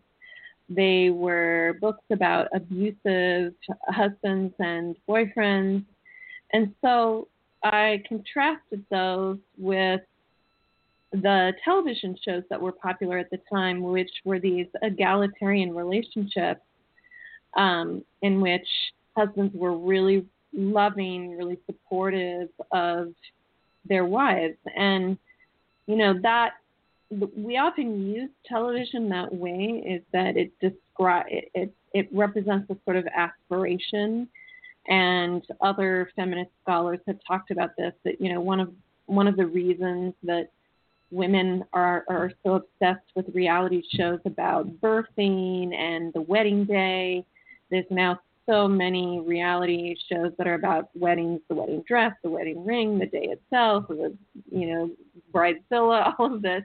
They 0.69 1.11
were 1.11 1.79
books 1.81 2.05
about 2.11 2.49
abusive 2.55 3.55
husbands 3.89 4.55
and 4.59 4.95
boyfriends. 5.09 5.85
And 6.53 6.75
so 6.83 7.29
I 7.65 8.03
contrasted 8.07 8.85
those 8.91 9.39
with 9.57 10.03
the 11.13 11.53
television 11.65 12.17
shows 12.25 12.43
that 12.51 12.61
were 12.61 12.73
popular 12.73 13.19
at 13.19 13.31
the 13.31 13.41
time, 13.51 13.83
which 13.83 14.11
were 14.25 14.39
these 14.39 14.67
egalitarian 14.83 15.75
relationships 15.75 16.61
um, 17.57 18.05
in 18.23 18.41
which 18.41 18.67
husbands 19.17 19.55
were 19.57 19.77
really 19.77 20.27
loving, 20.53 21.37
really 21.37 21.59
supportive 21.67 22.49
of 22.73 23.13
their 23.89 24.05
wives. 24.05 24.59
And, 24.77 25.17
you 25.87 25.97
know, 25.97 26.19
that 26.23 26.55
we 27.37 27.57
often 27.59 28.13
use 28.13 28.31
television 28.47 29.09
that 29.11 29.33
way 29.33 29.83
is 29.87 30.03
that 30.13 30.37
it 30.37 30.53
describes 30.61 31.29
it, 31.31 31.51
it, 31.55 31.75
it 31.93 32.09
represents 32.13 32.69
a 32.71 32.77
sort 32.85 32.97
of 32.97 33.07
aspiration 33.07 34.29
and 34.89 35.43
other 35.61 36.11
feminist 36.15 36.51
scholars 36.63 37.01
have 37.07 37.19
talked 37.27 37.51
about 37.51 37.71
this 37.77 37.93
that 38.05 38.21
you 38.21 38.33
know 38.33 38.41
one 38.41 38.61
of 38.61 38.73
one 39.07 39.27
of 39.27 39.37
the 39.37 39.47
reasons 39.47 40.15
that 40.23 40.51
women 41.11 41.65
are 41.73 42.05
are 42.09 42.33
so 42.45 42.55
obsessed 42.55 43.07
with 43.15 43.27
reality 43.35 43.83
shows 43.95 44.21
about 44.25 44.69
birthing 44.81 45.75
and 45.75 46.13
the 46.13 46.21
wedding 46.21 46.65
day 46.65 47.25
there's 47.71 47.87
now 47.91 48.19
so 48.47 48.69
many 48.69 49.21
reality 49.21 49.95
shows 50.11 50.33
that 50.37 50.47
are 50.47 50.55
about 50.55 50.91
weddings, 50.95 51.41
the 51.49 51.55
wedding 51.55 51.83
dress, 51.87 52.13
the 52.23 52.29
wedding 52.29 52.65
ring, 52.65 52.99
the 52.99 53.07
day 53.07 53.29
itself, 53.31 53.87
the 53.89 54.15
you 54.51 54.67
know, 54.67 54.91
bridezilla, 55.33 56.15
all 56.19 56.35
of 56.35 56.43
this, 56.43 56.63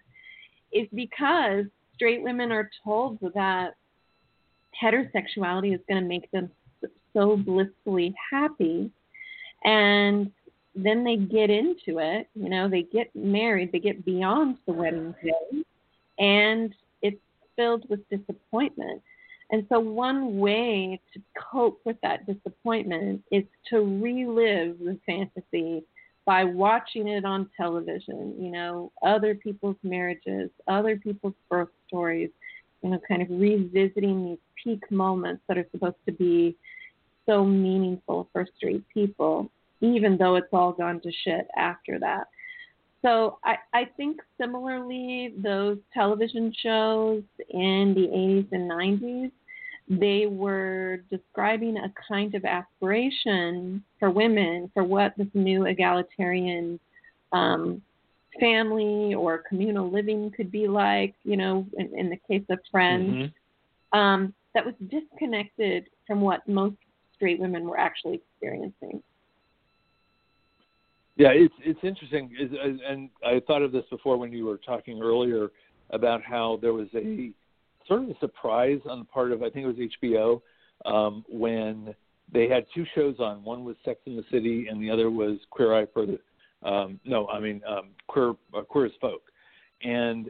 is 0.71 0.87
because 0.93 1.65
straight 1.95 2.21
women 2.21 2.51
are 2.51 2.69
told 2.83 3.19
that 3.33 3.75
heterosexuality 4.81 5.73
is 5.73 5.81
going 5.87 6.01
to 6.01 6.07
make 6.07 6.29
them 6.31 6.49
so 7.19 7.35
blissfully 7.35 8.15
happy, 8.31 8.89
and 9.65 10.31
then 10.75 11.03
they 11.03 11.17
get 11.17 11.49
into 11.49 11.99
it. 11.99 12.27
You 12.33 12.49
know, 12.49 12.69
they 12.69 12.83
get 12.83 13.13
married, 13.15 13.71
they 13.71 13.79
get 13.79 14.05
beyond 14.05 14.57
the 14.65 14.73
wedding 14.73 15.13
day, 15.23 15.63
and 16.17 16.73
it's 17.01 17.19
filled 17.55 17.89
with 17.89 17.99
disappointment. 18.09 19.01
And 19.51 19.65
so, 19.67 19.79
one 19.79 20.37
way 20.37 21.01
to 21.13 21.21
cope 21.51 21.81
with 21.83 21.97
that 22.03 22.25
disappointment 22.25 23.23
is 23.31 23.43
to 23.71 23.79
relive 23.79 24.77
the 24.79 24.97
fantasy 25.05 25.83
by 26.25 26.43
watching 26.43 27.07
it 27.07 27.25
on 27.25 27.49
television, 27.57 28.35
you 28.39 28.51
know, 28.51 28.91
other 29.01 29.33
people's 29.33 29.77
marriages, 29.81 30.51
other 30.67 30.95
people's 30.95 31.33
birth 31.49 31.69
stories, 31.87 32.29
you 32.83 32.91
know, 32.91 32.99
kind 33.07 33.23
of 33.23 33.27
revisiting 33.31 34.25
these 34.25 34.37
peak 34.63 34.91
moments 34.91 35.41
that 35.47 35.57
are 35.57 35.65
supposed 35.71 35.95
to 36.05 36.11
be 36.11 36.55
so 37.29 37.45
meaningful 37.45 38.27
for 38.33 38.47
straight 38.57 38.83
people, 38.93 39.51
even 39.81 40.17
though 40.17 40.35
it's 40.35 40.47
all 40.51 40.71
gone 40.71 40.99
to 41.01 41.11
shit 41.23 41.47
after 41.55 41.99
that. 41.99 42.27
So 43.03 43.37
I, 43.45 43.55
I 43.73 43.85
think 43.95 44.19
similarly, 44.39 45.33
those 45.37 45.77
television 45.93 46.53
shows 46.61 47.23
in 47.49 47.93
the 47.95 48.07
80s 48.07 48.51
and 48.51 48.69
90s 48.69 49.31
they 49.89 50.27
were 50.27 50.99
describing 51.09 51.75
a 51.77 51.91
kind 52.07 52.35
of 52.35 52.45
aspiration 52.45 53.83
for 53.99 54.11
women 54.11 54.69
for 54.73 54.83
what 54.83 55.13
this 55.17 55.27
new 55.33 55.65
egalitarian 55.65 56.79
um, 57.31 57.81
family 58.39 59.15
or 59.15 59.43
communal 59.49 59.89
living 59.89 60.31
could 60.37 60.51
be 60.51 60.67
like, 60.67 61.15
you 61.23 61.35
know, 61.35 61.65
in, 61.77 61.97
in 61.97 62.09
the 62.09 62.19
case 62.29 62.45
of 62.49 62.59
friends, 62.69 63.11
mm-hmm. 63.11 63.99
um, 63.99 64.33
that 64.53 64.63
was 64.63 64.75
disconnected 64.89 65.89
from 66.05 66.21
what 66.21 66.47
most 66.47 66.75
straight 67.19 67.39
women 67.39 67.67
were 67.67 67.77
actually 67.77 68.15
experiencing. 68.15 69.03
Yeah, 71.17 71.31
it's 71.33 71.53
it's 71.59 71.79
interesting, 71.83 72.31
and 72.87 73.09
I 73.25 73.41
thought 73.45 73.61
of 73.61 73.73
this 73.73 73.83
before 73.89 74.15
when 74.15 74.31
you 74.31 74.45
were 74.45 74.57
talking 74.57 75.01
earlier 75.01 75.49
about 75.89 76.23
how 76.23 76.59
there 76.61 76.71
was 76.71 76.87
a 76.95 77.31
sort 77.89 78.03
of 78.03 78.09
a 78.09 78.19
surprise 78.19 78.79
on 78.89 78.99
the 78.99 79.05
part 79.05 79.33
of 79.33 79.43
I 79.43 79.49
think 79.49 79.65
it 79.65 79.77
was 79.77 79.89
HBO 80.01 80.41
um, 80.85 81.25
when 81.27 81.93
they 82.31 82.47
had 82.47 82.65
two 82.73 82.85
shows 82.95 83.15
on. 83.19 83.43
One 83.43 83.65
was 83.65 83.75
Sex 83.83 83.99
in 84.05 84.15
the 84.15 84.23
City, 84.31 84.67
and 84.69 84.81
the 84.81 84.89
other 84.89 85.09
was 85.09 85.39
Queer 85.49 85.81
Eye 85.81 85.87
for 85.93 86.05
the 86.05 86.19
um, 86.63 87.01
no, 87.03 87.27
I 87.27 87.41
mean 87.41 87.61
um, 87.67 87.89
Queer 88.07 88.33
uh, 88.57 88.61
Queer 88.61 88.85
as 88.85 88.91
Folk, 89.01 89.23
and 89.83 90.29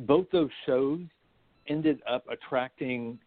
both 0.00 0.26
those 0.32 0.50
shows 0.66 1.00
ended 1.68 2.00
up 2.10 2.24
attracting 2.28 3.20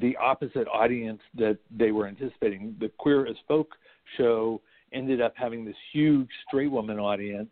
the 0.00 0.16
opposite 0.16 0.66
audience 0.72 1.20
that 1.36 1.58
they 1.76 1.92
were 1.92 2.06
anticipating. 2.06 2.74
The 2.80 2.90
Queer 2.98 3.26
as 3.26 3.36
Folk 3.46 3.74
show 4.16 4.60
ended 4.92 5.20
up 5.20 5.34
having 5.36 5.64
this 5.64 5.76
huge 5.92 6.28
straight 6.46 6.70
woman 6.70 6.98
audience 6.98 7.50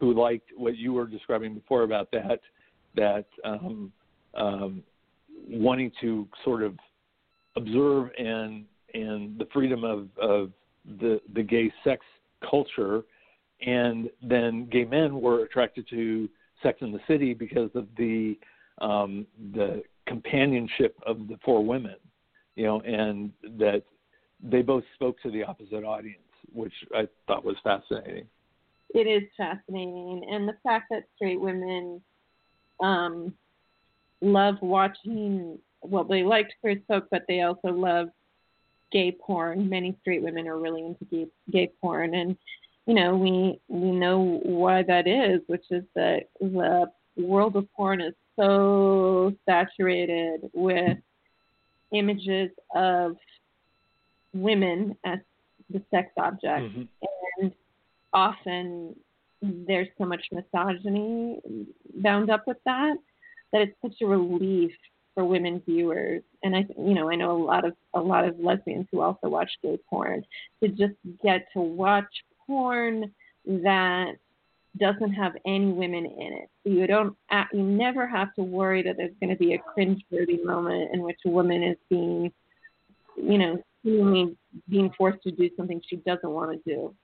who 0.00 0.14
liked 0.14 0.50
what 0.56 0.76
you 0.76 0.92
were 0.92 1.06
describing 1.06 1.54
before 1.54 1.82
about 1.82 2.10
that 2.12 2.40
that 2.94 3.26
um, 3.44 3.92
um, 4.34 4.82
wanting 5.48 5.92
to 6.00 6.26
sort 6.44 6.62
of 6.62 6.74
observe 7.56 8.10
and 8.18 8.64
and 8.94 9.38
the 9.38 9.46
freedom 9.52 9.84
of, 9.84 10.08
of 10.20 10.50
the 11.00 11.20
the 11.34 11.42
gay 11.42 11.72
sex 11.84 12.04
culture, 12.48 13.02
and 13.60 14.08
then 14.22 14.68
gay 14.70 14.84
men 14.84 15.20
were 15.20 15.44
attracted 15.44 15.86
to 15.90 16.28
Sex 16.62 16.78
in 16.80 16.92
the 16.92 17.00
City 17.06 17.34
because 17.34 17.70
of 17.74 17.86
the 17.96 18.38
um, 18.80 19.26
the 19.52 19.82
companionship 20.08 20.96
of 21.06 21.28
the 21.28 21.38
four 21.44 21.64
women, 21.64 21.96
you 22.56 22.64
know, 22.64 22.80
and 22.80 23.30
that 23.58 23.82
they 24.42 24.62
both 24.62 24.84
spoke 24.94 25.20
to 25.22 25.30
the 25.30 25.44
opposite 25.44 25.84
audience, 25.84 26.18
which 26.52 26.72
I 26.94 27.06
thought 27.26 27.44
was 27.44 27.56
fascinating. 27.62 28.26
It 28.94 29.06
is 29.06 29.28
fascinating, 29.36 30.26
and 30.30 30.48
the 30.48 30.56
fact 30.62 30.86
that 30.90 31.04
straight 31.14 31.40
women 31.40 32.00
um, 32.82 33.34
love 34.20 34.56
watching. 34.62 35.58
Well, 35.82 36.04
they 36.04 36.22
liked 36.22 36.54
Queer 36.60 36.72
as 36.72 36.78
Folk, 36.88 37.04
but 37.10 37.24
they 37.28 37.42
also 37.42 37.68
love 37.68 38.08
gay 38.90 39.12
porn. 39.12 39.68
Many 39.68 39.96
straight 40.00 40.22
women 40.22 40.48
are 40.48 40.58
really 40.58 40.84
into 40.84 41.04
gay, 41.04 41.26
gay 41.50 41.70
porn, 41.80 42.14
and 42.14 42.36
you 42.86 42.94
know 42.94 43.14
we 43.16 43.60
we 43.68 43.90
know 43.90 44.40
why 44.42 44.82
that 44.84 45.06
is, 45.06 45.40
which 45.46 45.64
is 45.70 45.84
that 45.94 46.22
the 46.40 46.90
world 47.18 47.56
of 47.56 47.70
porn 47.74 48.00
is 48.00 48.14
so 48.38 49.34
saturated 49.46 50.50
with 50.54 50.98
images 51.92 52.50
of 52.74 53.16
women 54.32 54.96
as 55.04 55.18
the 55.70 55.82
sex 55.90 56.10
object, 56.16 56.62
mm-hmm. 56.64 56.82
and 57.40 57.52
often 58.12 58.94
there's 59.42 59.88
so 59.98 60.04
much 60.04 60.22
misogyny 60.32 61.40
bound 61.96 62.30
up 62.30 62.46
with 62.46 62.56
that 62.64 62.96
that 63.52 63.62
it's 63.62 63.76
such 63.82 63.94
a 64.02 64.06
relief 64.06 64.72
for 65.14 65.24
women 65.24 65.62
viewers 65.64 66.22
and 66.42 66.56
i 66.56 66.66
you 66.76 66.94
know 66.94 67.08
i 67.08 67.14
know 67.14 67.40
a 67.40 67.44
lot 67.44 67.64
of 67.64 67.74
a 67.94 68.00
lot 68.00 68.24
of 68.24 68.38
lesbians 68.40 68.86
who 68.90 69.00
also 69.00 69.28
watch 69.28 69.50
gay 69.62 69.78
porn 69.88 70.24
to 70.62 70.68
just 70.68 70.94
get 71.22 71.46
to 71.52 71.60
watch 71.60 72.04
porn 72.46 73.12
that 73.46 74.14
doesn't 74.78 75.12
have 75.12 75.32
any 75.46 75.72
women 75.72 76.04
in 76.04 76.32
it 76.32 76.48
so 76.62 76.70
you 76.70 76.86
don't 76.86 77.16
you 77.52 77.62
never 77.62 78.06
have 78.06 78.34
to 78.34 78.42
worry 78.42 78.82
that 78.82 78.96
there's 78.96 79.14
going 79.20 79.30
to 79.30 79.36
be 79.36 79.54
a 79.54 79.58
cringe 79.58 80.02
worthy 80.10 80.42
moment 80.44 80.90
in 80.92 81.02
which 81.02 81.18
a 81.26 81.28
woman 81.28 81.62
is 81.62 81.76
being 81.88 82.32
you 83.16 83.38
know 83.38 83.62
seemingly 83.84 84.36
being 84.68 84.90
forced 84.96 85.22
to 85.22 85.30
do 85.30 85.48
something 85.56 85.80
she 85.88 85.96
doesn't 85.96 86.30
want 86.30 86.52
to 86.52 86.74
do 86.74 86.94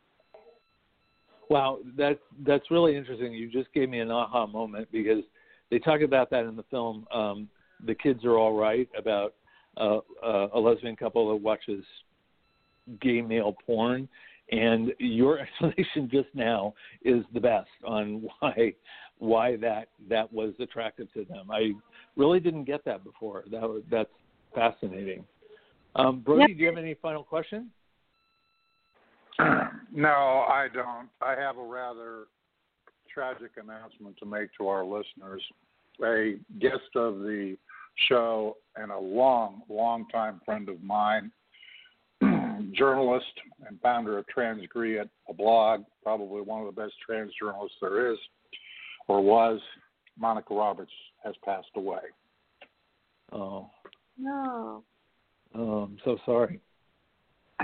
Wow, 1.51 1.79
that's 1.97 2.20
that's 2.47 2.70
really 2.70 2.97
interesting. 2.97 3.33
You 3.33 3.51
just 3.51 3.72
gave 3.72 3.89
me 3.89 4.01
an 4.01 4.11
aha 4.11 4.47
moment 4.47 4.89
because 4.91 5.22
they 5.70 5.79
talk 5.79 6.01
about 6.01 6.31
that 6.31 6.45
in 6.45 6.57
the 6.57 6.64
film. 6.64 7.07
Um, 7.12 7.49
the 7.85 7.95
kids 7.95 8.25
are 8.25 8.39
all 8.39 8.59
right 8.59 8.89
about 8.97 9.35
uh, 9.77 9.99
uh, 10.25 10.49
a 10.55 10.59
lesbian 10.59 10.97
couple 10.97 11.29
that 11.31 11.37
watches 11.37 11.85
gay 13.01 13.20
male 13.20 13.55
porn, 13.66 14.09
and 14.51 14.93
your 14.99 15.39
explanation 15.63 16.09
just 16.11 16.29
now 16.35 16.75
is 17.03 17.25
the 17.33 17.41
best 17.41 17.69
on 17.87 18.27
why 18.41 18.73
why 19.19 19.57
that 19.57 19.89
that 20.09 20.33
was 20.33 20.55
attractive 20.59 21.13
to 21.15 21.25
them. 21.25 21.51
I 21.51 21.73
really 22.17 22.41
didn't 22.41 22.65
get 22.65 22.85
that 22.85 23.05
before. 23.05 23.45
That 23.51 23.63
was, 23.63 23.83
that's 23.91 24.11
fascinating. 24.55 25.25
Um, 25.97 26.21
Brody, 26.21 26.53
yep. 26.53 26.59
do 26.59 26.63
you 26.63 26.67
have 26.69 26.79
any 26.79 26.95
final 26.95 27.23
questions? 27.23 27.67
no, 29.93 30.45
I 30.49 30.67
don't. 30.73 31.09
I 31.23 31.35
have 31.41 31.57
a 31.59 31.65
rather 31.65 32.25
tragic 33.13 33.53
announcement 33.63 34.17
to 34.19 34.27
make 34.27 34.49
to 34.59 34.69
our 34.69 34.85
listeners. 34.85 35.43
A 36.05 36.35
guest 36.61 36.97
of 36.97 37.21
the 37.21 37.57
show 38.09 38.57
and 38.77 38.91
a 38.91 38.99
long, 38.99 39.63
long 39.69 40.09
time 40.09 40.41
friend 40.45 40.69
of 40.69 40.83
mine, 40.83 41.31
journalist 42.75 43.27
and 43.66 43.81
founder 43.81 44.18
of 44.18 44.27
TransGriot, 44.37 45.09
a 45.29 45.33
blog, 45.33 45.85
probably 46.03 46.43
one 46.43 46.61
of 46.64 46.75
the 46.75 46.83
best 46.83 46.95
trans 47.05 47.33
journalists 47.41 47.77
there 47.81 48.12
is 48.12 48.18
or 49.09 49.20
was, 49.22 49.61
Monica 50.18 50.55
Roberts 50.55 50.93
has 51.25 51.35
passed 51.45 51.68
away. 51.77 51.99
Oh. 53.33 53.70
No. 54.18 54.83
Oh, 55.55 55.83
I'm 55.83 55.99
so 56.05 56.16
sorry. 56.25 56.61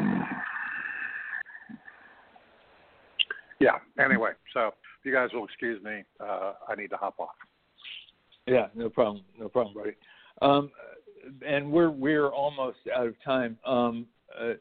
yeah. 3.61 3.79
Anyway, 3.99 4.33
so 4.53 4.69
if 4.69 4.75
you 5.05 5.13
guys 5.13 5.29
will 5.33 5.45
excuse 5.45 5.83
me, 5.83 6.05
uh, 6.21 6.53
I 6.69 6.75
need 6.77 6.91
to 6.91 6.97
hop 6.97 7.19
off. 7.19 7.31
Yeah, 8.47 8.67
no 8.75 8.89
problem, 8.89 9.23
no 9.39 9.49
problem, 9.49 9.75
buddy. 9.75 9.95
Um, 10.43 10.71
and 11.47 11.71
we're 11.71 11.91
we're 11.91 12.29
almost 12.29 12.79
out 12.95 13.07
of 13.07 13.15
time. 13.25 13.59
Um, 13.67 14.07
uh, 14.39 14.55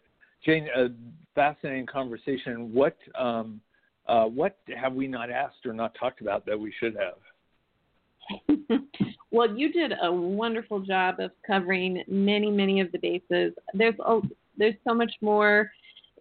Jane, 0.46 0.68
a 0.76 0.88
fascinating 1.36 1.86
conversation. 1.86 2.74
What 2.74 2.98
um, 3.18 3.62
uh, 4.08 4.26
what 4.26 4.58
have 4.76 4.94
we 4.94 5.08
not 5.08 5.30
asked 5.30 5.66
or 5.66 5.74
not 5.74 5.94
talked 6.00 6.22
about 6.22 6.46
that 6.46 6.60
we 6.60 6.74
should 6.80 6.96
have? 6.96 8.80
well, 9.32 9.56
you 9.56 9.72
did 9.72 9.94
a 10.02 10.12
wonderful 10.12 10.80
job 10.80 11.20
of 11.20 11.32
covering 11.46 12.04
many, 12.08 12.50
many 12.50 12.80
of 12.80 12.92
the 12.92 12.98
bases. 12.98 13.54
There's 13.74 13.96
a, 14.06 14.20
there's 14.58 14.76
so 14.88 14.94
much 14.94 15.12
more 15.22 15.72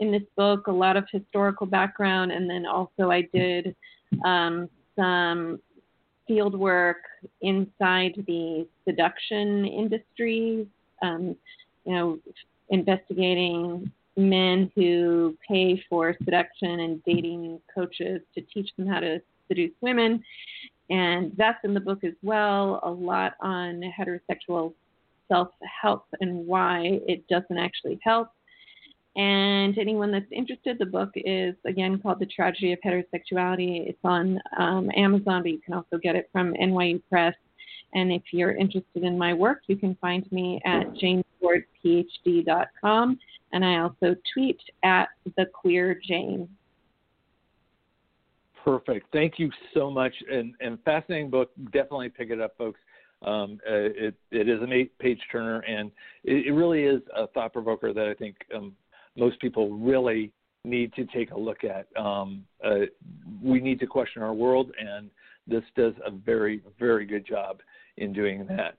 in 0.00 0.12
this 0.12 0.22
book, 0.36 0.66
a 0.66 0.72
lot 0.72 0.96
of 0.96 1.04
historical 1.10 1.66
background, 1.66 2.30
and 2.30 2.48
then 2.48 2.66
also 2.66 3.10
I 3.10 3.22
did 3.32 3.74
um, 4.24 4.68
some 4.96 5.58
field 6.26 6.58
work 6.58 6.98
inside 7.40 8.22
the 8.26 8.66
seduction 8.84 9.64
industry, 9.64 10.66
um, 11.02 11.34
you 11.84 11.94
know, 11.94 12.18
investigating 12.70 13.90
men 14.18 14.70
who 14.74 15.36
pay 15.48 15.82
for 15.88 16.14
seduction 16.24 16.80
and 16.80 17.02
dating 17.04 17.60
coaches 17.74 18.20
to 18.34 18.40
teach 18.52 18.70
them 18.76 18.86
how 18.86 19.00
to 19.00 19.20
seduce 19.46 19.72
women. 19.80 20.22
And 20.90 21.32
that's 21.36 21.58
in 21.64 21.72
the 21.72 21.80
book 21.80 22.02
as 22.04 22.14
well, 22.22 22.80
a 22.82 22.90
lot 22.90 23.34
on 23.40 23.82
heterosexual 23.98 24.74
self 25.28 25.48
help 25.82 26.06
and 26.20 26.46
why 26.46 27.00
it 27.06 27.26
doesn't 27.28 27.58
actually 27.58 27.98
help. 28.02 28.28
And 29.16 29.76
anyone 29.78 30.12
that's 30.12 30.30
interested, 30.30 30.78
the 30.78 30.86
book 30.86 31.10
is 31.14 31.54
again 31.66 31.98
called 31.98 32.20
The 32.20 32.26
Tragedy 32.26 32.72
of 32.72 32.78
Heterosexuality. 32.84 33.88
It's 33.88 33.98
on 34.04 34.40
um, 34.58 34.90
Amazon, 34.96 35.42
but 35.42 35.50
you 35.50 35.60
can 35.64 35.74
also 35.74 35.98
get 36.02 36.16
it 36.16 36.28
from 36.32 36.54
NYU 36.54 37.02
Press. 37.10 37.34
And 37.94 38.12
if 38.12 38.20
you're 38.32 38.52
interested 38.52 39.02
in 39.02 39.16
my 39.16 39.32
work, 39.32 39.62
you 39.66 39.76
can 39.76 39.96
find 40.00 40.30
me 40.30 40.60
at 40.64 40.92
janewardphd.com. 40.94 43.18
And 43.52 43.64
I 43.64 43.78
also 43.78 44.14
tweet 44.34 44.60
at 44.82 45.08
the 45.36 45.46
queer 45.46 45.98
Jane. 46.06 46.46
Perfect. 48.64 49.06
Thank 49.12 49.38
you 49.38 49.50
so 49.72 49.90
much. 49.90 50.12
And, 50.30 50.52
and 50.60 50.78
fascinating 50.84 51.30
book. 51.30 51.50
Definitely 51.72 52.10
pick 52.10 52.28
it 52.30 52.40
up, 52.40 52.56
folks. 52.58 52.78
Um, 53.22 53.58
uh, 53.68 53.74
it, 53.74 54.14
it 54.30 54.48
is 54.48 54.62
an 54.62 54.72
eight 54.72 54.96
page 54.98 55.18
turner, 55.32 55.60
and 55.60 55.90
it, 56.22 56.46
it, 56.46 56.52
really 56.52 56.84
is 56.84 57.00
a 57.16 57.26
thought 57.26 57.52
provoker 57.52 57.92
that 57.92 58.06
I 58.06 58.14
think 58.14 58.36
um, 58.54 58.76
most 59.16 59.40
people 59.40 59.76
really 59.76 60.30
need 60.64 60.92
to 60.94 61.04
take 61.06 61.32
a 61.32 61.38
look 61.38 61.64
at. 61.64 61.88
Um, 62.00 62.44
uh, 62.64 62.86
we 63.42 63.60
need 63.60 63.80
to 63.80 63.86
question 63.86 64.22
our 64.22 64.34
world, 64.34 64.70
and 64.78 65.10
this 65.48 65.64
does 65.76 65.94
a 66.04 66.10
very, 66.10 66.62
very 66.78 67.06
good 67.06 67.26
job 67.26 67.60
in 67.96 68.12
doing 68.12 68.46
that. 68.46 68.76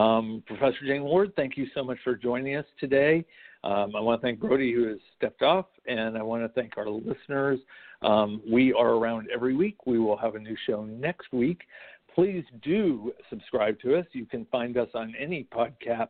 Um, 0.00 0.42
Professor 0.46 0.78
Jane 0.86 1.02
Ward, 1.02 1.32
thank 1.36 1.56
you 1.56 1.66
so 1.74 1.84
much 1.84 1.98
for 2.02 2.16
joining 2.16 2.56
us 2.56 2.64
today. 2.80 3.24
Um, 3.64 3.94
I 3.94 4.00
want 4.00 4.20
to 4.20 4.26
thank 4.26 4.40
Brody, 4.40 4.72
who 4.72 4.88
has 4.88 4.98
stepped 5.16 5.42
off, 5.42 5.66
and 5.86 6.16
I 6.16 6.22
want 6.22 6.42
to 6.42 6.48
thank 6.48 6.76
our 6.78 6.88
listeners. 6.88 7.60
Um, 8.00 8.42
we 8.50 8.72
are 8.72 8.94
around 8.94 9.28
every 9.32 9.54
week. 9.54 9.86
We 9.86 9.98
will 9.98 10.16
have 10.16 10.34
a 10.34 10.38
new 10.38 10.56
show 10.66 10.84
next 10.84 11.32
week. 11.32 11.62
Please 12.14 12.44
do 12.62 13.12
subscribe 13.30 13.78
to 13.80 13.96
us. 13.96 14.06
You 14.12 14.26
can 14.26 14.46
find 14.46 14.76
us 14.76 14.88
on 14.94 15.14
any 15.18 15.46
podcast 15.52 16.08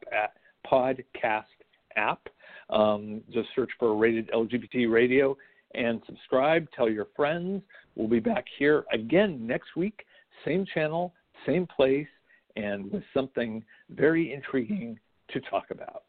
app. 1.97 2.29
Um, 2.71 3.21
just 3.33 3.49
search 3.55 3.71
for 3.79 3.95
Rated 3.97 4.31
LGBT 4.31 4.91
Radio 4.91 5.37
and 5.75 6.01
subscribe. 6.07 6.67
Tell 6.75 6.89
your 6.89 7.09
friends. 7.17 7.63
We'll 7.95 8.09
be 8.09 8.21
back 8.21 8.45
here 8.59 8.85
again 8.93 9.47
next 9.47 9.77
week, 9.77 10.05
same 10.45 10.67
channel, 10.73 11.13
same 11.47 11.67
place, 11.67 12.09
and 12.57 12.91
with 12.91 13.03
something 13.15 13.63
very 13.91 14.33
intriguing 14.33 14.99
to 15.31 15.41
talk 15.43 15.71
about. 15.71 16.05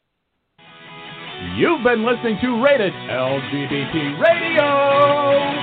You've 1.55 1.83
been 1.83 2.05
listening 2.05 2.37
to 2.41 2.63
Rated 2.63 2.93
LGBT 2.93 4.19
Radio. 4.19 5.62